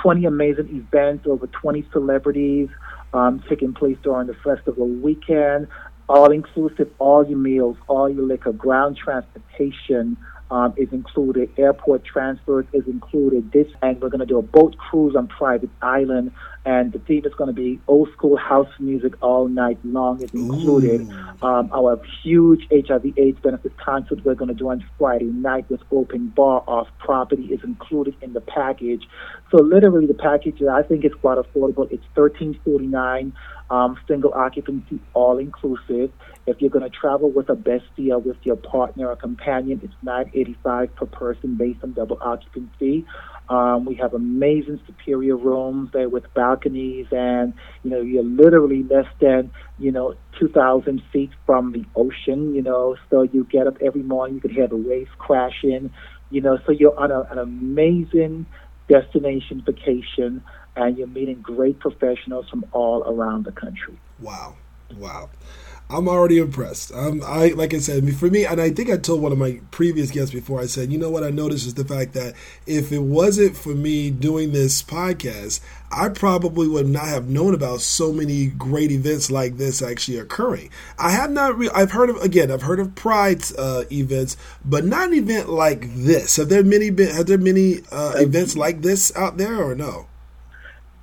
20 0.01 0.25
amazing 0.25 0.69
events, 0.75 1.25
over 1.27 1.47
20 1.47 1.87
celebrities 1.91 2.69
um, 3.13 3.43
taking 3.49 3.73
place 3.73 3.97
during 4.03 4.27
the 4.27 4.35
festival 4.35 4.87
weekend. 4.87 5.67
All 6.09 6.31
inclusive, 6.31 6.89
all 6.99 7.27
your 7.27 7.37
meals, 7.37 7.77
all 7.87 8.09
your 8.09 8.23
liquor, 8.23 8.53
ground 8.53 8.97
transportation, 8.97 10.17
um, 10.51 10.73
is 10.77 10.91
included. 10.91 11.49
Airport 11.57 12.03
transfers 12.05 12.65
is 12.73 12.85
included. 12.87 13.51
This, 13.51 13.67
and 13.81 14.01
we're 14.01 14.09
going 14.09 14.19
to 14.19 14.25
do 14.25 14.37
a 14.37 14.41
boat 14.41 14.77
cruise 14.77 15.15
on 15.15 15.27
private 15.27 15.69
island. 15.81 16.31
And 16.65 16.91
the 16.91 16.99
theme 16.99 17.25
is 17.25 17.33
going 17.33 17.47
to 17.47 17.53
be 17.53 17.79
old 17.87 18.09
school 18.11 18.35
house 18.35 18.69
music 18.77 19.13
all 19.21 19.47
night 19.47 19.79
long 19.85 20.21
is 20.21 20.33
included. 20.33 21.09
Um, 21.41 21.69
our 21.73 22.01
huge 22.23 22.67
HIV/AIDS 22.71 23.39
benefit 23.39 23.77
concert 23.77 24.25
we're 24.25 24.35
going 24.35 24.49
to 24.49 24.53
do 24.53 24.69
on 24.69 24.83
Friday 24.97 25.25
night 25.25 25.69
with 25.69 25.81
open 25.91 26.27
bar 26.27 26.63
off 26.67 26.89
property 26.99 27.45
is 27.45 27.63
included 27.63 28.15
in 28.21 28.33
the 28.33 28.41
package. 28.41 29.07
So 29.49 29.63
literally, 29.63 30.07
the 30.07 30.13
package 30.13 30.61
I 30.61 30.83
think 30.83 31.05
is 31.05 31.13
quite 31.13 31.37
affordable. 31.37 31.89
It's 31.89 32.03
thirteen 32.15 32.59
forty 32.65 32.87
nine 32.87 33.33
um, 33.69 33.97
single 34.07 34.33
occupancy, 34.33 34.99
all 35.13 35.37
inclusive. 35.37 36.11
If 36.45 36.61
you're 36.61 36.69
going 36.69 36.89
to 36.89 36.95
travel 36.95 37.29
with 37.31 37.49
a 37.49 37.55
bestie 37.55 38.11
or 38.11 38.19
with 38.19 38.37
your 38.43 38.55
partner 38.55 39.09
or 39.09 39.15
companion, 39.15 39.81
it's 39.83 39.93
985 40.01 40.95
per 40.95 41.05
person 41.05 41.55
based 41.55 41.83
on 41.83 41.93
double 41.93 42.17
occupancy. 42.21 43.05
Um, 43.49 43.85
we 43.85 43.95
have 43.95 44.13
amazing 44.13 44.79
superior 44.85 45.35
rooms 45.37 45.89
there 45.93 46.09
with 46.09 46.33
balconies, 46.33 47.07
and 47.11 47.53
you 47.83 47.89
know 47.89 48.01
you're 48.01 48.23
literally 48.23 48.83
less 48.83 49.07
than 49.21 49.51
you 49.77 49.91
know 49.91 50.15
2,000 50.39 51.01
feet 51.11 51.31
from 51.45 51.71
the 51.71 51.85
ocean. 51.95 52.53
You 52.53 52.61
know, 52.61 52.95
so 53.09 53.23
you 53.23 53.45
get 53.49 53.67
up 53.67 53.77
every 53.81 54.03
morning, 54.03 54.35
you 54.35 54.41
can 54.41 54.51
hear 54.51 54.67
the 54.67 54.77
waves 54.77 55.11
crashing. 55.17 55.91
You 56.29 56.41
know, 56.41 56.59
so 56.65 56.73
you're 56.73 56.97
on 56.99 57.11
a, 57.11 57.21
an 57.31 57.37
amazing 57.37 58.45
destination 58.89 59.63
vacation 59.65 60.43
and 60.77 60.97
you're 60.97 61.07
meeting 61.07 61.41
great 61.41 61.79
professionals 61.79 62.47
from 62.49 62.65
all 62.71 63.03
around 63.03 63.45
the 63.45 63.51
country. 63.51 63.97
Wow. 64.19 64.55
Wow. 64.95 65.29
I'm 65.89 66.09
already 66.09 66.37
impressed. 66.37 66.91
Um, 66.91 67.21
I 67.25 67.47
like 67.49 67.73
I 67.73 67.79
said 67.79 68.13
for 68.17 68.29
me, 68.29 68.45
and 68.45 68.59
I 68.59 68.71
think 68.71 68.89
I 68.89 68.97
told 68.97 69.21
one 69.21 69.31
of 69.31 69.37
my 69.37 69.61
previous 69.71 70.11
guests 70.11 70.33
before. 70.33 70.59
I 70.59 70.65
said, 70.65 70.91
you 70.91 70.97
know 70.97 71.09
what 71.09 71.23
I 71.23 71.29
noticed 71.29 71.65
is 71.65 71.75
the 71.75 71.85
fact 71.85 72.11
that 72.13 72.33
if 72.65 72.91
it 72.91 72.99
wasn't 72.99 73.55
for 73.55 73.73
me 73.73 74.11
doing 74.11 74.51
this 74.51 74.83
podcast, 74.83 75.61
I 75.89 76.09
probably 76.09 76.67
would 76.67 76.87
not 76.87 77.07
have 77.07 77.29
known 77.29 77.53
about 77.53 77.79
so 77.79 78.11
many 78.11 78.47
great 78.47 78.91
events 78.91 79.31
like 79.31 79.55
this 79.55 79.81
actually 79.81 80.17
occurring. 80.17 80.71
I 80.99 81.11
have 81.11 81.31
not. 81.31 81.57
Re- 81.57 81.69
I've 81.73 81.91
heard 81.91 82.09
of 82.09 82.17
again. 82.17 82.51
I've 82.51 82.63
heard 82.63 82.81
of 82.81 82.93
Pride 82.95 83.43
uh, 83.57 83.85
events, 83.89 84.35
but 84.65 84.83
not 84.83 85.07
an 85.07 85.13
event 85.13 85.47
like 85.47 85.87
this. 85.95 86.35
Have 86.35 86.49
there 86.49 86.63
many 86.63 86.89
been? 86.89 87.15
Have 87.15 87.27
there 87.27 87.37
many 87.37 87.79
uh, 87.93 88.15
events 88.17 88.57
like 88.57 88.81
this 88.81 89.15
out 89.15 89.37
there, 89.37 89.63
or 89.63 89.73
no? 89.73 90.07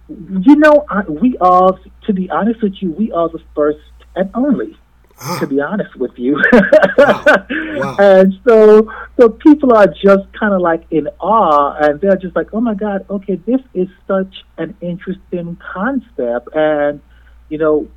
You 0.09 0.57
know, 0.57 0.85
we 1.09 1.37
are, 1.39 1.79
to 2.07 2.13
be 2.13 2.29
honest 2.31 2.63
with 2.63 2.75
you, 2.81 2.91
we 2.93 3.11
are 3.13 3.29
the 3.29 3.41
first 3.55 3.79
and 4.15 4.31
only. 4.35 4.77
ah. 5.21 5.39
to 5.41 5.47
be 5.47 5.61
honest 5.61 5.95
with 5.97 6.13
you. 6.17 6.41
wow. 6.99 7.25
Wow. 7.77 7.97
And 7.99 8.35
so, 8.47 8.91
so 9.19 9.29
people 9.29 9.75
are 9.75 9.87
just 9.87 10.33
kind 10.39 10.55
of 10.55 10.61
like 10.61 10.85
in 10.91 11.09
awe, 11.19 11.75
and 11.81 12.01
they're 12.01 12.17
just 12.17 12.37
like, 12.37 12.49
"Oh 12.53 12.61
my 12.61 12.75
God, 12.75 13.05
okay, 13.11 13.35
this 13.35 13.61
is 13.75 13.89
such 14.07 14.45
an 14.59 14.77
interesting 14.81 15.57
concept." 15.75 16.49
And 16.55 17.01
you 17.49 17.59
know, 17.59 17.89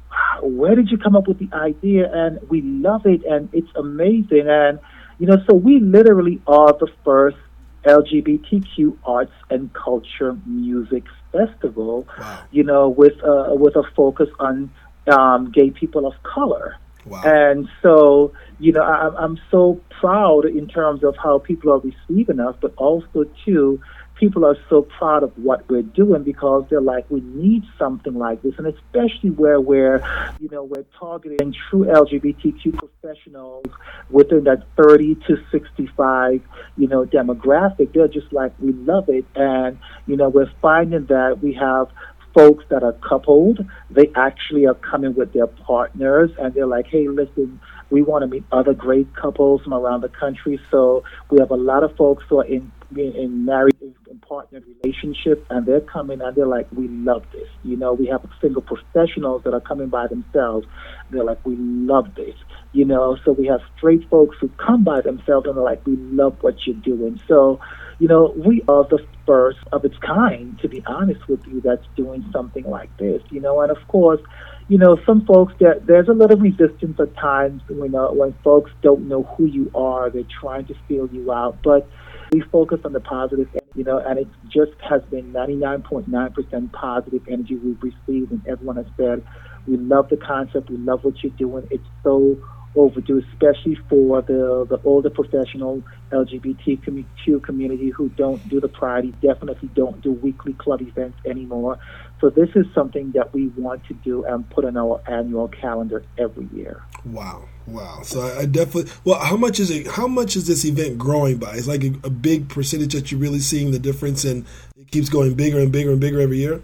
where 0.42 0.76
did 0.76 0.90
you 0.90 0.98
come 0.98 1.16
up 1.16 1.28
with 1.28 1.38
the 1.38 1.50
idea? 1.56 2.12
And 2.12 2.40
we 2.50 2.62
love 2.62 3.06
it, 3.06 3.24
and 3.24 3.50
it's 3.54 3.70
amazing. 3.76 4.48
And 4.48 4.80
you 5.20 5.28
know, 5.28 5.38
so 5.48 5.54
we 5.56 5.80
literally 5.80 6.42
are 6.48 6.74
the 6.74 6.88
first 7.06 7.38
LGBTQ 7.86 8.98
arts 9.06 9.32
and 9.50 9.72
culture 9.74 10.36
music 10.46 11.04
festival. 11.32 12.08
Wow. 12.20 12.44
You 12.52 12.64
know, 12.64 12.90
with 12.90 13.22
uh, 13.24 13.50
with 13.52 13.76
a 13.76 13.84
focus 13.96 14.30
on 14.40 14.72
um, 15.08 15.52
gay 15.52 15.72
people 15.72 16.06
of 16.06 16.14
color. 16.24 16.78
Wow. 17.06 17.22
And 17.24 17.70
so, 17.82 18.34
you 18.60 18.74
know, 18.74 18.82
I, 18.82 19.16
I'm 19.18 19.40
so 19.50 19.80
proud 19.90 20.46
in 20.46 20.68
terms 20.68 21.04
of 21.04 21.16
how 21.16 21.40
people 21.40 21.72
are 21.72 21.80
receiving 21.80 22.40
us, 22.42 22.56
but 22.60 22.74
also 22.76 23.24
too, 23.46 23.82
people 24.20 24.46
are 24.46 24.58
so 24.70 24.82
proud 24.82 25.24
of 25.24 25.32
what 25.38 25.68
we're 25.70 25.82
doing 25.82 26.24
because 26.24 26.66
they're 26.70 26.82
like, 26.82 27.10
we 27.10 27.22
need 27.22 27.64
something 27.78 28.16
like 28.16 28.42
this, 28.42 28.54
and 28.58 28.68
especially 28.68 29.30
where 29.30 29.60
we're, 29.60 30.02
you 30.40 30.50
know, 30.50 30.64
we're 30.64 30.86
targeting 31.00 31.54
true 31.70 31.86
LGBTQ 31.86 32.78
professionals 32.78 33.66
within 34.10 34.44
that 34.46 34.64
30 34.76 35.16
to 35.28 35.38
65, 35.52 36.42
you 36.78 36.88
know, 36.88 37.06
demographic. 37.06 37.94
They're 37.94 38.08
just 38.08 38.32
like, 38.32 38.54
we 38.60 38.74
love 38.74 39.10
it, 39.10 39.26
and 39.36 39.78
you 40.06 40.18
know, 40.18 40.30
we're 40.30 40.52
finding 40.62 41.06
that 41.08 41.40
we 41.42 41.54
have 41.54 41.90
folks 42.38 42.64
that 42.70 42.84
are 42.84 42.94
coupled, 42.94 43.66
they 43.90 44.12
actually 44.16 44.68
are 44.68 44.76
coming 44.76 45.16
with 45.16 45.34
their 45.34 45.48
partners 45.48 46.30
and 46.40 46.54
they're 46.54 46.68
like, 46.68 46.86
hey, 46.86 47.08
listen, 47.08 47.60
we 47.90 48.02
want 48.02 48.24
to 48.24 48.28
meet 48.28 48.44
other 48.52 48.74
great 48.74 49.16
couples 49.16 49.62
from 49.64 49.74
around 49.74 50.02
the 50.02 50.10
country. 50.10 50.60
So 50.72 51.04
we 51.32 51.40
have 51.40 51.52
a 51.52 51.56
lot 51.56 51.84
of 51.84 51.96
folks 51.96 52.24
who 52.30 52.40
are 52.40 52.46
in, 52.46 52.72
in, 52.96 53.46
married 53.46 53.76
and 53.82 54.22
partnered 54.22 54.64
relationships 54.84 55.46
and 55.50 55.66
they're 55.66 55.82
coming 55.82 56.22
and 56.22 56.36
they're 56.36 56.48
like, 56.48 56.68
we 56.72 56.88
love 56.90 57.24
this. 57.32 57.48
You 57.64 57.78
know, 57.78 57.94
we 57.94 58.08
have 58.08 58.22
single 58.42 58.62
professionals 58.62 59.44
that 59.44 59.54
are 59.54 59.62
coming 59.62 59.88
by 59.90 60.08
themselves. 60.08 60.68
They're 61.10 61.24
like, 61.24 61.46
we 61.46 61.56
love 61.58 62.16
this. 62.16 62.36
You 62.74 62.86
know, 62.86 63.18
so 63.24 63.32
we 63.32 63.48
have 63.48 63.62
straight 63.78 64.10
folks 64.10 64.38
who 64.40 64.50
come 64.50 64.84
by 64.84 65.02
themselves 65.02 65.48
and 65.48 65.56
they're 65.56 65.64
like, 65.64 65.86
we 65.86 65.96
love 65.98 66.38
what 66.42 66.56
you're 66.66 66.76
doing. 66.76 67.22
So, 67.28 67.60
you 68.00 68.08
know, 68.08 68.34
we 68.36 68.64
are 68.68 68.86
the 68.90 69.00
first 69.26 69.60
of 69.72 69.84
its 69.84 69.98
kind, 69.98 70.58
to 70.60 70.70
be 70.70 70.84
honest 70.86 71.28
with 71.28 71.46
you, 71.48 71.62
that's 71.62 71.86
doing 71.96 72.26
something 72.32 72.64
like 72.64 72.96
this, 72.98 73.22
you 73.30 73.42
know, 73.42 73.62
and 73.62 73.72
of 73.72 73.88
course, 73.88 74.22
you 74.68 74.78
know, 74.78 74.98
some 75.06 75.26
folks 75.26 75.54
that 75.60 75.86
there's 75.88 76.10
a 76.10 76.14
little 76.14 76.38
resistance 76.38 77.00
at 77.00 77.16
times 77.16 77.62
when 77.70 77.96
uh, 77.96 78.08
when 78.08 78.34
folks 78.44 78.72
don't 78.82 79.08
know 79.08 79.24
who 79.38 79.46
you 79.46 79.72
are, 79.74 80.10
they're 80.10 80.24
trying 80.42 80.66
to 80.68 80.74
feel 80.88 81.08
you 81.12 81.32
out. 81.32 81.60
But 81.64 81.90
we 82.34 82.42
focus 82.42 82.80
on 82.84 82.92
the 82.92 83.00
positive, 83.00 83.48
you 83.76 83.86
know, 83.86 84.00
and 84.00 84.20
it 84.20 84.28
just 84.46 84.74
has 84.90 85.02
been 85.10 85.32
99.9% 85.32 86.74
positive 86.74 87.22
energy 87.30 87.56
we've 87.56 87.82
received, 87.82 88.32
and 88.32 88.46
everyone 88.46 88.76
has 88.76 88.88
said, 88.98 89.24
"We 89.66 89.78
love 89.78 90.10
the 90.10 90.18
concept, 90.18 90.70
we 90.70 90.78
love 90.78 91.04
what 91.04 91.24
you're 91.24 91.32
doing. 91.38 91.68
It's 91.72 91.88
so 92.04 92.38
overdue, 92.78 93.22
especially 93.34 93.76
for 93.90 94.22
the, 94.22 94.66
the 94.70 94.80
older 94.86 95.10
professional 95.10 95.84
LGBTQ 96.12 97.44
community 97.44 97.90
who 97.90 98.10
don't 98.10 98.48
do 98.48 98.62
the 98.62 98.68
Pride, 98.68 99.20
definitely 99.22 99.70
don't 99.74 100.02
do 100.02 100.12
weekly 100.12 100.54
club 100.54 100.82
events 100.82 101.18
anymore. 101.26 101.80
So 102.22 102.30
this 102.30 102.50
is 102.56 102.66
something 102.74 103.12
that 103.12 103.34
we 103.34 103.48
want 103.50 103.86
to 103.88 103.94
do 103.94 104.24
and 104.26 104.50
put 104.50 104.66
on 104.66 104.78
our 104.78 105.02
annual 105.08 105.48
calendar 105.48 106.04
every 106.18 106.48
year. 106.54 106.84
Wow. 107.06 107.48
Wow. 107.66 108.02
So 108.04 108.22
I, 108.22 108.40
I 108.40 108.46
definitely 108.46 108.92
well 109.04 109.20
how 109.20 109.36
much 109.36 109.60
is 109.60 109.70
it 109.70 109.88
how 109.88 110.08
much 110.08 110.36
is 110.36 110.48
this 110.48 110.66
event 110.66 110.98
growing 110.98 111.38
by? 111.38 111.56
It's 111.56 111.68
like 111.68 111.84
a, 111.84 111.94
a 112.04 112.10
big 112.10 112.50
percentage 112.50 112.94
that 112.94 113.12
you're 113.12 113.20
really 113.20 113.40
seeing 113.40 113.72
the 113.72 113.80
difference 113.80 114.24
and 114.24 114.46
it 114.78 114.90
keeps 114.92 115.10
going 115.10 115.34
bigger 115.34 115.60
and 115.60 115.72
bigger 115.72 115.92
and 115.92 116.00
bigger 116.00 116.22
every 116.22 116.38
year? 116.38 116.62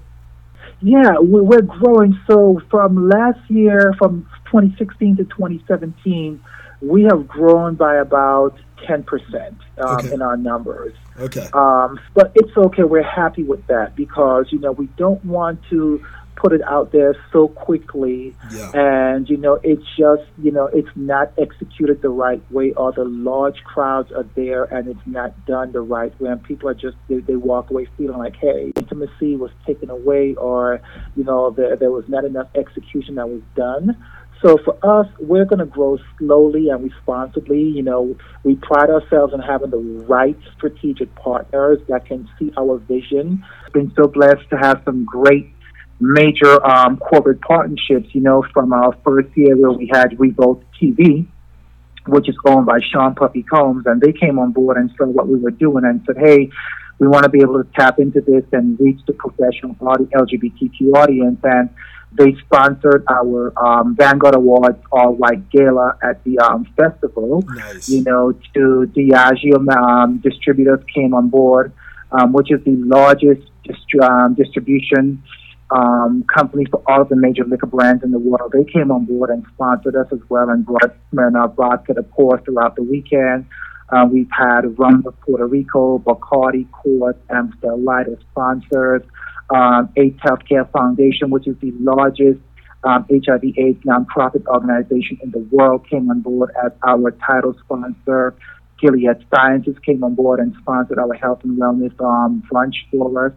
Yeah, 0.81 1.15
we're 1.19 1.61
growing. 1.61 2.19
So 2.29 2.61
from 2.69 3.09
last 3.09 3.39
year, 3.49 3.93
from 3.97 4.27
2016 4.53 5.17
to 5.17 5.23
2017, 5.23 6.39
we 6.81 7.03
have 7.03 7.27
grown 7.27 7.73
by 7.73 7.95
about 7.95 8.55
10% 8.87 9.55
um, 9.79 9.97
okay. 9.97 10.13
in 10.13 10.21
our 10.21 10.37
numbers. 10.37 10.93
Okay. 11.19 11.49
Um, 11.53 11.99
but 12.13 12.31
it's 12.35 12.55
okay. 12.55 12.83
We're 12.83 13.01
happy 13.01 13.41
with 13.41 13.65
that 13.67 13.95
because, 13.95 14.47
you 14.51 14.59
know, 14.59 14.71
we 14.71 14.85
don't 14.97 15.23
want 15.25 15.59
to 15.71 16.05
put 16.35 16.51
it 16.51 16.61
out 16.63 16.91
there 16.91 17.15
so 17.31 17.47
quickly 17.47 18.35
yeah. 18.51 18.71
and 18.73 19.29
you 19.29 19.37
know 19.37 19.59
it's 19.63 19.85
just 19.97 20.23
you 20.41 20.51
know 20.51 20.65
it's 20.65 20.89
not 20.95 21.31
executed 21.37 22.01
the 22.01 22.09
right 22.09 22.41
way 22.51 22.73
or 22.73 22.91
the 22.91 23.05
large 23.05 23.63
crowds 23.63 24.11
are 24.11 24.25
there 24.35 24.63
and 24.65 24.89
it's 24.89 25.05
not 25.05 25.33
done 25.45 25.71
the 25.71 25.79
right 25.79 26.19
way 26.19 26.29
and 26.29 26.43
people 26.43 26.67
are 26.67 26.73
just 26.73 26.97
they, 27.07 27.19
they 27.19 27.35
walk 27.35 27.69
away 27.69 27.87
feeling 27.97 28.17
like 28.17 28.35
hey 28.35 28.73
intimacy 28.75 29.35
was 29.37 29.51
taken 29.65 29.89
away 29.89 30.35
or 30.35 30.81
you 31.15 31.23
know 31.23 31.51
there, 31.51 31.77
there 31.77 31.91
was 31.91 32.03
not 32.09 32.25
enough 32.25 32.47
execution 32.55 33.15
that 33.15 33.29
was 33.29 33.41
done 33.55 33.95
so 34.43 34.57
for 34.65 34.77
us, 34.83 35.07
we're 35.19 35.45
going 35.45 35.59
to 35.59 35.65
grow 35.65 35.97
slowly 36.17 36.67
and 36.67 36.83
responsibly. 36.83 37.61
You 37.61 37.81
know, 37.81 38.15
we 38.43 38.55
pride 38.55 38.89
ourselves 38.89 39.33
on 39.33 39.39
having 39.39 39.69
the 39.69 39.77
right 39.77 40.37
strategic 40.57 41.15
partners 41.15 41.79
that 41.87 42.05
can 42.05 42.29
see 42.37 42.51
our 42.57 42.77
vision. 42.77 43.43
Been 43.71 43.93
so 43.95 44.07
blessed 44.07 44.49
to 44.49 44.57
have 44.57 44.81
some 44.83 45.05
great 45.05 45.49
major 46.01 46.63
um, 46.65 46.97
corporate 46.97 47.39
partnerships. 47.39 48.13
You 48.13 48.19
know, 48.19 48.45
from 48.53 48.73
our 48.73 48.93
first 49.05 49.29
year 49.37 49.55
where 49.55 49.71
we 49.71 49.89
had 49.91 50.19
Revolt 50.19 50.61
TV, 50.81 51.25
which 52.07 52.27
is 52.27 52.35
owned 52.45 52.65
by 52.65 52.79
Sean 52.91 53.15
Puffy 53.15 53.43
Combs, 53.43 53.85
and 53.85 54.01
they 54.01 54.11
came 54.11 54.39
on 54.39 54.51
board 54.51 54.75
and 54.75 54.91
saw 54.97 55.05
what 55.05 55.29
we 55.29 55.39
were 55.39 55.51
doing 55.51 55.85
and 55.85 56.01
said, 56.05 56.17
"Hey, 56.17 56.49
we 56.99 57.07
want 57.07 57.23
to 57.23 57.29
be 57.29 57.39
able 57.39 57.63
to 57.63 57.69
tap 57.79 57.97
into 57.97 58.19
this 58.19 58.43
and 58.51 58.77
reach 58.77 58.99
the 59.07 59.13
professional 59.13 59.73
LGBTQ 59.75 60.95
audience." 60.95 61.39
And 61.43 61.69
they 62.15 62.35
sponsored 62.45 63.03
our 63.09 63.53
um, 63.57 63.95
Vanguard 63.95 64.35
Awards 64.35 64.79
All 64.91 65.13
White 65.13 65.49
Gala 65.49 65.97
at 66.03 66.23
the 66.23 66.37
um, 66.39 66.65
festival. 66.77 67.43
Nice. 67.47 67.89
You 67.89 68.03
know, 68.03 68.31
to 68.53 68.91
Diageo 68.95 69.67
um, 69.75 70.17
distributors 70.17 70.83
came 70.93 71.13
on 71.13 71.29
board, 71.29 71.73
um, 72.11 72.33
which 72.33 72.51
is 72.51 72.63
the 72.65 72.75
largest 72.75 73.41
dist- 73.63 74.01
um, 74.01 74.35
distribution 74.35 75.23
um, 75.71 76.23
company 76.33 76.65
for 76.69 76.83
all 76.87 77.01
of 77.01 77.09
the 77.09 77.15
major 77.15 77.43
liquor 77.45 77.65
brands 77.65 78.03
in 78.03 78.11
the 78.11 78.19
world. 78.19 78.53
They 78.53 78.63
came 78.71 78.91
on 78.91 79.05
board 79.05 79.31
and 79.31 79.43
sponsored 79.53 79.95
us 79.95 80.07
as 80.11 80.19
well 80.29 80.49
and 80.49 80.65
brought 80.65 80.95
Smirnoff 81.11 81.55
vodka 81.55 81.95
to 81.95 82.03
pour 82.03 82.39
throughout 82.41 82.75
the 82.75 82.83
weekend. 82.83 83.47
Uh, 83.89 84.05
we've 84.11 84.29
had 84.31 84.77
Rum 84.77 85.03
of 85.05 85.19
Puerto 85.21 85.45
Rico, 85.45 85.99
Bacardi, 85.99 86.67
Coors, 86.69 87.15
Amstel 87.29 87.79
Light 87.79 88.07
as 88.07 88.17
sponsors 88.31 89.03
um, 89.53 89.89
AIDS 89.95 90.19
Healthcare 90.19 90.69
Foundation, 90.71 91.29
which 91.29 91.47
is 91.47 91.55
the 91.59 91.71
largest 91.79 92.39
um, 92.83 93.05
HIV/AIDS 93.09 93.83
nonprofit 93.85 94.45
organization 94.47 95.19
in 95.21 95.31
the 95.31 95.39
world, 95.51 95.87
came 95.89 96.09
on 96.09 96.21
board 96.21 96.51
as 96.65 96.71
our 96.85 97.11
title 97.11 97.55
sponsor. 97.63 98.35
Gilead 98.81 99.25
Sciences 99.33 99.75
came 99.85 100.03
on 100.03 100.15
board 100.15 100.39
and 100.39 100.53
sponsored 100.59 100.99
our 100.99 101.13
health 101.13 101.43
and 101.43 101.57
wellness 101.57 101.93
um, 102.01 102.43
brunch 102.51 102.75
for 102.91 103.27
us. 103.27 103.33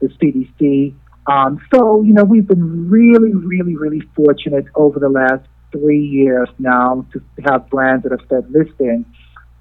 The 0.00 0.08
CDC. 0.08 0.94
Um, 1.26 1.60
so 1.72 2.02
you 2.02 2.12
know 2.12 2.24
we've 2.24 2.46
been 2.46 2.90
really, 2.90 3.32
really, 3.34 3.76
really 3.76 4.00
fortunate 4.16 4.66
over 4.74 4.98
the 4.98 5.08
last 5.08 5.46
three 5.70 6.04
years 6.04 6.48
now 6.58 7.06
to 7.12 7.22
have 7.46 7.70
brands 7.70 8.02
that 8.02 8.12
have 8.12 8.26
said, 8.28 8.50
"Listen, 8.50 9.06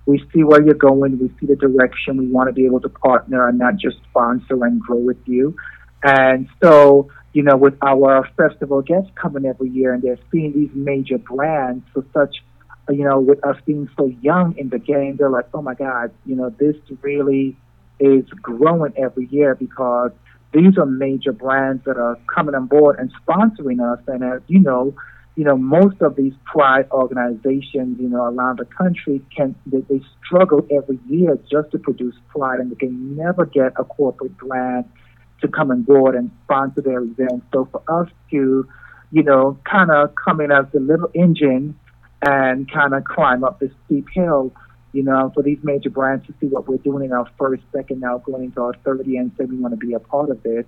we 0.06 0.26
see 0.34 0.44
where 0.44 0.64
you're 0.64 0.74
going. 0.74 1.20
We 1.20 1.30
see 1.40 1.46
the 1.46 1.56
direction. 1.56 2.18
We 2.18 2.28
want 2.28 2.50
to 2.50 2.54
be 2.54 2.66
able 2.66 2.80
to 2.82 2.90
partner 2.90 3.48
and 3.48 3.60
not 3.60 3.76
just 3.76 3.98
sponsor 4.10 4.66
and 4.66 4.82
grow 4.82 4.98
with 4.98 5.20
you." 5.26 5.56
And 6.04 6.48
so, 6.64 7.10
you 7.34 7.44
know, 7.44 7.58
with 7.58 7.76
our 7.82 8.28
festival 8.38 8.82
guests 8.82 9.10
coming 9.16 9.46
every 9.46 9.70
year 9.70 9.94
and 9.94 10.02
they're 10.02 10.20
seeing 10.32 10.54
these 10.54 10.72
major 10.74 11.18
brands 11.18 11.86
for 11.94 12.06
such, 12.14 12.38
you 12.90 13.04
know, 13.04 13.20
with 13.20 13.44
us 13.46 13.58
being 13.66 13.90
so 13.98 14.08
young 14.22 14.58
in 14.58 14.70
the 14.70 14.80
game, 14.80 15.18
they're 15.18 15.30
like, 15.30 15.46
oh 15.54 15.62
my 15.62 15.76
God, 15.76 16.12
you 16.26 16.36
know, 16.36 16.50
this 16.50 16.76
really 17.02 17.56
is 18.00 18.26
growing 18.42 18.94
every 18.98 19.28
year 19.28 19.56
because 19.56 20.12
these 20.54 20.78
are 20.78 20.86
major 20.86 21.32
brands 21.32 21.84
that 21.86 21.98
are 21.98 22.18
coming 22.34 22.56
on 22.56 22.66
board 22.66 22.98
and 22.98 23.12
sponsoring 23.24 23.80
us. 23.82 24.04
And 24.08 24.24
as 24.24 24.42
you 24.48 24.60
know, 24.60 24.96
you 25.36 25.44
know, 25.46 25.56
most 25.56 26.02
of 26.02 26.16
these 26.16 26.34
pride 26.46 26.88
organizations, 26.92 28.00
you 28.00 28.10
know, 28.10 28.24
around 28.24 28.60
the 28.60 28.66
country 28.66 29.22
can 29.36 29.56
they, 29.66 29.82
they 29.82 30.02
struggle 30.26 30.66
every 30.72 31.00
year 31.08 31.38
just 31.50 31.72
to 31.72 31.80
produce 31.80 32.16
pride 32.30 32.60
and 32.60 32.72
they 32.72 32.76
can 32.76 33.16
never 33.16 33.46
get 33.46 33.74
a 33.78 33.84
corporate 33.84 34.36
brand 34.38 34.86
to 35.42 35.48
come 35.48 35.72
on 35.72 35.84
board 35.84 36.16
and 36.16 36.32
sponsor 36.44 36.82
their 36.82 37.02
events. 37.02 37.46
So 37.54 37.68
for 37.72 37.82
us 37.88 38.10
to, 38.32 38.68
you 39.12 39.24
know, 39.24 39.58
kind 39.70 39.92
of 39.92 40.14
come 40.16 40.42
in 40.42 40.52
as 40.52 40.66
the 40.74 40.80
little 40.80 41.10
engine 41.14 41.78
and 42.22 42.70
kind 42.72 42.94
of 42.94 43.04
climb 43.04 43.44
up 43.44 43.60
this 43.60 43.72
steep 43.86 44.08
hill, 44.14 44.54
you 44.92 45.04
know, 45.04 45.32
for 45.34 45.44
these 45.44 45.60
major 45.64 45.90
brands 45.90 46.26
to 46.28 46.34
see 46.40 46.48
what 46.48 46.68
we're 46.68 46.78
doing 46.78 47.06
in 47.06 47.14
our 47.14 47.30
first, 47.38 47.64
second, 47.72 48.00
now 48.00 48.18
going 48.18 48.46
into 48.46 48.62
our 48.62 48.74
30 48.84 49.18
and 49.18 49.32
say 49.38 49.46
we 49.46 49.58
want 49.58 49.74
to 49.74 49.78
be 49.78 49.94
a 49.94 50.00
part 50.00 50.30
of 50.30 50.42
this, 50.44 50.66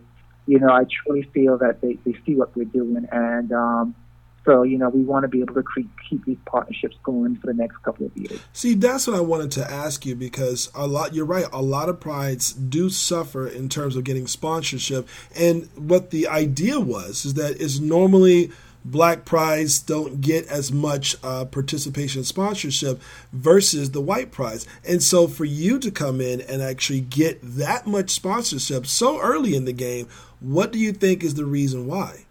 you 0.48 0.60
know, 0.60 0.70
I 0.70 0.86
truly 1.04 1.28
feel 1.34 1.58
that 1.58 1.82
they, 1.82 1.98
they 2.06 2.18
see 2.26 2.36
what 2.36 2.56
we're 2.56 2.66
doing 2.66 3.08
and, 3.12 3.52
um, 3.52 3.96
So, 4.44 4.64
you 4.64 4.78
know, 4.78 4.90
we 4.90 5.04
want 5.04 5.24
to 5.24 5.28
be 5.28 5.42
able 5.42 5.54
to 5.54 5.64
keep, 5.76 5.90
keep 6.10 6.26
these 6.26 6.38
partnerships 6.46 6.98
going 7.04 7.36
for 7.36 7.48
the 7.48 7.54
next 7.54 7.78
couple 7.84 8.08
of 8.08 8.18
years. 8.18 8.40
See, 8.54 8.74
that's 8.74 9.06
what 9.06 9.16
I 9.16 9.20
wanted 9.20 9.52
to 9.52 9.72
ask 9.72 10.06
you 10.06 10.16
because 10.16 10.72
a 10.74 10.88
lot, 10.88 11.14
you're 11.14 11.26
right, 11.26 11.46
a 11.54 11.62
lot 11.62 11.90
of 11.90 12.00
prides 12.00 12.52
do 12.52 12.90
suffer 12.90 13.48
in 13.48 13.70
terms 13.70 13.96
of 13.96 14.04
getting 14.04 14.26
sponsorship. 14.26 15.08
And 15.36 15.70
what 15.76 16.10
the 16.10 16.28
idea 16.28 16.80
was 16.80 17.24
is 17.24 17.36
that 17.36 17.62
it's 17.62 17.80
normally 17.80 18.52
black 18.84 19.26
prides 19.26 19.80
don't 19.80 20.22
get 20.22 20.48
as 20.48 20.72
much 20.72 21.16
uh, 21.24 21.46
participation 21.46 22.24
sponsorship 22.24 23.00
versus 23.32 23.92
the 23.92 24.02
white 24.02 24.32
prides. 24.32 24.68
And 24.88 25.04
so 25.04 25.28
for 25.28 25.46
you 25.46 25.78
to 25.80 25.92
come 25.92 26.20
in 26.20 26.42
and 26.42 26.64
actually 26.64 27.02
get 27.02 27.40
that 27.44 27.86
much 27.86 28.10
sponsorship 28.10 28.88
so 28.88 29.20
early 29.20 29.56
in 29.56 29.66
the 29.66 29.74
game, 29.74 30.08
what 30.40 30.72
do 30.72 30.80
you 30.80 30.94
think 30.94 31.24
is 31.24 31.36
the 31.36 31.46
reason 31.46 31.86
why? 31.86 32.26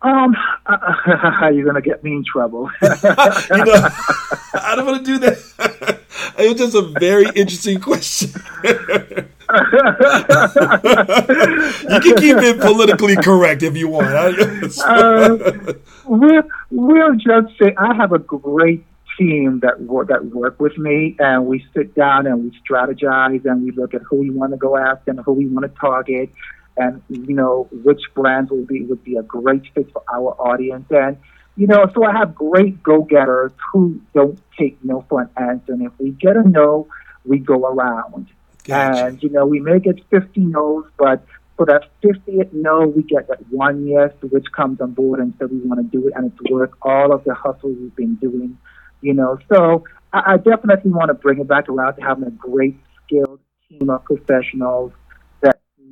Um, 0.00 0.36
uh, 0.66 1.48
you're 1.52 1.66
gonna 1.66 1.80
get 1.80 2.04
me 2.04 2.12
in 2.12 2.24
trouble. 2.24 2.70
you 2.82 2.88
know, 2.88 3.88
I 4.54 4.74
don't 4.76 4.86
want 4.86 5.04
to 5.04 5.12
do 5.12 5.18
that. 5.18 6.00
it 6.38 6.48
was 6.48 6.58
just 6.58 6.74
a 6.76 6.82
very 7.00 7.26
interesting 7.34 7.80
question. 7.80 8.30
you 8.62 8.70
can 12.00 12.16
keep 12.16 12.36
it 12.36 12.60
politically 12.60 13.16
correct 13.16 13.64
if 13.64 13.76
you 13.76 13.88
want. 13.88 14.06
uh, 14.84 15.72
we'll, 16.06 16.42
we'll 16.70 17.14
just 17.16 17.58
say 17.58 17.74
I 17.76 17.94
have 17.94 18.12
a 18.12 18.20
great 18.20 18.84
team 19.18 19.58
that 19.60 19.80
work 19.80 20.08
that 20.08 20.24
work 20.26 20.60
with 20.60 20.78
me, 20.78 21.16
and 21.18 21.46
we 21.46 21.66
sit 21.74 21.96
down 21.96 22.28
and 22.28 22.44
we 22.44 22.60
strategize 22.68 23.44
and 23.44 23.64
we 23.64 23.72
look 23.72 23.94
at 23.94 24.02
who 24.02 24.18
we 24.18 24.30
want 24.30 24.52
to 24.52 24.58
go 24.58 24.76
after 24.76 25.10
and 25.10 25.18
who 25.20 25.32
we 25.32 25.46
want 25.46 25.66
to 25.66 25.80
target 25.80 26.30
and 26.78 27.02
you 27.08 27.34
know 27.34 27.68
which 27.84 28.02
brands 28.14 28.50
will 28.50 28.64
be 28.64 28.84
would 28.84 29.02
be 29.04 29.16
a 29.16 29.22
great 29.22 29.62
fit 29.74 29.90
for 29.92 30.02
our 30.12 30.34
audience. 30.40 30.86
And 30.90 31.16
you 31.56 31.66
know 31.66 31.90
so 31.94 32.04
i 32.04 32.12
have 32.12 32.34
great 32.34 32.82
go-getters 32.82 33.52
who 33.72 34.00
don't 34.14 34.38
take 34.58 34.82
no 34.84 35.04
for 35.08 35.22
an 35.22 35.30
answer. 35.36 35.72
And 35.72 35.82
if 35.82 35.92
we 35.98 36.10
get 36.10 36.36
a 36.36 36.48
no 36.48 36.88
we 37.24 37.38
go 37.38 37.66
around. 37.66 38.28
Gotcha. 38.64 39.06
and 39.06 39.22
you 39.22 39.30
know 39.30 39.46
we 39.46 39.60
may 39.60 39.78
get 39.78 39.98
50 40.10 40.40
no's 40.40 40.84
but 40.98 41.24
for 41.56 41.64
that 41.66 41.88
50th 42.02 42.52
no 42.52 42.86
we 42.86 43.02
get 43.02 43.26
that 43.28 43.40
one 43.50 43.86
yes 43.86 44.12
which 44.20 44.44
comes 44.52 44.80
on 44.80 44.92
board 44.92 45.20
and 45.20 45.32
so 45.38 45.46
we 45.46 45.56
want 45.58 45.80
to 45.80 45.98
do 45.98 46.06
it 46.06 46.12
and 46.14 46.30
it's 46.30 46.50
worth 46.50 46.70
all 46.82 47.14
of 47.14 47.24
the 47.24 47.32
hustle 47.34 47.70
we've 47.70 47.96
been 47.96 48.16
doing 48.16 48.58
you 49.00 49.14
know. 49.14 49.38
So 49.52 49.84
I, 50.12 50.34
I 50.34 50.36
definitely 50.36 50.90
want 50.90 51.08
to 51.08 51.14
bring 51.14 51.40
it 51.40 51.48
back 51.48 51.68
around 51.68 51.96
to 51.96 52.02
having 52.02 52.24
a 52.24 52.30
great 52.30 52.78
skilled 53.04 53.40
team 53.68 53.90
of 53.90 54.04
professionals 54.04 54.92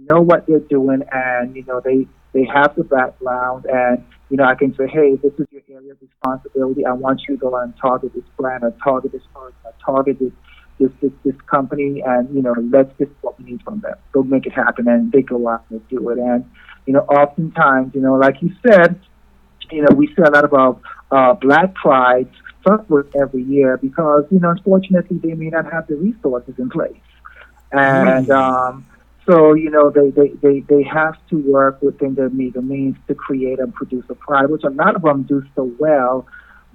know 0.09 0.21
what 0.21 0.47
they're 0.47 0.61
doing 0.61 1.03
and, 1.13 1.55
you 1.57 1.65
know, 1.65 1.81
they, 1.81 2.07
they 2.33 2.45
have 2.45 2.75
the 2.77 2.85
background 2.85 3.67
and, 3.67 4.05
you 4.31 4.37
know, 4.37 4.45
I 4.45 4.55
can 4.55 4.75
say, 4.77 4.87
hey, 4.87 5.17
this 5.17 5.33
is 5.39 5.47
your 5.51 5.63
area 5.71 5.93
of 5.93 5.99
responsibility. 6.01 6.85
I 6.85 6.93
want 6.93 7.23
you 7.29 7.37
to 7.37 7.41
go 7.41 7.57
and 7.57 7.75
target 7.81 8.13
this 8.15 8.25
brand 8.37 8.65
or 8.65 8.73
target 8.83 9.13
this 9.13 9.23
person 9.33 9.57
or 9.65 9.73
target 9.85 10.19
this, 10.19 10.33
this, 10.79 10.91
this, 11.01 11.13
this 11.25 11.41
company 11.51 12.03
and, 12.05 12.35
you 12.35 12.43
know, 12.43 12.55
let's 12.71 12.93
get 12.99 13.09
what 13.21 13.39
we 13.39 13.53
need 13.53 13.63
from 13.63 13.81
them. 13.81 13.95
Go 14.13 14.23
make 14.23 14.47
it 14.47 14.53
happen. 14.53 14.89
And 14.89 15.13
they 15.13 15.23
go 15.23 15.49
out 15.49 15.65
and 15.71 15.87
do 15.89 16.09
it. 16.11 16.19
And, 16.19 16.45
you 16.87 16.93
know, 16.93 17.01
oftentimes, 17.01 17.95
you 17.95 18.01
know, 18.01 18.15
like 18.15 18.43
you 18.43 18.53
said, 18.67 19.01
you 19.71 19.83
know, 19.83 19.95
we 19.95 20.07
see 20.09 20.23
a 20.25 20.31
lot 20.31 20.45
of 20.45 20.53
our 20.55 20.79
uh, 21.11 21.35
black 21.35 21.75
prides 21.75 22.35
suffer 22.67 23.09
every 23.21 23.43
year 23.43 23.77
because, 23.77 24.25
you 24.31 24.41
know, 24.41 24.51
unfortunately, 24.51 25.19
they 25.19 25.35
may 25.35 25.49
not 25.49 25.71
have 25.73 25.87
the 25.87 25.97
resources 25.97 26.55
in 26.59 26.69
place. 26.69 26.95
And, 27.73 28.31
um, 28.31 28.87
so, 29.29 29.55
you 29.55 29.71
know, 29.71 29.91
they, 29.91 30.11
they, 30.11 30.29
they, 30.41 30.61
they 30.61 30.83
have 30.85 31.15
to 31.31 31.37
work 31.37 31.83
within 31.83 32.15
their 32.15 32.31
meager 32.31 32.63
means 32.63 32.97
to 33.09 33.15
create 33.15 33.59
and 33.59 33.75
produce 33.75 34.05
a 34.09 34.15
product, 34.15 34.53
which 34.53 34.65
a 34.65 34.71
lot 34.71 34.95
of 34.95 35.03
them 35.03 35.25
do 35.25 35.43
so 35.57 35.71
well. 35.79 36.27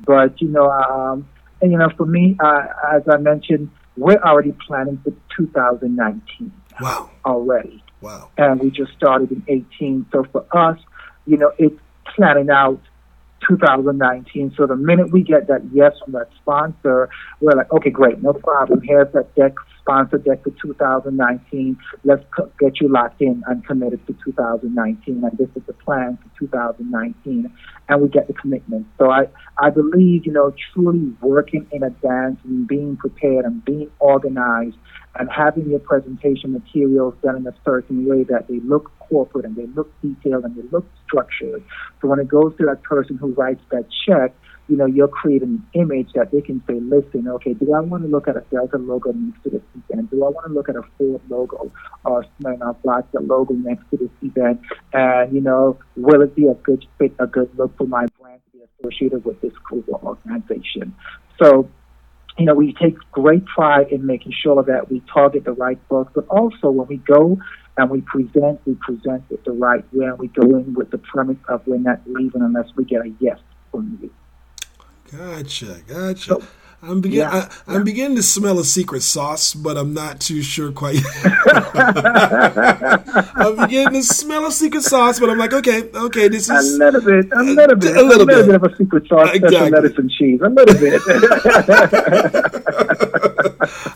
But, 0.06 0.41
you 0.41 0.49
know, 0.49 0.70
um, 0.70 1.28
and, 1.62 1.72
you 1.72 1.78
know, 1.78 1.89
for 1.95 2.06
me, 2.06 2.36
uh, 2.43 2.64
as 2.93 3.04
I 3.10 3.18
mentioned, 3.18 3.70
we're 3.95 4.18
already 4.18 4.54
planning 4.68 4.99
for 5.04 5.14
2019. 5.38 6.52
Wow. 6.82 7.10
Already. 7.26 7.84
Wow. 8.02 8.32
And 8.38 8.60
we 8.60 8.72
just 8.72 8.93
started 8.93 9.32
in 9.32 9.43
18. 9.47 10.08
So 10.12 10.26
for 10.32 10.45
us, 10.56 10.80
you 11.26 11.38
know, 11.38 11.52
it's 11.58 11.80
planning 12.16 12.49
out 12.49 12.82
2019. 13.48 14.54
So 14.58 14.66
the 14.66 14.76
minute 14.76 15.12
we 15.12 15.24
get 15.24 15.48
that 15.48 15.62
yes 15.74 15.94
from 16.04 16.14
that 16.14 16.30
sponsor, 16.42 17.10
we're 17.39 17.56
like, 17.56 17.72
okay, 17.72 17.89
great, 17.89 18.22
no 18.22 18.34
problem. 18.34 18.82
Here's 18.84 19.12
that 19.14 19.34
deck 19.36 19.54
sponsor 19.80 20.18
deck 20.18 20.44
for 20.44 20.52
2019. 20.62 21.78
Let's 22.04 22.24
get 22.60 22.80
you 22.80 22.88
locked 22.88 23.22
in 23.22 23.44
and 23.48 23.66
committed 23.66 24.06
to 24.08 24.16
2019. 24.24 25.24
And 25.24 25.38
this 25.38 25.50
is 25.56 25.64
the 25.68 25.74
plan 25.74 26.18
for 26.22 26.39
2019. 26.39 27.52
And 27.89 28.02
we 28.02 28.08
get 28.10 28.28
the 28.28 28.34
commitment. 28.34 28.88
So 28.98 29.10
I, 29.10 29.28
I 29.58 29.70
believe, 29.70 30.26
you 30.26 30.32
know, 30.32 30.54
truly 30.74 31.14
working 31.22 31.68
in 31.72 31.84
advance 31.84 32.39
and 32.44 32.68
being 32.68 32.96
prepared 32.96 33.46
and 33.46 33.64
being 33.66 33.92
organized 34.00 34.78
and 35.16 35.30
having 35.30 35.70
your 35.70 35.80
presentation 35.80 36.53
materials 36.53 37.14
done 37.22 37.36
in 37.38 37.47
a 37.47 37.53
certain 37.66 38.05
way 38.05 38.24
that 38.24 38.47
they 38.47 38.59
look 38.62 38.91
corporate 38.99 39.45
and 39.45 39.55
they 39.55 39.68
look 39.68 39.91
detailed 40.01 40.45
and 40.45 40.55
they 40.55 40.68
look 40.72 40.86
structured. 41.05 41.64
So 42.01 42.07
when 42.07 42.20
it 42.20 42.28
goes 42.28 42.55
to 42.57 42.66
that 42.66 42.82
person 42.84 43.18
who 43.18 43.34
writes 43.34 43.62
that 43.72 43.86
check, 44.07 44.34
you 44.68 44.78
know, 44.78 44.86
you're 44.86 45.09
creating 45.09 45.62
an 45.74 45.82
image 45.82 46.14
that 46.16 46.32
they 46.32 46.39
can 46.39 46.64
say, 46.66 46.76
listen, 46.76 47.28
okay, 47.28 47.53
do 47.53 47.74
I 47.74 47.82
want 47.82 48.03
to 48.03 48.09
look 48.09 48.30
at 48.30 48.38
a 48.38 48.43
Delta 48.51 48.78
logo 48.78 49.12
next 49.12 49.43
to 49.43 49.49
this 49.49 49.62
event? 49.89 50.09
Do 50.12 50.24
I 50.24 50.30
want 50.30 50.47
to 50.47 50.53
look 50.53 50.70
at 50.70 50.78
a 50.78 50.84
Ford 50.97 51.22
logo 51.30 51.72
or 52.05 52.26
Smirnoff 52.39 52.78
Vodka 52.86 53.20
logo 53.20 53.53
next 53.53 53.84
to 53.91 53.97
this 53.97 54.09
event? 54.22 54.62
And, 54.93 55.34
you 55.34 55.41
know, 55.41 55.78
will 55.97 56.22
it 56.22 56.36
be 56.36 56.47
a 56.47 56.53
good 56.53 56.86
fit, 56.97 57.14
a 57.20 57.28
good 57.28 57.49
look 57.57 57.76
for 57.78 57.86
my 57.86 58.05
brand 58.20 58.39
to 58.45 58.59
be 58.59 58.64
associated 58.80 59.26
with 59.26 59.41
this 59.41 59.51
or 59.70 59.99
organization? 60.03 60.95
So, 61.38 61.70
you 62.38 62.45
know, 62.45 62.53
we 62.55 62.73
take 62.73 62.97
great 63.11 63.45
pride 63.45 63.88
in 63.91 64.05
making 64.05 64.32
sure 64.32 64.63
that 64.63 64.89
we 64.89 65.01
target 65.13 65.43
the 65.43 65.53
right 65.53 65.79
book, 65.89 66.11
but 66.13 66.27
also 66.27 66.69
when 66.69 66.88
we 66.88 66.97
go 66.97 67.38
and 67.77 67.89
we 67.89 68.01
present, 68.01 68.59
we 68.65 68.75
present 68.75 69.23
it 69.29 69.43
the 69.45 69.51
right 69.51 69.84
way, 69.93 70.05
and 70.05 70.19
we 70.19 70.27
go 70.27 70.43
in 70.57 70.73
with 70.73 70.91
the 70.91 70.97
premise 70.97 71.38
of 71.47 71.65
we're 71.65 71.77
not 71.77 72.01
leaving 72.05 72.41
unless 72.41 72.67
we 72.75 72.86
get 72.86 73.01
a 73.01 73.11
yes 73.19 73.39
from 73.71 73.97
you. 74.01 74.11
Gotcha, 75.11 75.82
gotcha. 75.88 76.19
So, 76.19 76.43
I'm 76.84 76.99
begin. 76.99 77.19
Yeah, 77.19 77.47
I, 77.67 77.75
am 77.75 77.84
beginning 77.84 78.15
to 78.17 78.23
smell 78.23 78.57
a 78.57 78.65
secret 78.65 79.03
sauce, 79.03 79.53
but 79.53 79.77
I'm 79.77 79.93
not 79.93 80.19
too 80.19 80.41
sure 80.41 80.71
quite. 80.71 80.95
yet. 80.95 81.05
I'm 83.36 83.55
beginning 83.55 84.01
to 84.01 84.03
smell 84.03 84.47
a 84.47 84.51
secret 84.51 84.82
sauce, 84.82 85.19
but 85.19 85.29
I'm 85.29 85.38
like, 85.38 85.53
okay, 85.53 85.84
okay, 85.93 86.27
this 86.27 86.49
is 86.49 86.73
a 86.73 86.77
little 86.84 87.01
bit, 87.01 87.32
a 87.34 87.43
little 87.43 87.75
bit, 87.75 87.95
a 87.95 88.01
little, 88.01 88.23
a 88.23 88.25
little 88.25 88.25
bit. 88.25 88.45
bit. 88.47 88.55
of 88.55 88.63
a 88.63 88.75
secret 88.75 89.07
sauce, 89.07 89.29
exactly. 89.32 89.93
and 89.95 90.11
cheese, 90.11 90.41
a 90.41 90.49
little 90.49 90.79
bit. 90.79 91.01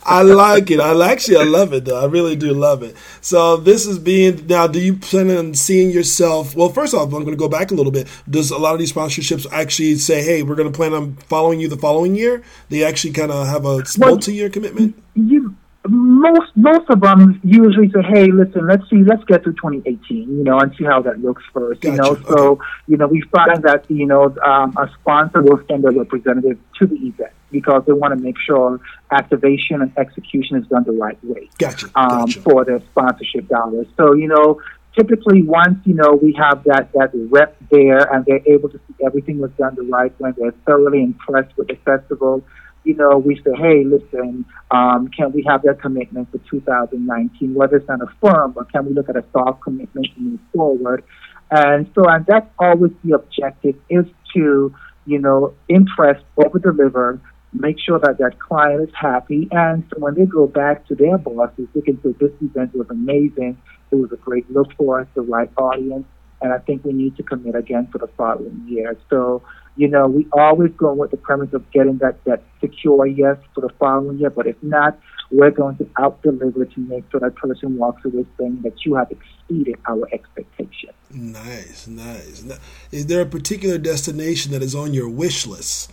I 0.06 0.22
like 0.22 0.72
it. 0.72 0.80
I 0.80 1.12
actually, 1.12 1.38
I 1.38 1.44
love 1.44 1.74
it 1.74 1.86
though. 1.86 2.02
I 2.02 2.06
really 2.06 2.36
do 2.36 2.54
love 2.54 2.84
it. 2.84 2.96
So 3.22 3.58
this 3.58 3.86
is 3.86 4.00
being 4.00 4.48
now. 4.48 4.68
Do 4.68 4.80
you 4.80 4.96
plan 4.96 5.30
on 5.36 5.54
seeing 5.54 5.92
yourself? 5.92 6.56
Well, 6.56 6.70
first 6.70 6.94
off, 6.94 7.06
I'm 7.06 7.24
going 7.24 7.26
to 7.28 7.36
go 7.36 7.50
back 7.50 7.72
a 7.72 7.76
little 7.76 7.92
bit. 7.92 8.08
Does 8.30 8.52
a 8.52 8.58
lot 8.58 8.74
of 8.74 8.80
these 8.80 8.94
sponsorships 8.94 9.46
actually 9.52 9.96
say, 9.96 10.24
"Hey, 10.24 10.44
we're 10.44 10.56
going 10.56 10.72
to 10.72 10.76
plan 10.76 10.94
on 10.94 11.16
following 11.16 11.60
you 11.60 11.68
the 11.68 11.78
following 11.78 12.16
year"? 12.16 12.44
They 12.70 12.84
actually 12.84 13.14
kind 13.14 13.32
of 13.32 13.48
have 13.48 13.66
a 13.66 13.84
multi-year 13.98 14.50
commitment. 14.50 15.02
You, 15.16 15.56
most 15.88 16.52
most 16.56 16.90
of 16.90 17.02
them 17.02 17.40
usually 17.44 17.90
say, 17.92 18.02
"Hey, 18.02 18.32
listen, 18.32 18.68
let's 18.68 18.90
see, 18.90 19.04
let's 19.04 19.24
get 19.26 19.44
through 19.44 19.54
2018, 19.54 20.38
you 20.38 20.44
know, 20.44 20.60
and 20.60 20.74
see 20.78 20.84
how 20.84 21.02
that 21.02 21.20
looks 21.20 21.44
first, 21.54 21.82
gotcha. 21.82 21.96
you 21.96 22.02
know." 22.02 22.16
So, 22.28 22.60
you 22.88 22.98
know, 22.98 23.08
we 23.08 23.22
find 23.34 23.62
that 23.64 23.86
you 23.90 24.06
know 24.06 24.36
um, 24.44 24.74
a 24.78 24.90
sponsor 25.00 25.42
will 25.42 25.62
send 25.68 25.86
a 25.86 25.92
representative 25.92 26.58
to 26.80 26.88
the 26.88 26.96
event 26.96 27.32
because 27.52 27.84
they 27.86 27.94
want 27.94 28.18
to 28.18 28.22
make 28.22 28.36
sure 28.40 28.80
activation 29.16 29.82
and 29.82 29.92
execution 29.98 30.58
is 30.58 30.68
done 30.68 30.84
the 30.84 30.92
right 30.92 31.18
way 31.24 31.50
gotcha. 31.58 31.88
Um, 31.96 32.26
gotcha. 32.26 32.42
for 32.42 32.66
the 32.66 32.82
sponsorship 32.92 33.48
dollars. 33.48 33.88
So, 33.98 34.14
you 34.14 34.28
know, 34.28 34.62
typically 34.98 35.44
once 35.44 35.80
you 35.86 35.94
know 35.94 36.14
we 36.22 36.34
have 36.34 36.64
that 36.66 36.92
that 36.94 37.12
rep 37.14 37.56
there 37.72 38.04
and 38.14 38.26
they're 38.26 38.46
able 38.48 38.70
to 38.70 38.78
see 38.78 39.06
everything 39.06 39.40
was 39.40 39.52
done 39.58 39.76
the 39.76 39.84
right 39.84 40.18
way, 40.20 40.32
they're 40.38 40.54
thoroughly 40.66 41.02
impressed 41.04 41.56
with 41.58 41.68
the 41.68 41.76
festival 41.86 42.44
you 42.86 42.94
know, 42.94 43.18
we 43.18 43.36
say, 43.38 43.52
hey, 43.58 43.84
listen, 43.84 44.46
um, 44.72 45.10
can 45.10 45.32
we 45.32 45.44
have 45.48 45.64
that 45.64 45.82
commitment 45.82 46.32
for 46.32 46.38
2019, 46.50 47.54
whether 47.54 47.78
it's 47.78 47.88
not 47.88 48.00
a 48.02 48.08
firm, 48.22 48.54
or 48.56 48.64
can 48.66 48.86
we 48.86 48.94
look 48.94 49.10
at 49.10 49.18
a 49.18 49.26
soft 49.34 49.62
commitment 49.62 50.08
to 50.14 50.22
move 50.22 50.40
forward? 50.54 51.04
And 51.52 51.90
so, 51.96 52.08
and 52.08 52.26
that's 52.26 52.48
always 52.60 52.92
the 53.04 53.16
objective 53.16 53.76
is 53.90 54.06
to, 54.36 54.74
you 55.06 55.20
know, 55.20 55.54
impress, 55.68 56.22
over 56.38 56.60
deliver, 56.60 57.20
make 57.60 57.78
sure 57.80 58.00
that 58.00 58.18
that 58.20 58.40
client 58.40 58.90
is 58.90 58.96
happy. 58.96 59.48
And 59.52 59.84
so 59.90 60.00
when 60.00 60.16
they 60.16 60.26
go 60.26 60.48
back 60.48 60.86
to 60.88 60.96
their 60.96 61.18
bosses, 61.18 61.68
they 61.74 61.82
can 61.82 62.02
say, 62.02 62.14
this 62.20 62.32
event 62.42 62.76
was 62.76 62.88
amazing. 62.90 63.58
It 63.92 63.96
was 63.96 64.12
a 64.12 64.18
great 64.18 64.50
look 64.52 64.74
for 64.78 65.02
us, 65.02 65.08
the 65.16 65.22
right 65.22 65.50
audience. 65.58 66.06
And 66.42 66.52
I 66.54 66.60
think 66.60 66.84
we 66.84 66.94
need 66.94 67.16
to 67.18 67.24
commit 67.24 67.56
again 67.56 67.88
for 67.92 67.98
the 67.98 68.08
following 68.18 68.66
year. 68.68 68.98
So, 69.10 69.42
you 69.78 69.88
know, 69.88 70.06
we 70.08 70.28
always 70.34 70.72
go 70.74 70.94
with 70.94 71.12
the 71.12 71.18
premise 71.18 71.54
of 71.54 71.70
getting 71.72 71.98
that, 72.00 72.24
that 72.26 72.44
secure 72.60 73.08
yes 73.08 73.38
for 73.54 73.62
the 73.62 73.70
following 73.80 74.20
year. 74.20 74.30
But 74.30 74.48
if 74.48 74.62
not, 74.62 75.00
we're 75.32 75.52
going 75.52 75.78
to 75.78 75.90
out 75.98 76.22
deliver 76.22 76.66
to 76.66 76.80
make 76.82 77.04
sure 77.10 77.20
that 77.20 77.36
person 77.36 77.78
walks 77.78 78.04
away 78.06 78.26
saying 78.38 78.62
that 78.64 78.86
you 78.86 78.96
have 78.96 79.12
exceeded 79.12 79.76
our 79.88 80.08
expectation. 80.14 80.92
Nice, 81.10 81.88
nice. 81.88 82.44
Is 82.92 83.08
there 83.08 83.22
a 83.22 83.26
particular 83.26 83.78
destination 83.78 84.52
that 84.52 84.62
is 84.62 84.76
on 84.76 84.94
your 84.94 85.10
wish 85.10 85.48
list? 85.48 85.92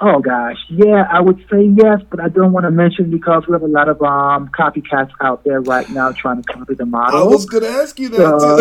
Oh 0.00 0.20
gosh, 0.20 0.58
yeah, 0.68 1.08
I 1.10 1.20
would 1.20 1.38
say 1.50 1.64
yes, 1.74 2.00
but 2.08 2.20
I 2.20 2.28
don't 2.28 2.52
want 2.52 2.66
to 2.66 2.70
mention 2.70 3.10
because 3.10 3.48
we 3.48 3.52
have 3.54 3.62
a 3.62 3.66
lot 3.66 3.88
of 3.88 4.00
um, 4.00 4.48
copycats 4.48 5.10
out 5.20 5.42
there 5.42 5.60
right 5.60 5.90
now 5.90 6.12
trying 6.12 6.40
to 6.40 6.52
copy 6.52 6.74
the 6.74 6.86
model. 6.86 7.20
I 7.20 7.24
was 7.24 7.46
going 7.46 7.64
to 7.64 7.68
ask 7.68 7.98
you 7.98 8.08
that. 8.10 8.24
Uh, 8.24 8.58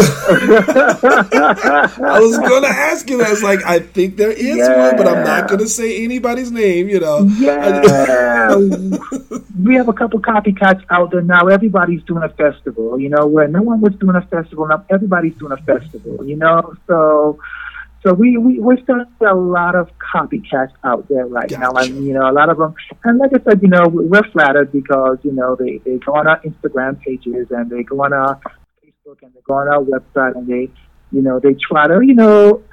I 2.04 2.20
was 2.20 2.40
going 2.40 2.64
to 2.64 2.70
ask 2.70 3.08
you 3.08 3.20
that. 3.20 3.32
It's 3.32 3.44
like 3.44 3.64
I 3.64 3.78
think 3.78 4.18
there 4.18 4.32
is 4.32 4.58
yeah. 4.58 4.88
one, 4.88 4.98
but 4.98 5.08
I'm 5.08 5.24
not 5.24 5.48
going 5.48 5.60
to 5.60 5.68
say 5.68 6.04
anybody's 6.04 6.52
name. 6.52 6.90
You 6.90 7.02
know. 7.02 7.30
Yeah, 7.38 8.56
we 9.64 9.76
have 9.76 9.90
a 9.90 9.94
couple 9.94 10.20
copycats 10.20 10.84
out 10.90 11.12
there 11.12 11.22
now. 11.22 11.50
Everybody's 11.50 12.02
doing 12.06 12.24
a 12.24 12.30
festival. 12.30 13.00
You 13.00 13.10
know, 13.10 13.28
where 13.28 13.48
no 13.48 13.62
one 13.62 13.80
was 13.80 13.94
doing 13.94 14.16
a 14.16 14.24
festival, 14.24 14.68
now 14.68 14.84
everybody's 14.90 15.36
doing 15.36 15.52
a 15.52 15.58
festival. 15.58 16.26
You 16.26 16.38
know, 16.38 16.74
so 16.88 17.40
so 18.04 18.14
we, 18.14 18.38
we, 18.38 18.60
we're 18.60 18.82
starting 18.84 19.12
a 19.22 19.34
lot 19.34 19.76
of 19.76 19.89
copycats 19.98 20.72
out 20.84 21.08
there 21.10 21.26
right 21.26 21.50
gotcha. 21.50 21.62
now. 21.62 21.72
And, 21.72 22.06
you 22.06 22.14
know, 22.14 22.30
a 22.30 22.32
lot 22.32 22.50
of 22.50 22.58
them, 22.58 22.76
and 23.04 23.18
like 23.18 23.32
I 23.34 23.43
said, 23.43 23.62
you 23.62 23.70
know, 23.70 23.88
we're 23.88 24.30
flattered 24.32 24.72
because, 24.72 25.18
you 25.24 25.32
know, 25.32 25.56
they, 25.56 25.80
they 25.84 25.98
go 25.98 26.14
on 26.14 26.28
our 26.28 26.39
Instagram 26.41 27.00
pages 27.02 27.48
and 27.50 27.70
they 27.70 27.84
go 27.84 28.04
on 28.04 28.14
our 28.14 28.39
Facebook 28.84 29.24
and 29.24 29.34
they 29.34 29.41
go 29.45 29.56
on 29.56 29.68
our 29.68 29.82
website 29.82 30.36
and 30.36 30.48
they, 30.48 30.70
you 31.12 31.22
know, 31.22 31.39
they 31.39 31.56
try 31.56 31.88
to, 31.88 32.00
you 32.02 32.14
know, 32.14 32.64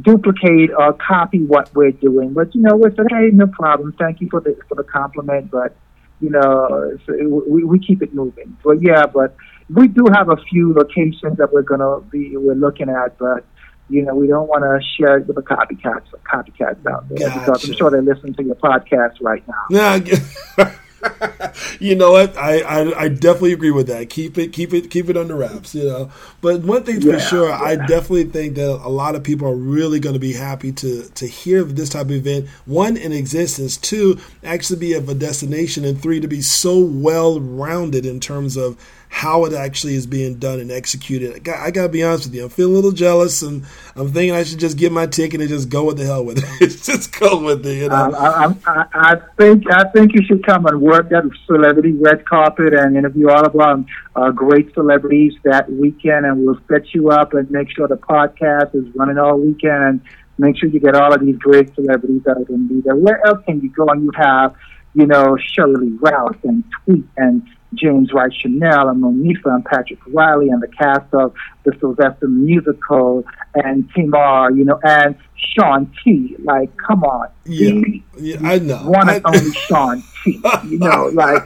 duplicate 0.00 0.70
or 0.78 0.92
copy 0.94 1.44
what 1.44 1.74
we're 1.74 1.90
doing. 1.90 2.32
But, 2.32 2.54
you 2.54 2.62
know, 2.62 2.76
we 2.76 2.88
said, 2.96 3.06
hey, 3.10 3.30
no 3.32 3.48
problem. 3.48 3.94
Thank 3.98 4.20
you 4.20 4.28
for 4.30 4.40
the, 4.40 4.56
for 4.68 4.76
the 4.76 4.84
compliment. 4.84 5.50
But, 5.50 5.74
you 6.20 6.30
know, 6.30 6.96
so 7.04 7.12
we, 7.46 7.64
we 7.64 7.78
keep 7.78 8.00
it 8.00 8.14
moving. 8.14 8.56
But 8.62 8.80
yeah, 8.80 9.06
but 9.06 9.34
we 9.68 9.88
do 9.88 10.06
have 10.14 10.28
a 10.30 10.36
few 10.36 10.72
locations 10.72 11.36
that 11.38 11.52
we're 11.52 11.62
going 11.62 11.80
to 11.80 12.00
be, 12.10 12.36
we're 12.36 12.54
looking 12.54 12.88
at, 12.88 13.18
but, 13.18 13.44
you 13.92 14.02
know, 14.02 14.14
we 14.14 14.26
don't 14.26 14.48
want 14.48 14.64
to 14.64 14.80
share 14.96 15.18
it 15.18 15.26
with 15.26 15.36
the 15.36 15.42
copycats, 15.42 16.06
copycats 16.24 16.84
out 16.90 17.08
there 17.10 17.28
gotcha. 17.28 17.38
because 17.40 17.68
I'm 17.68 17.74
sure 17.74 17.90
they're 17.90 18.02
listening 18.02 18.34
to 18.34 18.42
your 18.42 18.54
podcast 18.56 19.20
right 19.20 19.46
now. 19.46 19.66
Yeah. 19.70 20.72
you 21.80 21.94
know 21.94 22.12
what? 22.12 22.36
I, 22.36 22.60
I, 22.60 23.00
I 23.02 23.08
definitely 23.08 23.52
agree 23.52 23.70
with 23.70 23.88
that. 23.88 24.08
Keep 24.08 24.38
it 24.38 24.52
keep 24.52 24.72
it 24.72 24.90
keep 24.90 25.08
it 25.08 25.16
under 25.16 25.34
wraps. 25.34 25.74
You 25.74 25.84
know, 25.84 26.12
but 26.40 26.60
one 26.60 26.84
thing 26.84 27.02
yeah, 27.02 27.14
for 27.14 27.20
sure, 27.20 27.48
yeah. 27.48 27.60
I 27.60 27.76
definitely 27.76 28.24
think 28.24 28.54
that 28.54 28.70
a 28.70 28.88
lot 28.88 29.14
of 29.14 29.22
people 29.22 29.48
are 29.48 29.54
really 29.54 29.98
going 29.98 30.14
to 30.14 30.20
be 30.20 30.32
happy 30.32 30.72
to 30.72 31.08
to 31.08 31.26
hear 31.26 31.60
of 31.60 31.76
this 31.76 31.88
type 31.88 32.06
of 32.06 32.12
event. 32.12 32.48
One 32.66 32.96
in 32.96 33.12
existence, 33.12 33.76
two 33.76 34.18
actually 34.44 34.78
be 34.78 34.92
of 34.94 35.08
a 35.08 35.14
destination, 35.14 35.84
and 35.84 36.00
three 36.00 36.20
to 36.20 36.28
be 36.28 36.40
so 36.40 36.78
well 36.78 37.40
rounded 37.40 38.06
in 38.06 38.20
terms 38.20 38.56
of 38.56 38.78
how 39.12 39.44
it 39.44 39.52
actually 39.52 39.94
is 39.94 40.06
being 40.06 40.38
done 40.38 40.58
and 40.58 40.72
executed. 40.72 41.36
I 41.36 41.38
got, 41.38 41.58
I 41.60 41.70
got 41.70 41.82
to 41.82 41.88
be 41.90 42.02
honest 42.02 42.24
with 42.24 42.34
you. 42.34 42.44
I'm 42.44 42.48
feeling 42.48 42.72
a 42.72 42.76
little 42.76 42.92
jealous, 42.92 43.42
and 43.42 43.62
I'm 43.94 44.10
thinking 44.10 44.34
I 44.34 44.42
should 44.42 44.58
just 44.58 44.78
get 44.78 44.90
my 44.90 45.06
ticket 45.06 45.42
and 45.42 45.50
just 45.50 45.68
go 45.68 45.84
with 45.84 45.98
the 45.98 46.06
hell 46.06 46.24
with 46.24 46.38
it. 46.38 46.68
just 46.82 47.20
go 47.20 47.44
with 47.44 47.64
it. 47.66 47.76
You 47.76 47.88
know? 47.90 47.94
Um, 47.94 48.14
I, 48.14 48.54
I, 48.66 48.86
I, 48.94 49.14
think 49.36 49.70
I 49.70 49.84
think 49.90 50.14
you 50.14 50.24
should 50.24 50.44
come 50.46 50.64
and 50.64 50.80
work 50.80 51.10
that 51.10 51.30
celebrity 51.46 51.92
red 51.92 52.24
carpet 52.24 52.72
and 52.72 52.96
interview 52.96 53.28
all 53.28 53.44
of 53.44 53.54
our 53.54 53.84
uh, 54.16 54.30
great 54.30 54.72
celebrities 54.72 55.34
that 55.44 55.70
weekend, 55.70 56.24
and 56.24 56.46
we'll 56.46 56.58
set 56.66 56.94
you 56.94 57.10
up 57.10 57.34
and 57.34 57.50
make 57.50 57.68
sure 57.70 57.86
the 57.86 57.96
podcast 57.96 58.74
is 58.74 58.86
running 58.96 59.18
all 59.18 59.38
weekend. 59.38 59.84
And 59.84 60.00
make 60.38 60.58
sure 60.58 60.70
you 60.70 60.80
get 60.80 60.96
all 60.96 61.12
of 61.12 61.20
these 61.20 61.36
great 61.36 61.74
celebrities 61.74 62.22
that 62.24 62.38
are 62.38 62.44
going 62.44 62.66
to 62.66 62.74
be 62.74 62.80
there. 62.80 62.96
Where 62.96 63.24
else 63.26 63.44
can 63.44 63.60
you 63.60 63.70
go? 63.70 63.86
And 63.88 64.04
you 64.04 64.10
have, 64.16 64.56
you 64.94 65.06
know, 65.06 65.36
Sheryl 65.36 65.76
Lee 65.76 65.98
Ralph 66.00 66.42
and 66.44 66.64
Tweet 66.84 67.04
and 67.18 67.46
James 67.74 68.12
Wright 68.12 68.32
Chanel 68.32 68.88
and 68.88 69.02
Monifah 69.02 69.54
and 69.54 69.64
Patrick 69.64 69.98
Riley 70.08 70.48
and 70.48 70.62
the 70.62 70.68
cast 70.68 71.12
of 71.14 71.34
the 71.64 71.72
Sylvester 71.80 72.28
musical 72.28 73.24
and 73.54 73.88
Tamar, 73.94 74.50
you 74.52 74.64
know, 74.64 74.78
and 74.82 75.16
Shaun 75.36 75.92
T. 76.04 76.36
Like, 76.40 76.70
come 76.76 77.02
on. 77.04 77.28
Yeah, 77.44 77.80
yeah 78.18 78.36
I 78.42 78.58
know. 78.58 78.78
One 78.88 79.08
and 79.08 79.24
only 79.24 79.52
Shaun 79.52 80.02
T. 80.24 80.40
You 80.64 80.78
know, 80.78 81.10
like, 81.12 81.42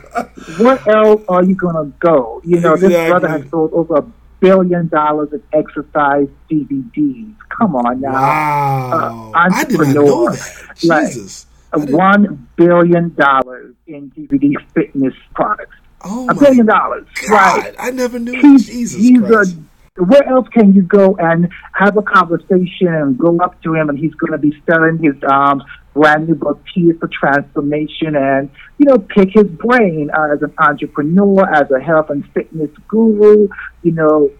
what 0.58 0.86
else 0.86 1.22
are 1.28 1.42
you 1.42 1.54
going 1.54 1.76
to 1.76 1.92
go? 1.98 2.42
You 2.44 2.60
know, 2.60 2.74
exactly. 2.74 2.88
this 2.96 3.08
brother 3.08 3.28
has 3.28 3.48
sold 3.50 3.72
over 3.72 3.96
a 3.96 4.02
billion 4.40 4.88
dollars 4.88 5.32
of 5.32 5.42
exercise 5.52 6.28
DVDs. 6.50 7.34
Come 7.48 7.74
on 7.76 8.00
now. 8.02 8.12
Wow. 8.12 9.32
Uh, 9.34 9.38
entrepreneur. 9.38 9.48
I 9.48 9.64
did 9.64 9.78
not 9.78 9.94
know 9.94 10.30
that. 10.30 10.76
Jesus. 10.76 11.46
Like, 11.72 11.88
one 11.90 12.48
billion 12.56 13.14
dollars 13.14 13.74
in 13.86 14.10
DVD 14.10 14.54
fitness 14.74 15.14
products. 15.34 15.76
Oh 16.08 16.28
a 16.28 16.34
billion 16.34 16.66
dollars. 16.66 17.06
God, 17.28 17.32
right. 17.32 17.74
I 17.78 17.90
never 17.90 18.18
knew. 18.18 18.40
He's, 18.40 18.66
Jesus 18.66 19.00
he's 19.00 19.20
Christ. 19.20 19.56
A, 19.56 20.04
where 20.04 20.28
else 20.28 20.46
can 20.52 20.74
you 20.74 20.82
go 20.82 21.16
and 21.18 21.48
have 21.72 21.96
a 21.96 22.02
conversation 22.02 22.88
and 22.88 23.18
go 23.18 23.38
up 23.40 23.60
to 23.62 23.74
him 23.74 23.88
and 23.88 23.98
he's 23.98 24.14
going 24.14 24.32
to 24.32 24.38
be 24.38 24.52
selling 24.68 24.98
his 25.02 25.14
um, 25.30 25.62
brand 25.94 26.28
new 26.28 26.34
book, 26.34 26.62
T 26.74 26.82
Is 26.82 26.98
for 27.00 27.08
Transformation, 27.08 28.14
and, 28.14 28.50
you 28.78 28.86
know, 28.86 28.98
pick 28.98 29.30
his 29.32 29.44
brain 29.44 30.10
uh, 30.16 30.34
as 30.34 30.42
an 30.42 30.52
entrepreneur, 30.58 31.48
as 31.54 31.70
a 31.70 31.80
health 31.80 32.10
and 32.10 32.24
fitness 32.34 32.70
guru, 32.88 33.48
you 33.82 33.92
know, 33.92 34.30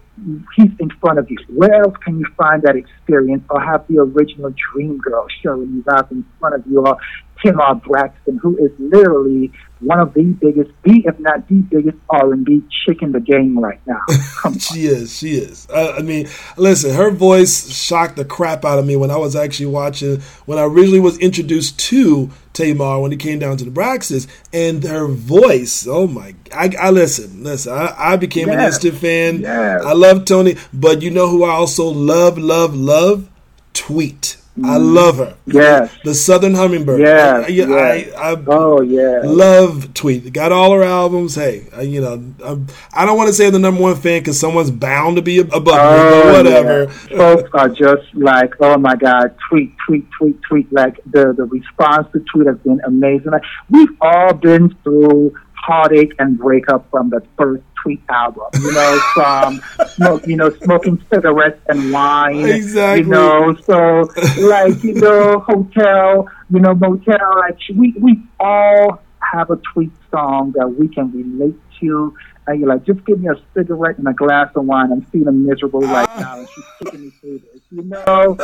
he's 0.57 0.71
in 0.79 0.91
front 1.01 1.19
of 1.19 1.31
you. 1.31 1.39
Where 1.49 1.75
else 1.75 1.95
can 2.05 2.19
you 2.19 2.27
find 2.37 2.63
that 2.63 2.77
experience 2.77 3.45
or 3.51 3.61
have 3.61 3.87
the 3.89 3.99
original 3.99 4.53
dream 4.73 4.99
girl 4.99 5.27
showing 5.43 5.71
you 5.73 5.85
out 5.91 6.11
in 6.11 6.25
front 6.39 6.55
of 6.55 6.67
you 6.67 6.81
or 6.81 6.99
Tamar 7.43 7.75
Braxton, 7.77 8.39
who 8.39 8.57
is 8.59 8.71
literally 8.79 9.53
one 9.81 10.01
of 10.01 10.15
the 10.15 10.25
biggest, 10.25 10.71
the 10.85 11.03
if 11.05 11.19
not 11.21 11.47
the 11.49 11.57
biggest 11.57 11.99
R 12.09 12.33
and 12.33 12.45
B 12.45 12.63
chick 12.85 13.03
in 13.03 13.13
the 13.13 13.21
game 13.21 13.59
right 13.59 13.81
now. 13.87 14.01
she 14.59 14.87
is, 14.87 15.17
she 15.17 15.33
is. 15.33 15.67
Uh, 15.71 15.95
I 15.99 16.03
mean, 16.03 16.29
listen, 16.57 16.95
her 16.95 17.11
voice 17.11 17.71
shocked 17.75 18.17
the 18.17 18.25
crap 18.25 18.65
out 18.65 18.79
of 18.79 18.87
me 18.87 18.97
when 18.97 19.11
I 19.11 19.17
was 19.17 19.37
actually 19.37 19.67
watching 19.67 20.21
when 20.47 20.59
I 20.59 20.63
originally 20.63 21.01
was 21.01 21.19
introduced 21.19 21.79
to 21.81 22.31
Tamar 22.55 23.01
when 23.01 23.13
it 23.13 23.21
came 23.21 23.39
down 23.39 23.59
to 23.59 23.65
the 23.65 23.71
Braxtons, 23.71 24.27
and 24.53 24.83
her 24.85 25.07
voice. 25.07 25.87
Oh 25.87 26.07
my! 26.07 26.35
I, 26.55 26.73
I 26.81 26.91
listen, 26.91 27.45
listen. 27.45 27.73
I, 27.73 27.95
I 28.13 28.17
became 28.17 28.49
yes. 28.49 28.57
an 28.57 28.65
instant 28.65 28.95
fan. 28.95 29.41
Yes. 29.41 29.85
I 29.85 29.93
love 29.93 30.25
Toni, 30.25 30.57
but 30.73 31.03
you 31.03 31.11
know 31.11 31.29
who 31.29 31.45
I 31.45 31.51
also 31.51 31.85
love, 31.87 32.39
love, 32.39 32.75
love? 32.75 33.29
Tweet. 33.75 34.39
I 34.65 34.79
love 34.79 35.19
her. 35.19 35.37
Yes. 35.47 35.93
The 36.05 36.15
Southern 36.15 36.55
Hummingbird. 36.55 37.01
Yeah. 37.01 37.45
I, 37.45 37.49
yes. 37.49 38.15
I, 38.17 38.33
I, 38.33 38.45
oh, 38.47 38.81
yeah. 38.81 39.21
Love 39.25 39.93
Tweet. 39.93 40.33
Got 40.33 40.53
all 40.53 40.73
her 40.73 40.83
albums. 40.83 41.35
Hey, 41.35 41.67
I, 41.75 41.83
you 41.83 42.01
know, 42.01 42.15
I'm, 42.45 42.67
I 42.93 43.03
do 43.03 43.07
not 43.07 43.17
want 43.17 43.29
to 43.29 43.35
say 43.35 43.51
the 43.51 43.59
number 43.59 43.83
one 43.83 43.97
fan 43.97 44.21
because 44.21 44.41
someone's 44.41 44.71
bound 44.71 45.17
to 45.17 45.23
be 45.23 45.41
above 45.41 45.67
oh, 45.69 46.25
me, 46.25 46.33
whatever. 46.33 46.85
Yeah. 47.11 47.17
Folks 47.17 47.51
are 47.53 47.69
just 47.69 48.15
like, 48.15 48.55
oh 48.61 48.79
my 48.79 48.97
God, 48.97 49.37
tweet, 49.51 49.75
tweet, 49.87 50.07
tweet, 50.19 50.41
tweet. 50.43 50.73
Like 50.73 51.01
the, 51.05 51.35
the 51.37 51.45
response 51.45 52.09
to 52.13 52.21
tweet 52.33 52.47
has 52.47 52.59
been 52.59 52.81
amazing. 52.87 53.33
Like, 53.33 53.45
we've 53.69 53.97
all 54.01 54.33
been 54.33 54.75
through 54.83 55.35
heartache 55.55 56.13
and 56.19 56.39
breakup 56.39 56.91
from 56.91 57.11
the 57.11 57.21
first 57.37 57.63
Tweet 57.87 58.03
album. 58.09 58.49
You 58.55 58.73
know, 58.73 59.01
from 59.15 59.63
smoke, 59.91 60.27
you 60.27 60.35
know, 60.35 60.51
smoking 60.51 61.01
cigarettes 61.09 61.61
and 61.69 61.93
wine. 61.93 62.45
Exactly. 62.45 63.05
You 63.05 63.11
know, 63.11 63.55
so 63.63 64.11
like 64.41 64.83
you 64.83 64.95
know, 64.95 65.39
hotel, 65.39 66.29
you 66.51 66.59
know, 66.59 66.75
motel. 66.75 67.39
Like 67.39 67.59
we 67.77 67.95
we 68.01 68.21
all 68.41 69.01
have 69.33 69.51
a 69.51 69.57
tweet 69.73 69.93
song 70.11 70.53
that 70.57 70.67
we 70.67 70.89
can 70.89 71.13
relate 71.13 71.55
to. 71.81 72.13
And 72.49 72.61
you're 72.61 72.69
like, 72.69 72.85
just 72.85 73.05
give 73.05 73.21
me 73.21 73.29
a 73.29 73.35
cigarette 73.55 73.99
and 73.99 74.09
a 74.09 74.13
glass 74.13 74.51
of 74.57 74.65
wine. 74.65 74.91
I'm 74.91 75.03
feeling 75.03 75.47
miserable 75.47 75.81
right 75.81 76.09
ah. 76.11 76.21
now, 76.21 76.39
and 76.39 76.49
she's 76.49 76.65
taking 76.83 77.03
me 77.03 77.11
through 77.21 77.39
this. 77.39 77.61
You 77.71 77.83
know, 77.83 78.37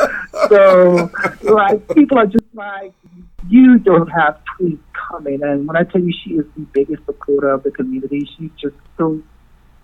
so 0.49 1.11
like 1.43 1.89
people 1.95 2.19
are 2.19 2.27
just 2.27 2.45
like, 2.55 2.93
you 3.49 3.79
don't 3.81 4.09
have 4.09 4.39
tweets 4.61 4.79
coming. 5.09 5.43
And 5.43 5.67
when 5.67 5.77
I 5.77 5.85
tell 5.85 6.01
you, 6.01 6.13
she 6.25 6.31
is 6.35 6.45
the 6.57 6.67
biggest 6.73 7.05
supporter 7.07 7.51
of 7.51 7.63
the 7.63 7.71
community. 7.71 8.29
She's 8.37 8.51
just 8.61 8.75
so 8.99 9.23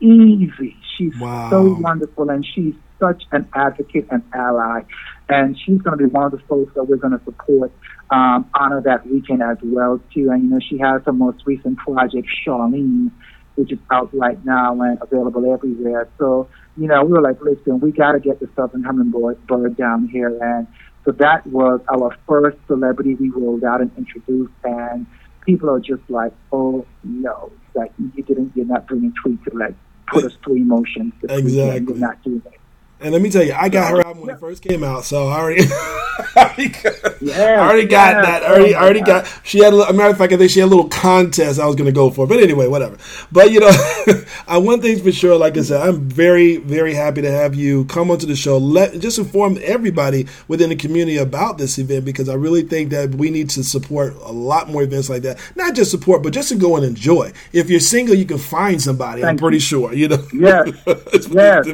easy. 0.01 0.77
She's 0.97 1.17
wow. 1.19 1.51
so 1.51 1.77
wonderful, 1.81 2.31
and 2.31 2.45
she's 2.45 2.75
such 2.99 3.25
an 3.33 3.49
advocate 3.55 4.07
and 4.11 4.23
ally. 4.35 4.83
And 5.29 5.59
she's 5.59 5.81
going 5.83 5.99
to 5.99 6.05
be 6.05 6.11
one 6.11 6.25
of 6.25 6.33
the 6.33 6.39
folks 6.49 6.75
that 6.75 6.85
we're 6.85 6.97
going 6.97 7.19
to 7.19 7.25
support 7.25 7.71
um, 8.11 8.49
honor 8.55 8.81
that 8.83 9.07
weekend 9.07 9.43
as 9.43 9.59
well 9.63 10.01
too. 10.13 10.31
And 10.31 10.45
you 10.45 10.51
know, 10.51 10.61
she 10.61 10.79
has 10.79 11.03
her 11.05 11.13
most 11.13 11.43
recent 11.47 11.79
project, 11.79 12.27
Charlene, 12.47 13.11
which 13.57 13.73
is 13.73 13.79
out 13.91 14.11
right 14.15 14.43
now 14.45 14.81
and 14.81 14.99
available 15.03 15.53
everywhere. 15.53 16.09
So 16.19 16.49
you 16.79 16.87
know, 16.87 17.05
we 17.05 17.13
were 17.13 17.21
like, 17.21 17.41
listen, 17.43 17.81
we 17.81 17.91
got 17.91 18.13
to 18.13 18.21
get 18.21 18.39
the 18.39 18.49
Southern 18.55 18.85
Hummingbird 18.85 19.47
bird 19.47 19.77
down 19.77 20.09
here, 20.09 20.39
and 20.41 20.67
so 21.05 21.11
that 21.13 21.47
was 21.47 21.81
our 21.93 22.17
first 22.27 22.57
celebrity 22.69 23.17
we 23.17 23.31
rolled 23.31 23.65
out 23.65 23.81
and 23.81 23.91
introduced, 23.99 24.53
and 24.63 25.07
people 25.45 25.71
are 25.71 25.81
just 25.81 26.03
like, 26.09 26.33
oh 26.53 26.87
no, 27.03 27.51
like 27.75 27.91
you 27.99 28.23
didn't, 28.23 28.53
you're 28.55 28.67
not 28.67 28.87
bringing 28.87 29.13
tweet 29.23 29.43
to 29.45 29.57
like 29.57 29.75
put 30.11 30.25
us 30.25 30.37
through 30.43 30.57
emotions. 30.57 31.15
Exactly. 31.29 31.95
Not 31.95 32.23
do 32.23 32.43
it. 32.45 32.58
And 33.01 33.13
let 33.13 33.23
me 33.23 33.31
tell 33.31 33.45
you, 33.45 33.53
I 33.53 33.69
got 33.69 33.91
her 33.93 34.05
album 34.05 34.27
when 34.27 34.35
it 34.35 34.41
first 34.41 34.61
came 34.63 34.83
out, 34.83 35.05
so 35.05 35.29
I 35.29 35.39
already, 35.39 35.63
I 35.71 36.27
already 36.37 36.69
got, 36.69 36.95
Yes, 37.21 37.39
I 37.39 37.57
already 37.69 37.87
got 37.87 38.23
that. 38.25 38.43
I 38.43 38.47
already, 38.49 38.75
I 38.75 38.83
already 38.83 39.01
got. 39.03 39.41
She 39.45 39.59
had 39.63 39.73
a, 39.73 39.89
a 39.89 39.93
matter 39.93 40.11
of 40.11 40.19
fact, 40.19 40.33
I 40.33 40.37
think 40.37 40.51
she 40.51 40.59
had 40.61 40.67
a 40.67 40.75
little 40.75 40.89
contest 40.89 41.61
I 41.61 41.67
was 41.67 41.77
going 41.77 41.87
to 41.87 41.93
go 41.93 42.11
for. 42.11 42.27
But 42.27 42.41
anyway, 42.41 42.67
whatever. 42.67 42.97
But 43.31 43.53
you 43.53 43.61
know, 43.61 43.69
I 43.71 44.25
uh, 44.57 44.61
one 44.61 44.81
thing's 44.81 45.01
for 45.01 45.13
sure. 45.13 45.37
Like 45.37 45.57
I 45.57 45.63
said, 45.63 45.81
I'm 45.89 46.09
very, 46.09 46.57
very 46.57 46.93
happy 46.95 47.23
to 47.23 47.31
have 47.31 47.55
you 47.55 47.85
come 47.85 48.11
onto 48.11 48.27
the 48.27 48.35
show. 48.35 48.59
Let 48.59 48.99
just 48.99 49.19
inform 49.19 49.59
everybody 49.63 50.27
within 50.49 50.71
the 50.71 50.77
community 50.77 51.19
about 51.19 51.59
this 51.59 51.79
event 51.79 52.05
because 52.05 52.29
I 52.29 52.35
really 52.35 52.63
think 52.63 52.91
that 52.91 53.11
we 53.15 53.31
need 53.31 53.51
to 53.51 53.63
support 53.63 54.15
a 54.23 54.33
lot 54.33 54.69
more 54.71 54.83
events 54.83 55.09
like 55.09 55.23
that. 55.23 55.39
Not 55.55 55.75
just 55.77 55.91
support, 55.93 56.23
but 56.25 56.33
just 56.33 56.49
to 56.49 56.57
go 56.57 56.75
and 56.77 56.85
enjoy. 56.85 57.33
If 57.53 57.71
you're 57.71 57.79
single, 57.81 58.17
you 58.17 58.25
can 58.25 58.39
find 58.39 58.83
somebody. 58.83 59.25
I'm 59.25 59.37
pretty 59.37 59.57
you. 59.59 59.61
sure. 59.61 59.93
You 59.93 60.09
know. 60.09 60.27
Yes. 60.33 60.69
It's- 60.87 61.29
Yes. 61.29 61.67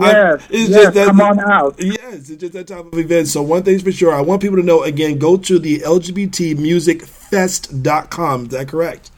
I- 0.00 0.15
Yes. 0.16 0.46
it's 0.50 0.70
yes. 0.70 0.82
just 0.82 0.94
that 0.94 1.08
Come 1.08 1.20
on 1.20 1.38
out. 1.40 1.74
Yes, 1.78 2.30
it's 2.30 2.40
just 2.40 2.54
that 2.54 2.68
type 2.68 2.86
of 2.86 2.98
event. 2.98 3.28
So 3.28 3.42
one 3.42 3.62
thing's 3.62 3.82
for 3.82 3.92
sure, 3.92 4.14
I 4.14 4.20
want 4.20 4.42
people 4.42 4.56
to 4.56 4.62
know 4.62 4.82
again, 4.82 5.18
go 5.18 5.36
to 5.36 5.58
the 5.58 5.80
LGBTmusicfest.com. 5.80 8.44
Is 8.44 8.48
that 8.48 8.68
correct? 8.68 9.10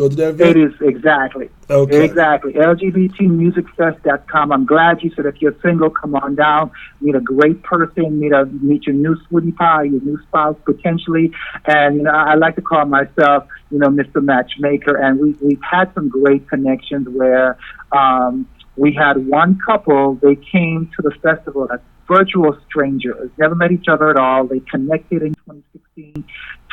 Go 0.00 0.08
to 0.08 0.16
that 0.16 0.28
event. 0.30 0.56
It 0.56 0.56
is 0.56 0.72
exactly. 0.80 1.50
Okay. 1.68 2.04
Exactly. 2.04 2.54
LGBTmusicfest.com. 2.54 4.52
I'm 4.52 4.64
glad 4.64 5.02
you 5.02 5.10
said 5.14 5.26
if 5.26 5.42
you're 5.42 5.54
single, 5.62 5.90
come 5.90 6.14
on 6.14 6.36
down, 6.36 6.70
meet 7.00 7.14
a 7.14 7.20
great 7.20 7.62
person, 7.62 8.18
meet 8.18 8.32
a 8.32 8.46
meet 8.46 8.86
your 8.86 8.94
new 8.94 9.14
sweetie 9.28 9.52
pie, 9.52 9.82
your 9.82 10.00
new 10.00 10.18
spouse 10.22 10.56
potentially. 10.64 11.32
And 11.66 11.96
you 11.96 12.02
know, 12.04 12.12
I, 12.12 12.34
like 12.36 12.56
to 12.56 12.62
call 12.62 12.86
myself, 12.86 13.46
you 13.70 13.78
know, 13.78 13.88
Mr. 13.88 14.22
Matchmaker. 14.22 14.96
And 14.96 15.20
we 15.20 15.32
we've 15.42 15.62
had 15.62 15.92
some 15.94 16.08
great 16.08 16.48
connections 16.48 17.06
where 17.08 17.58
um, 17.92 18.48
we 18.80 18.94
had 18.94 19.28
one 19.28 19.58
couple. 19.64 20.14
They 20.22 20.36
came 20.36 20.90
to 20.96 21.02
the 21.02 21.10
festival 21.22 21.68
as 21.70 21.80
virtual 22.08 22.56
strangers, 22.66 23.30
never 23.36 23.54
met 23.54 23.72
each 23.72 23.86
other 23.88 24.08
at 24.08 24.16
all. 24.16 24.46
They 24.46 24.60
connected 24.60 25.22
in 25.22 25.34
2016. 25.34 26.24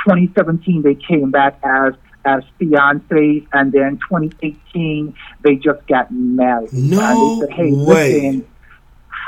2017, 0.08 0.84
they 0.84 0.96
came 0.96 1.32
back 1.32 1.60
as 1.64 1.94
as 2.24 2.44
fiancés, 2.60 3.46
and 3.54 3.72
then 3.72 4.00
2018 4.10 5.14
they 5.44 5.56
just 5.56 5.86
got 5.88 6.10
married. 6.12 6.72
No 6.74 7.00
and 7.00 7.42
they 7.42 7.46
said, 7.46 7.56
"Hey, 7.56 7.72
way. 7.74 8.14
listen, 8.14 8.48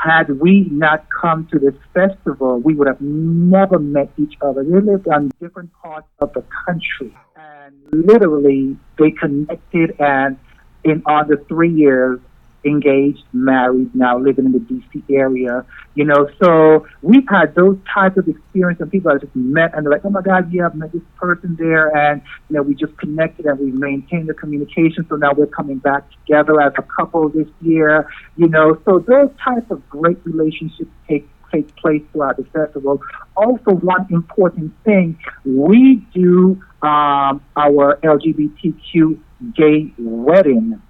had 0.02 0.40
we 0.40 0.66
not 0.70 1.06
come 1.20 1.46
to 1.52 1.58
this 1.58 1.74
festival, 1.92 2.60
we 2.60 2.74
would 2.74 2.88
have 2.88 3.00
never 3.00 3.78
met 3.78 4.10
each 4.16 4.34
other. 4.40 4.64
They 4.64 4.80
lived 4.80 5.06
on 5.08 5.30
different 5.40 5.70
parts 5.82 6.08
of 6.20 6.32
the 6.32 6.44
country, 6.66 7.14
and 7.36 7.74
literally 7.92 8.76
they 8.98 9.10
connected, 9.10 9.96
and 9.98 10.38
in 10.84 11.02
under 11.06 11.36
three 11.44 11.72
years, 11.72 12.20
engaged, 12.64 13.24
married, 13.32 13.94
now 13.94 14.18
living 14.18 14.46
in 14.46 14.52
the 14.52 14.58
DC 14.58 15.02
area. 15.10 15.64
You 15.94 16.04
know, 16.04 16.28
so 16.42 16.86
we've 17.02 17.28
had 17.28 17.54
those 17.54 17.78
types 17.92 18.16
of 18.16 18.28
experiences, 18.28 18.82
and 18.82 18.90
people 18.90 19.10
have 19.10 19.20
just 19.20 19.34
met, 19.34 19.74
and 19.74 19.84
they're 19.84 19.92
like, 19.92 20.04
"Oh 20.04 20.10
my 20.10 20.22
God, 20.22 20.52
yeah, 20.52 20.66
I've 20.66 20.74
met 20.74 20.92
this 20.92 21.02
person 21.16 21.56
there," 21.58 21.94
and 21.96 22.22
you 22.48 22.56
know, 22.56 22.62
we 22.62 22.74
just 22.74 22.96
connected 22.98 23.46
and 23.46 23.58
we 23.58 23.72
maintained 23.72 24.28
the 24.28 24.34
communication. 24.34 25.06
So 25.08 25.16
now 25.16 25.32
we're 25.32 25.46
coming 25.46 25.78
back 25.78 26.04
together 26.10 26.60
as 26.60 26.72
a 26.78 26.82
couple 26.82 27.28
this 27.28 27.48
year. 27.60 28.08
You 28.36 28.48
know, 28.48 28.80
so 28.84 28.98
those 28.98 29.30
types 29.42 29.70
of 29.70 29.88
great 29.88 30.18
relationships 30.24 30.90
take 31.08 31.28
take 31.52 31.74
place 31.76 32.02
throughout 32.12 32.36
the 32.36 32.44
festival. 32.44 33.00
Also, 33.36 33.72
one 33.72 34.06
important 34.10 34.72
thing, 34.84 35.18
we 35.44 35.96
do 36.14 36.62
um, 36.82 37.42
our 37.56 37.98
LGBTQ 38.02 39.20
gay 39.54 39.92
wedding 39.98 40.80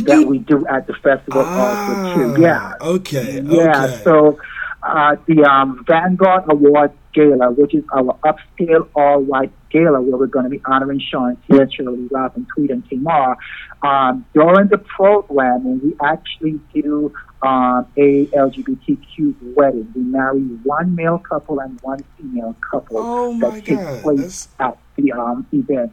that 0.00 0.20
You- 0.20 0.26
we 0.28 0.38
do 0.38 0.66
at 0.66 0.86
the 0.86 0.94
festival 0.94 1.42
also 1.42 2.14
too. 2.14 2.40
Yeah. 2.40 2.74
Ah, 2.80 2.86
Okay. 2.86 3.40
Yeah. 3.40 3.84
Okay. 3.84 4.00
So 4.04 4.38
uh, 4.82 5.16
the 5.26 5.44
um, 5.44 5.84
Vanguard 5.86 6.44
Award 6.50 6.92
Gala, 7.14 7.50
which 7.52 7.74
is 7.74 7.84
our 7.92 8.16
upscale 8.24 8.88
all 8.94 9.20
white 9.20 9.52
gala 9.70 10.00
where 10.02 10.16
we're 10.16 10.26
going 10.26 10.44
to 10.44 10.50
be 10.50 10.60
honoring 10.66 11.00
Shaun 11.00 11.36
Tia, 11.48 11.66
Shirley 11.70 12.08
Robin, 12.10 12.46
Tweet, 12.54 12.70
and 12.70 12.86
Tamar. 12.88 13.36
Um, 13.82 14.24
during 14.34 14.68
the 14.68 14.78
programming, 14.78 15.80
we 15.82 15.94
actually 16.04 16.60
do 16.74 17.12
um, 17.42 17.86
a 17.96 18.26
LGBTQ 18.26 19.54
wedding. 19.54 19.90
We 19.94 20.02
marry 20.02 20.40
one 20.64 20.94
male 20.94 21.18
couple 21.18 21.60
and 21.60 21.78
one 21.82 22.00
female 22.18 22.56
couple 22.70 22.98
Oh 22.98 23.32
my 23.32 23.50
that 23.50 23.64
takes 23.64 23.80
God, 23.82 24.02
place 24.02 24.46
that's- 24.58 24.76
at 24.76 24.78
the 24.96 25.12
um, 25.12 25.46
event. 25.52 25.92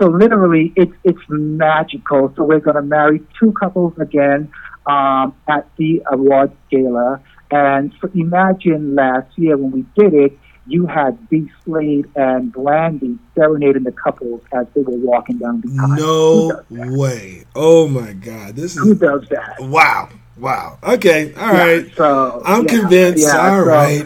So 0.00 0.06
literally, 0.06 0.72
it's 0.76 0.92
it's 1.04 1.20
magical. 1.28 2.32
So 2.36 2.44
we're 2.44 2.60
going 2.60 2.76
to 2.76 2.82
marry 2.82 3.20
two 3.38 3.52
couples 3.52 3.94
again 3.98 4.50
um, 4.86 5.34
at 5.48 5.68
the 5.76 6.02
awards 6.10 6.54
gala. 6.70 7.22
And 7.50 7.94
so 8.00 8.10
imagine 8.14 8.94
last 8.94 9.36
year 9.36 9.56
when 9.56 9.70
we 9.72 9.84
did 9.94 10.14
it, 10.14 10.38
you 10.66 10.86
had 10.86 11.28
B. 11.28 11.50
Slade 11.64 12.06
and 12.14 12.52
Brandy 12.52 13.18
serenading 13.34 13.82
the 13.82 13.92
couples 13.92 14.42
as 14.54 14.66
they 14.74 14.82
were 14.82 14.96
walking 14.96 15.38
down 15.38 15.60
the 15.60 15.76
aisle. 15.78 16.64
No 16.70 16.96
way. 16.96 17.44
Oh 17.54 17.88
my 17.88 18.12
God. 18.12 18.56
This 18.56 18.76
Who 18.76 18.92
is 18.92 18.98
does 18.98 19.26
that? 19.30 19.56
wow. 19.60 20.08
Wow. 20.42 20.76
Okay. 20.82 21.32
All 21.34 21.52
right. 21.52 21.86
Yeah, 21.86 21.94
so 21.94 22.42
I'm 22.44 22.64
yeah, 22.64 22.68
convinced. 22.80 23.24
yeah, 23.28 23.48
All 23.48 23.62
so- 23.62 23.70
right. 23.70 24.04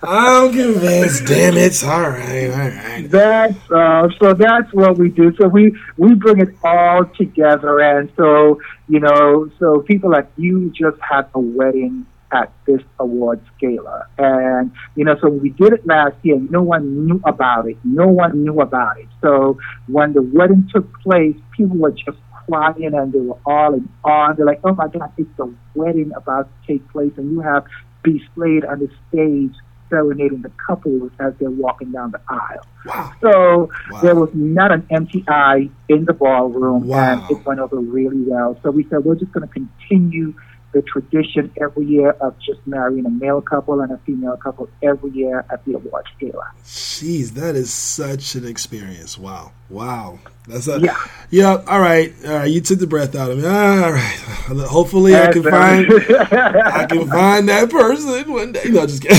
I'm 0.02 0.50
convinced. 0.50 1.26
Damn 1.26 1.58
it. 1.58 1.84
All 1.84 2.08
right. 2.08 2.50
All 2.50 2.70
right. 2.70 3.06
That's 3.10 3.70
uh, 3.70 4.08
so. 4.18 4.32
That's 4.32 4.72
what 4.72 4.96
we 4.96 5.10
do. 5.10 5.36
So 5.36 5.48
we 5.48 5.76
we 5.98 6.14
bring 6.14 6.40
it 6.40 6.54
all 6.64 7.04
together, 7.04 7.80
and 7.80 8.10
so 8.16 8.58
you 8.88 9.00
know, 9.00 9.50
so 9.58 9.80
people 9.80 10.10
like 10.10 10.28
you 10.38 10.70
just 10.70 10.98
had 11.02 11.26
a 11.34 11.38
wedding 11.38 12.06
at 12.32 12.50
this 12.66 12.80
awards 12.98 13.44
gala, 13.60 14.06
and 14.16 14.72
you 14.96 15.04
know, 15.04 15.16
so 15.20 15.28
we 15.28 15.50
did 15.50 15.74
it 15.74 15.86
last 15.86 16.16
year. 16.22 16.38
No 16.48 16.62
one 16.62 17.04
knew 17.06 17.20
about 17.26 17.68
it. 17.68 17.76
No 17.84 18.06
one 18.06 18.42
knew 18.42 18.58
about 18.62 18.98
it. 18.98 19.08
So 19.20 19.58
when 19.86 20.14
the 20.14 20.22
wedding 20.22 20.66
took 20.72 20.90
place, 21.02 21.36
people 21.54 21.76
were 21.76 21.90
just 21.90 22.16
crying, 22.50 22.94
and 22.94 23.12
they 23.12 23.20
were 23.20 23.38
all 23.46 23.74
in 23.74 23.88
awe. 24.04 24.32
They're 24.34 24.46
like, 24.46 24.60
"Oh 24.64 24.74
my 24.74 24.88
God, 24.88 25.10
it's 25.16 25.38
a 25.38 25.46
wedding 25.74 26.10
about 26.16 26.50
to 26.50 26.72
take 26.72 26.88
place, 26.90 27.12
and 27.16 27.30
you 27.30 27.40
have 27.40 27.64
B. 28.02 28.20
Slade 28.34 28.64
on 28.64 28.80
the 28.80 28.88
stage." 29.08 29.54
Serenading 29.92 30.42
the 30.42 30.52
couples 30.68 31.10
as 31.18 31.32
they're 31.40 31.50
walking 31.50 31.90
down 31.90 32.12
the 32.12 32.20
aisle. 32.28 32.64
Wow. 32.84 33.10
So 33.20 33.70
Wow. 33.90 34.00
there 34.02 34.14
was 34.14 34.30
not 34.34 34.70
an 34.70 34.86
empty 34.88 35.24
eye 35.28 35.70
in 35.88 36.04
the 36.04 36.12
ballroom, 36.12 36.86
Wow. 36.86 37.12
and 37.12 37.24
it 37.28 37.44
went 37.44 37.58
over 37.58 37.76
really 37.80 38.22
well. 38.24 38.56
So 38.62 38.70
we 38.70 38.86
said 38.88 39.00
we're 39.04 39.16
just 39.16 39.32
going 39.32 39.48
to 39.48 39.52
continue 39.52 40.32
the 40.72 40.82
tradition 40.82 41.52
every 41.60 41.84
year 41.86 42.10
of 42.20 42.38
just 42.38 42.64
marrying 42.66 43.04
a 43.06 43.10
male 43.10 43.40
couple 43.40 43.80
and 43.80 43.90
a 43.92 43.98
female 43.98 44.36
couple 44.36 44.68
every 44.82 45.10
year 45.10 45.44
at 45.50 45.64
the 45.64 45.74
awards 45.74 46.08
gala. 46.20 46.52
Jeez, 46.64 47.30
that 47.30 47.56
is 47.56 47.72
such 47.72 48.34
an 48.34 48.46
experience. 48.46 49.18
Wow. 49.18 49.52
Wow. 49.68 50.20
That's 50.46 50.68
a 50.68 50.78
Yeah. 50.80 50.96
Yeah, 51.30 51.62
all 51.66 51.80
right. 51.80 52.14
All 52.24 52.32
right. 52.32 52.50
You 52.50 52.60
took 52.60 52.78
the 52.78 52.86
breath 52.86 53.14
out 53.14 53.30
of 53.30 53.38
me. 53.38 53.46
All 53.46 53.92
right. 53.92 54.18
Hopefully 54.68 55.14
I 55.16 55.32
can 55.32 55.42
find 55.42 55.86
I 56.32 56.86
can 56.86 57.08
find 57.08 57.48
that 57.48 57.70
person 57.70 58.32
one 58.32 58.52
day. 58.52 58.62
No, 58.66 58.86
just 58.86 59.02
kidding. 59.02 59.18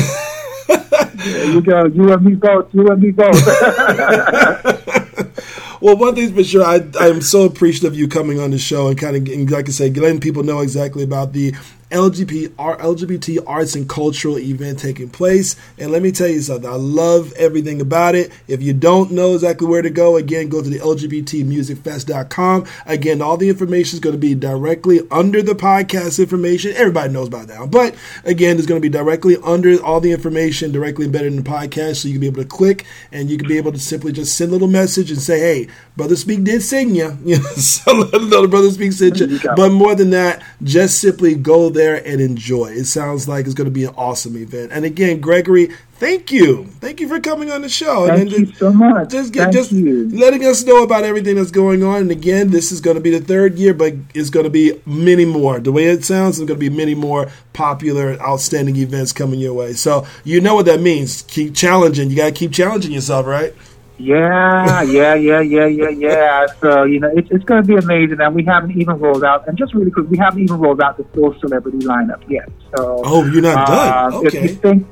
there 1.15 1.51
you 1.51 1.61
go. 1.61 1.85
You 1.85 2.13
and 2.13 2.23
me 2.23 2.35
both. 2.35 2.73
You 2.73 2.87
and 2.87 3.01
me 3.01 3.11
both. 3.11 3.35
Well, 5.81 5.97
one 5.97 6.13
thing's 6.13 6.31
for 6.31 6.43
sure, 6.43 6.63
I 6.63 6.85
I 6.99 7.07
am 7.07 7.21
so 7.21 7.43
appreciative 7.43 7.93
of 7.93 7.99
you 7.99 8.07
coming 8.07 8.39
on 8.39 8.51
the 8.51 8.59
show 8.59 8.87
and 8.87 8.95
kind 8.97 9.15
of, 9.15 9.23
getting, 9.23 9.47
like 9.47 9.67
I 9.67 9.71
say, 9.71 9.89
letting 9.89 10.19
people 10.19 10.43
know 10.43 10.59
exactly 10.59 11.03
about 11.03 11.33
the 11.33 11.55
LGBT, 11.91 12.49
LGBT 12.77 13.39
arts 13.45 13.75
and 13.75 13.87
cultural 13.87 14.39
event 14.39 14.79
taking 14.79 15.09
place. 15.09 15.55
And 15.77 15.91
let 15.91 16.01
me 16.01 16.11
tell 16.11 16.27
you 16.27 16.41
something, 16.41 16.69
I 16.69 16.75
love 16.75 17.33
everything 17.33 17.81
about 17.81 18.15
it. 18.15 18.31
If 18.47 18.61
you 18.61 18.73
don't 18.73 19.11
know 19.11 19.35
exactly 19.35 19.67
where 19.67 19.81
to 19.81 19.89
go, 19.89 20.17
again, 20.17 20.49
go 20.49 20.61
to 20.61 20.69
the 20.69 20.79
LGBTmusicfest.com. 20.79 22.65
Again, 22.85 23.21
all 23.21 23.37
the 23.37 23.49
information 23.49 23.95
is 23.97 23.99
going 23.99 24.15
to 24.15 24.19
be 24.19 24.35
directly 24.35 25.01
under 25.11 25.41
the 25.41 25.53
podcast 25.53 26.19
information. 26.19 26.71
Everybody 26.75 27.13
knows 27.13 27.27
about 27.27 27.47
that. 27.47 27.59
now. 27.59 27.65
But 27.65 27.95
again, 28.23 28.57
it's 28.57 28.67
going 28.67 28.81
to 28.81 28.85
be 28.85 28.89
directly 28.89 29.37
under 29.43 29.81
all 29.83 29.99
the 29.99 30.11
information, 30.11 30.71
directly 30.71 31.05
embedded 31.05 31.33
in 31.33 31.43
the 31.43 31.49
podcast. 31.49 31.97
So 31.97 32.07
you 32.07 32.13
can 32.15 32.21
be 32.21 32.27
able 32.27 32.43
to 32.43 32.47
click 32.47 32.85
and 33.11 33.29
you 33.29 33.37
can 33.37 33.47
be 33.47 33.57
able 33.57 33.71
to 33.71 33.79
simply 33.79 34.11
just 34.11 34.37
send 34.37 34.49
a 34.49 34.53
little 34.53 34.67
message 34.67 35.11
and 35.11 35.21
say, 35.21 35.39
hey, 35.39 35.67
Brother 35.97 36.15
Speak 36.15 36.43
did 36.43 36.61
sing 36.61 36.95
you. 36.95 37.17
So 37.61 37.93
let 37.93 38.11
the 38.29 38.47
Brother 38.49 38.71
Speak 38.71 38.91
you. 38.99 39.27
you. 39.27 39.39
But 39.55 39.71
more 39.71 39.95
than 39.95 40.11
that, 40.11 40.41
just 40.63 40.99
simply 40.99 41.35
go 41.35 41.69
there 41.69 41.80
and 41.89 42.21
enjoy. 42.21 42.67
It 42.67 42.85
sounds 42.85 43.27
like 43.27 43.45
it's 43.45 43.53
going 43.53 43.65
to 43.65 43.71
be 43.71 43.85
an 43.85 43.93
awesome 43.97 44.35
event. 44.37 44.71
And 44.71 44.85
again, 44.85 45.19
Gregory, 45.19 45.69
thank 45.93 46.31
you. 46.31 46.65
Thank 46.79 46.99
you 46.99 47.07
for 47.07 47.19
coming 47.19 47.51
on 47.51 47.61
the 47.61 47.69
show. 47.69 48.07
Thank 48.07 48.21
and 48.21 48.31
you 48.31 48.53
so 48.53 48.71
much. 48.71 49.09
just 49.09 49.33
get 49.33 49.51
just 49.51 49.71
you. 49.71 50.09
letting 50.09 50.45
us 50.45 50.63
know 50.63 50.83
about 50.83 51.03
everything 51.03 51.35
that's 51.35 51.51
going 51.51 51.83
on. 51.83 52.01
And 52.01 52.11
again, 52.11 52.51
this 52.51 52.71
is 52.71 52.81
going 52.81 52.95
to 52.95 53.01
be 53.01 53.11
the 53.11 53.19
third 53.23 53.55
year, 53.57 53.73
but 53.73 53.93
it's 54.13 54.29
going 54.29 54.45
to 54.45 54.49
be 54.49 54.81
many 54.85 55.25
more. 55.25 55.59
The 55.59 55.71
way 55.71 55.85
it 55.85 56.03
sounds, 56.05 56.37
there's 56.37 56.47
going 56.47 56.59
to 56.59 56.69
be 56.69 56.75
many 56.75 56.95
more 56.95 57.29
popular, 57.53 58.19
outstanding 58.21 58.75
events 58.77 59.13
coming 59.13 59.39
your 59.39 59.53
way. 59.53 59.73
So 59.73 60.05
you 60.23 60.41
know 60.41 60.55
what 60.55 60.65
that 60.65 60.81
means. 60.81 61.23
Keep 61.23 61.55
challenging. 61.55 62.09
You 62.09 62.15
got 62.15 62.25
to 62.27 62.31
keep 62.31 62.51
challenging 62.51 62.91
yourself, 62.91 63.25
right? 63.25 63.53
Yeah, 64.01 64.81
yeah, 64.81 65.13
yeah, 65.13 65.41
yeah, 65.41 65.65
yeah, 65.65 65.89
yeah. 65.89 66.45
So 66.59 66.83
you 66.83 66.99
know, 66.99 67.11
it's 67.15 67.29
it's 67.29 67.43
going 67.43 67.61
to 67.61 67.67
be 67.67 67.75
amazing, 67.75 68.19
and 68.19 68.33
we 68.33 68.43
haven't 68.43 68.71
even 68.71 68.97
rolled 68.99 69.23
out. 69.23 69.47
And 69.47 69.57
just 69.57 69.73
really 69.73 69.91
quick, 69.91 70.09
we 70.09 70.17
haven't 70.17 70.41
even 70.41 70.57
rolled 70.59 70.81
out 70.81 70.97
the 70.97 71.03
full 71.13 71.37
celebrity 71.39 71.79
lineup 71.79 72.21
yet. 72.27 72.49
So 72.75 73.01
oh, 73.03 73.25
you're 73.25 73.41
not 73.41 73.67
done. 73.67 74.13
Okay. 74.15 74.25
Uh, 74.25 74.29
if 74.29 74.33
you 74.33 74.55
think 74.55 74.87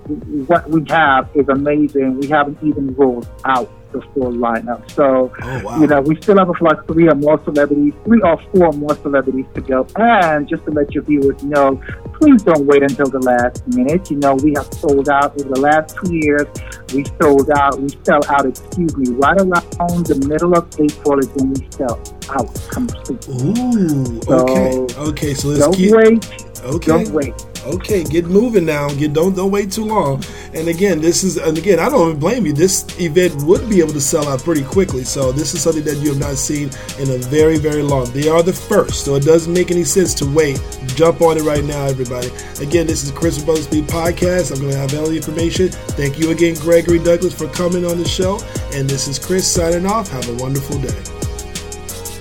what 0.48 0.70
we 0.70 0.84
have 0.90 1.30
is 1.34 1.50
amazing, 1.50 2.20
we 2.20 2.28
haven't 2.28 2.58
even 2.64 2.94
rolled 2.96 3.28
out 3.46 3.72
the 3.92 4.02
full 4.14 4.32
lineup. 4.32 4.90
So, 4.92 5.32
oh, 5.42 5.64
wow. 5.64 5.80
you 5.80 5.88
know, 5.88 6.02
we 6.02 6.16
still 6.22 6.38
have 6.38 6.50
like 6.62 6.86
three 6.88 7.08
or 7.08 7.16
more 7.16 7.42
celebrities, 7.44 7.94
three 8.06 8.22
or 8.22 8.42
four 8.54 8.72
more 8.74 8.96
celebrities 8.98 9.46
to 9.56 9.62
go. 9.62 9.88
And 9.96 10.48
just 10.48 10.66
to 10.66 10.72
let 10.72 10.94
your 10.94 11.04
viewers 11.04 11.44
know, 11.44 11.82
please 12.14 12.44
don't 12.44 12.66
wait 12.66 12.84
until 12.84 13.08
the 13.08 13.20
last 13.20 13.68
minute. 13.68 14.10
You 14.12 14.18
know, 14.18 14.36
we 14.36 14.54
have 14.56 14.72
sold 14.74 15.10
out 15.10 15.40
over 15.40 15.50
the 15.50 15.60
last 15.60 15.96
two 15.98 16.16
years. 16.16 16.48
We 16.94 17.06
sold 17.22 17.50
out, 17.52 17.80
we 17.80 17.90
sell 18.04 18.22
out, 18.30 18.46
excuse 18.46 18.96
me, 18.98 19.12
right 19.14 19.38
around 19.40 20.06
the 20.06 20.26
middle 20.28 20.58
of 20.58 20.68
April 20.80 21.20
is 21.20 21.28
when 21.36 21.54
we 21.54 21.68
sell 21.72 22.00
out 22.30 22.54
completely. 22.70 23.52
Ooh, 23.52 24.22
so 24.24 24.40
okay. 24.40 24.96
Okay, 25.10 25.34
so 25.34 25.50
let's 25.50 25.62
don't 25.62 25.74
keep... 25.76 25.94
wait. 25.94 26.49
Okay. 26.64 27.04
Don't 27.04 27.14
wait 27.14 27.34
okay, 27.66 28.04
get 28.04 28.26
moving 28.26 28.66
now. 28.66 28.90
Get 28.94 29.14
don't 29.14 29.36
don't 29.36 29.52
wait 29.52 29.72
too 29.72 29.86
long. 29.86 30.24
And 30.54 30.68
again, 30.68 31.02
this 31.02 31.24
is 31.24 31.38
and 31.38 31.58
again, 31.58 31.80
I 31.80 31.90
don't 31.90 32.20
blame 32.20 32.46
you. 32.46 32.54
This 32.54 32.86
event 33.00 33.36
would 33.44 33.70
be 33.70 33.80
able 33.80 33.94
to 33.94 34.02
sell 34.02 34.28
out 34.28 34.40
pretty 34.40 34.64
quickly. 34.64 35.04
So 35.04 35.32
this 35.32 35.54
is 35.54 35.62
something 35.62 35.84
that 35.84 35.98
you 35.98 36.10
have 36.10 36.20
not 36.20 36.36
seen 36.36 36.70
in 37.00 37.10
a 37.10 37.18
very 37.18 37.58
very 37.58 37.84
long. 37.84 38.12
They 38.12 38.28
are 38.28 38.44
the 38.44 38.54
first, 38.54 39.06
so 39.06 39.16
it 39.16 39.24
doesn't 39.24 39.54
make 39.54 39.72
any 39.72 39.84
sense 39.84 40.14
to 40.16 40.26
wait. 40.26 40.62
Jump 40.96 41.22
on 41.22 41.38
it 41.38 41.44
right 41.44 41.64
now, 41.64 41.86
everybody. 41.86 42.30
Again, 42.62 42.88
this 42.88 43.04
is 43.04 43.12
Chris 43.12 43.38
Speed 43.38 43.86
podcast. 43.88 44.52
I'm 44.52 44.60
going 44.60 44.72
to 44.72 44.78
have 44.78 44.94
all 44.96 45.08
the 45.08 45.16
information. 45.16 45.70
Thank 45.70 46.20
you 46.20 46.32
again, 46.32 46.56
Gregory 46.56 47.00
Douglas, 47.00 47.34
for 47.34 47.48
coming 47.50 47.86
on 47.86 47.98
the 47.98 48.08
show. 48.08 48.40
And 48.74 48.90
this 48.90 49.08
is 49.08 49.18
Chris 49.18 49.50
signing 49.50 49.86
off. 49.86 50.10
Have 50.10 50.28
a 50.30 50.36
wonderful 50.36 50.80
day. 50.80 50.88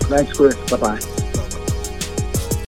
Thanks, 0.08 0.36
Chris. 0.36 0.54
Bye 0.70 0.76
bye. 0.76 1.17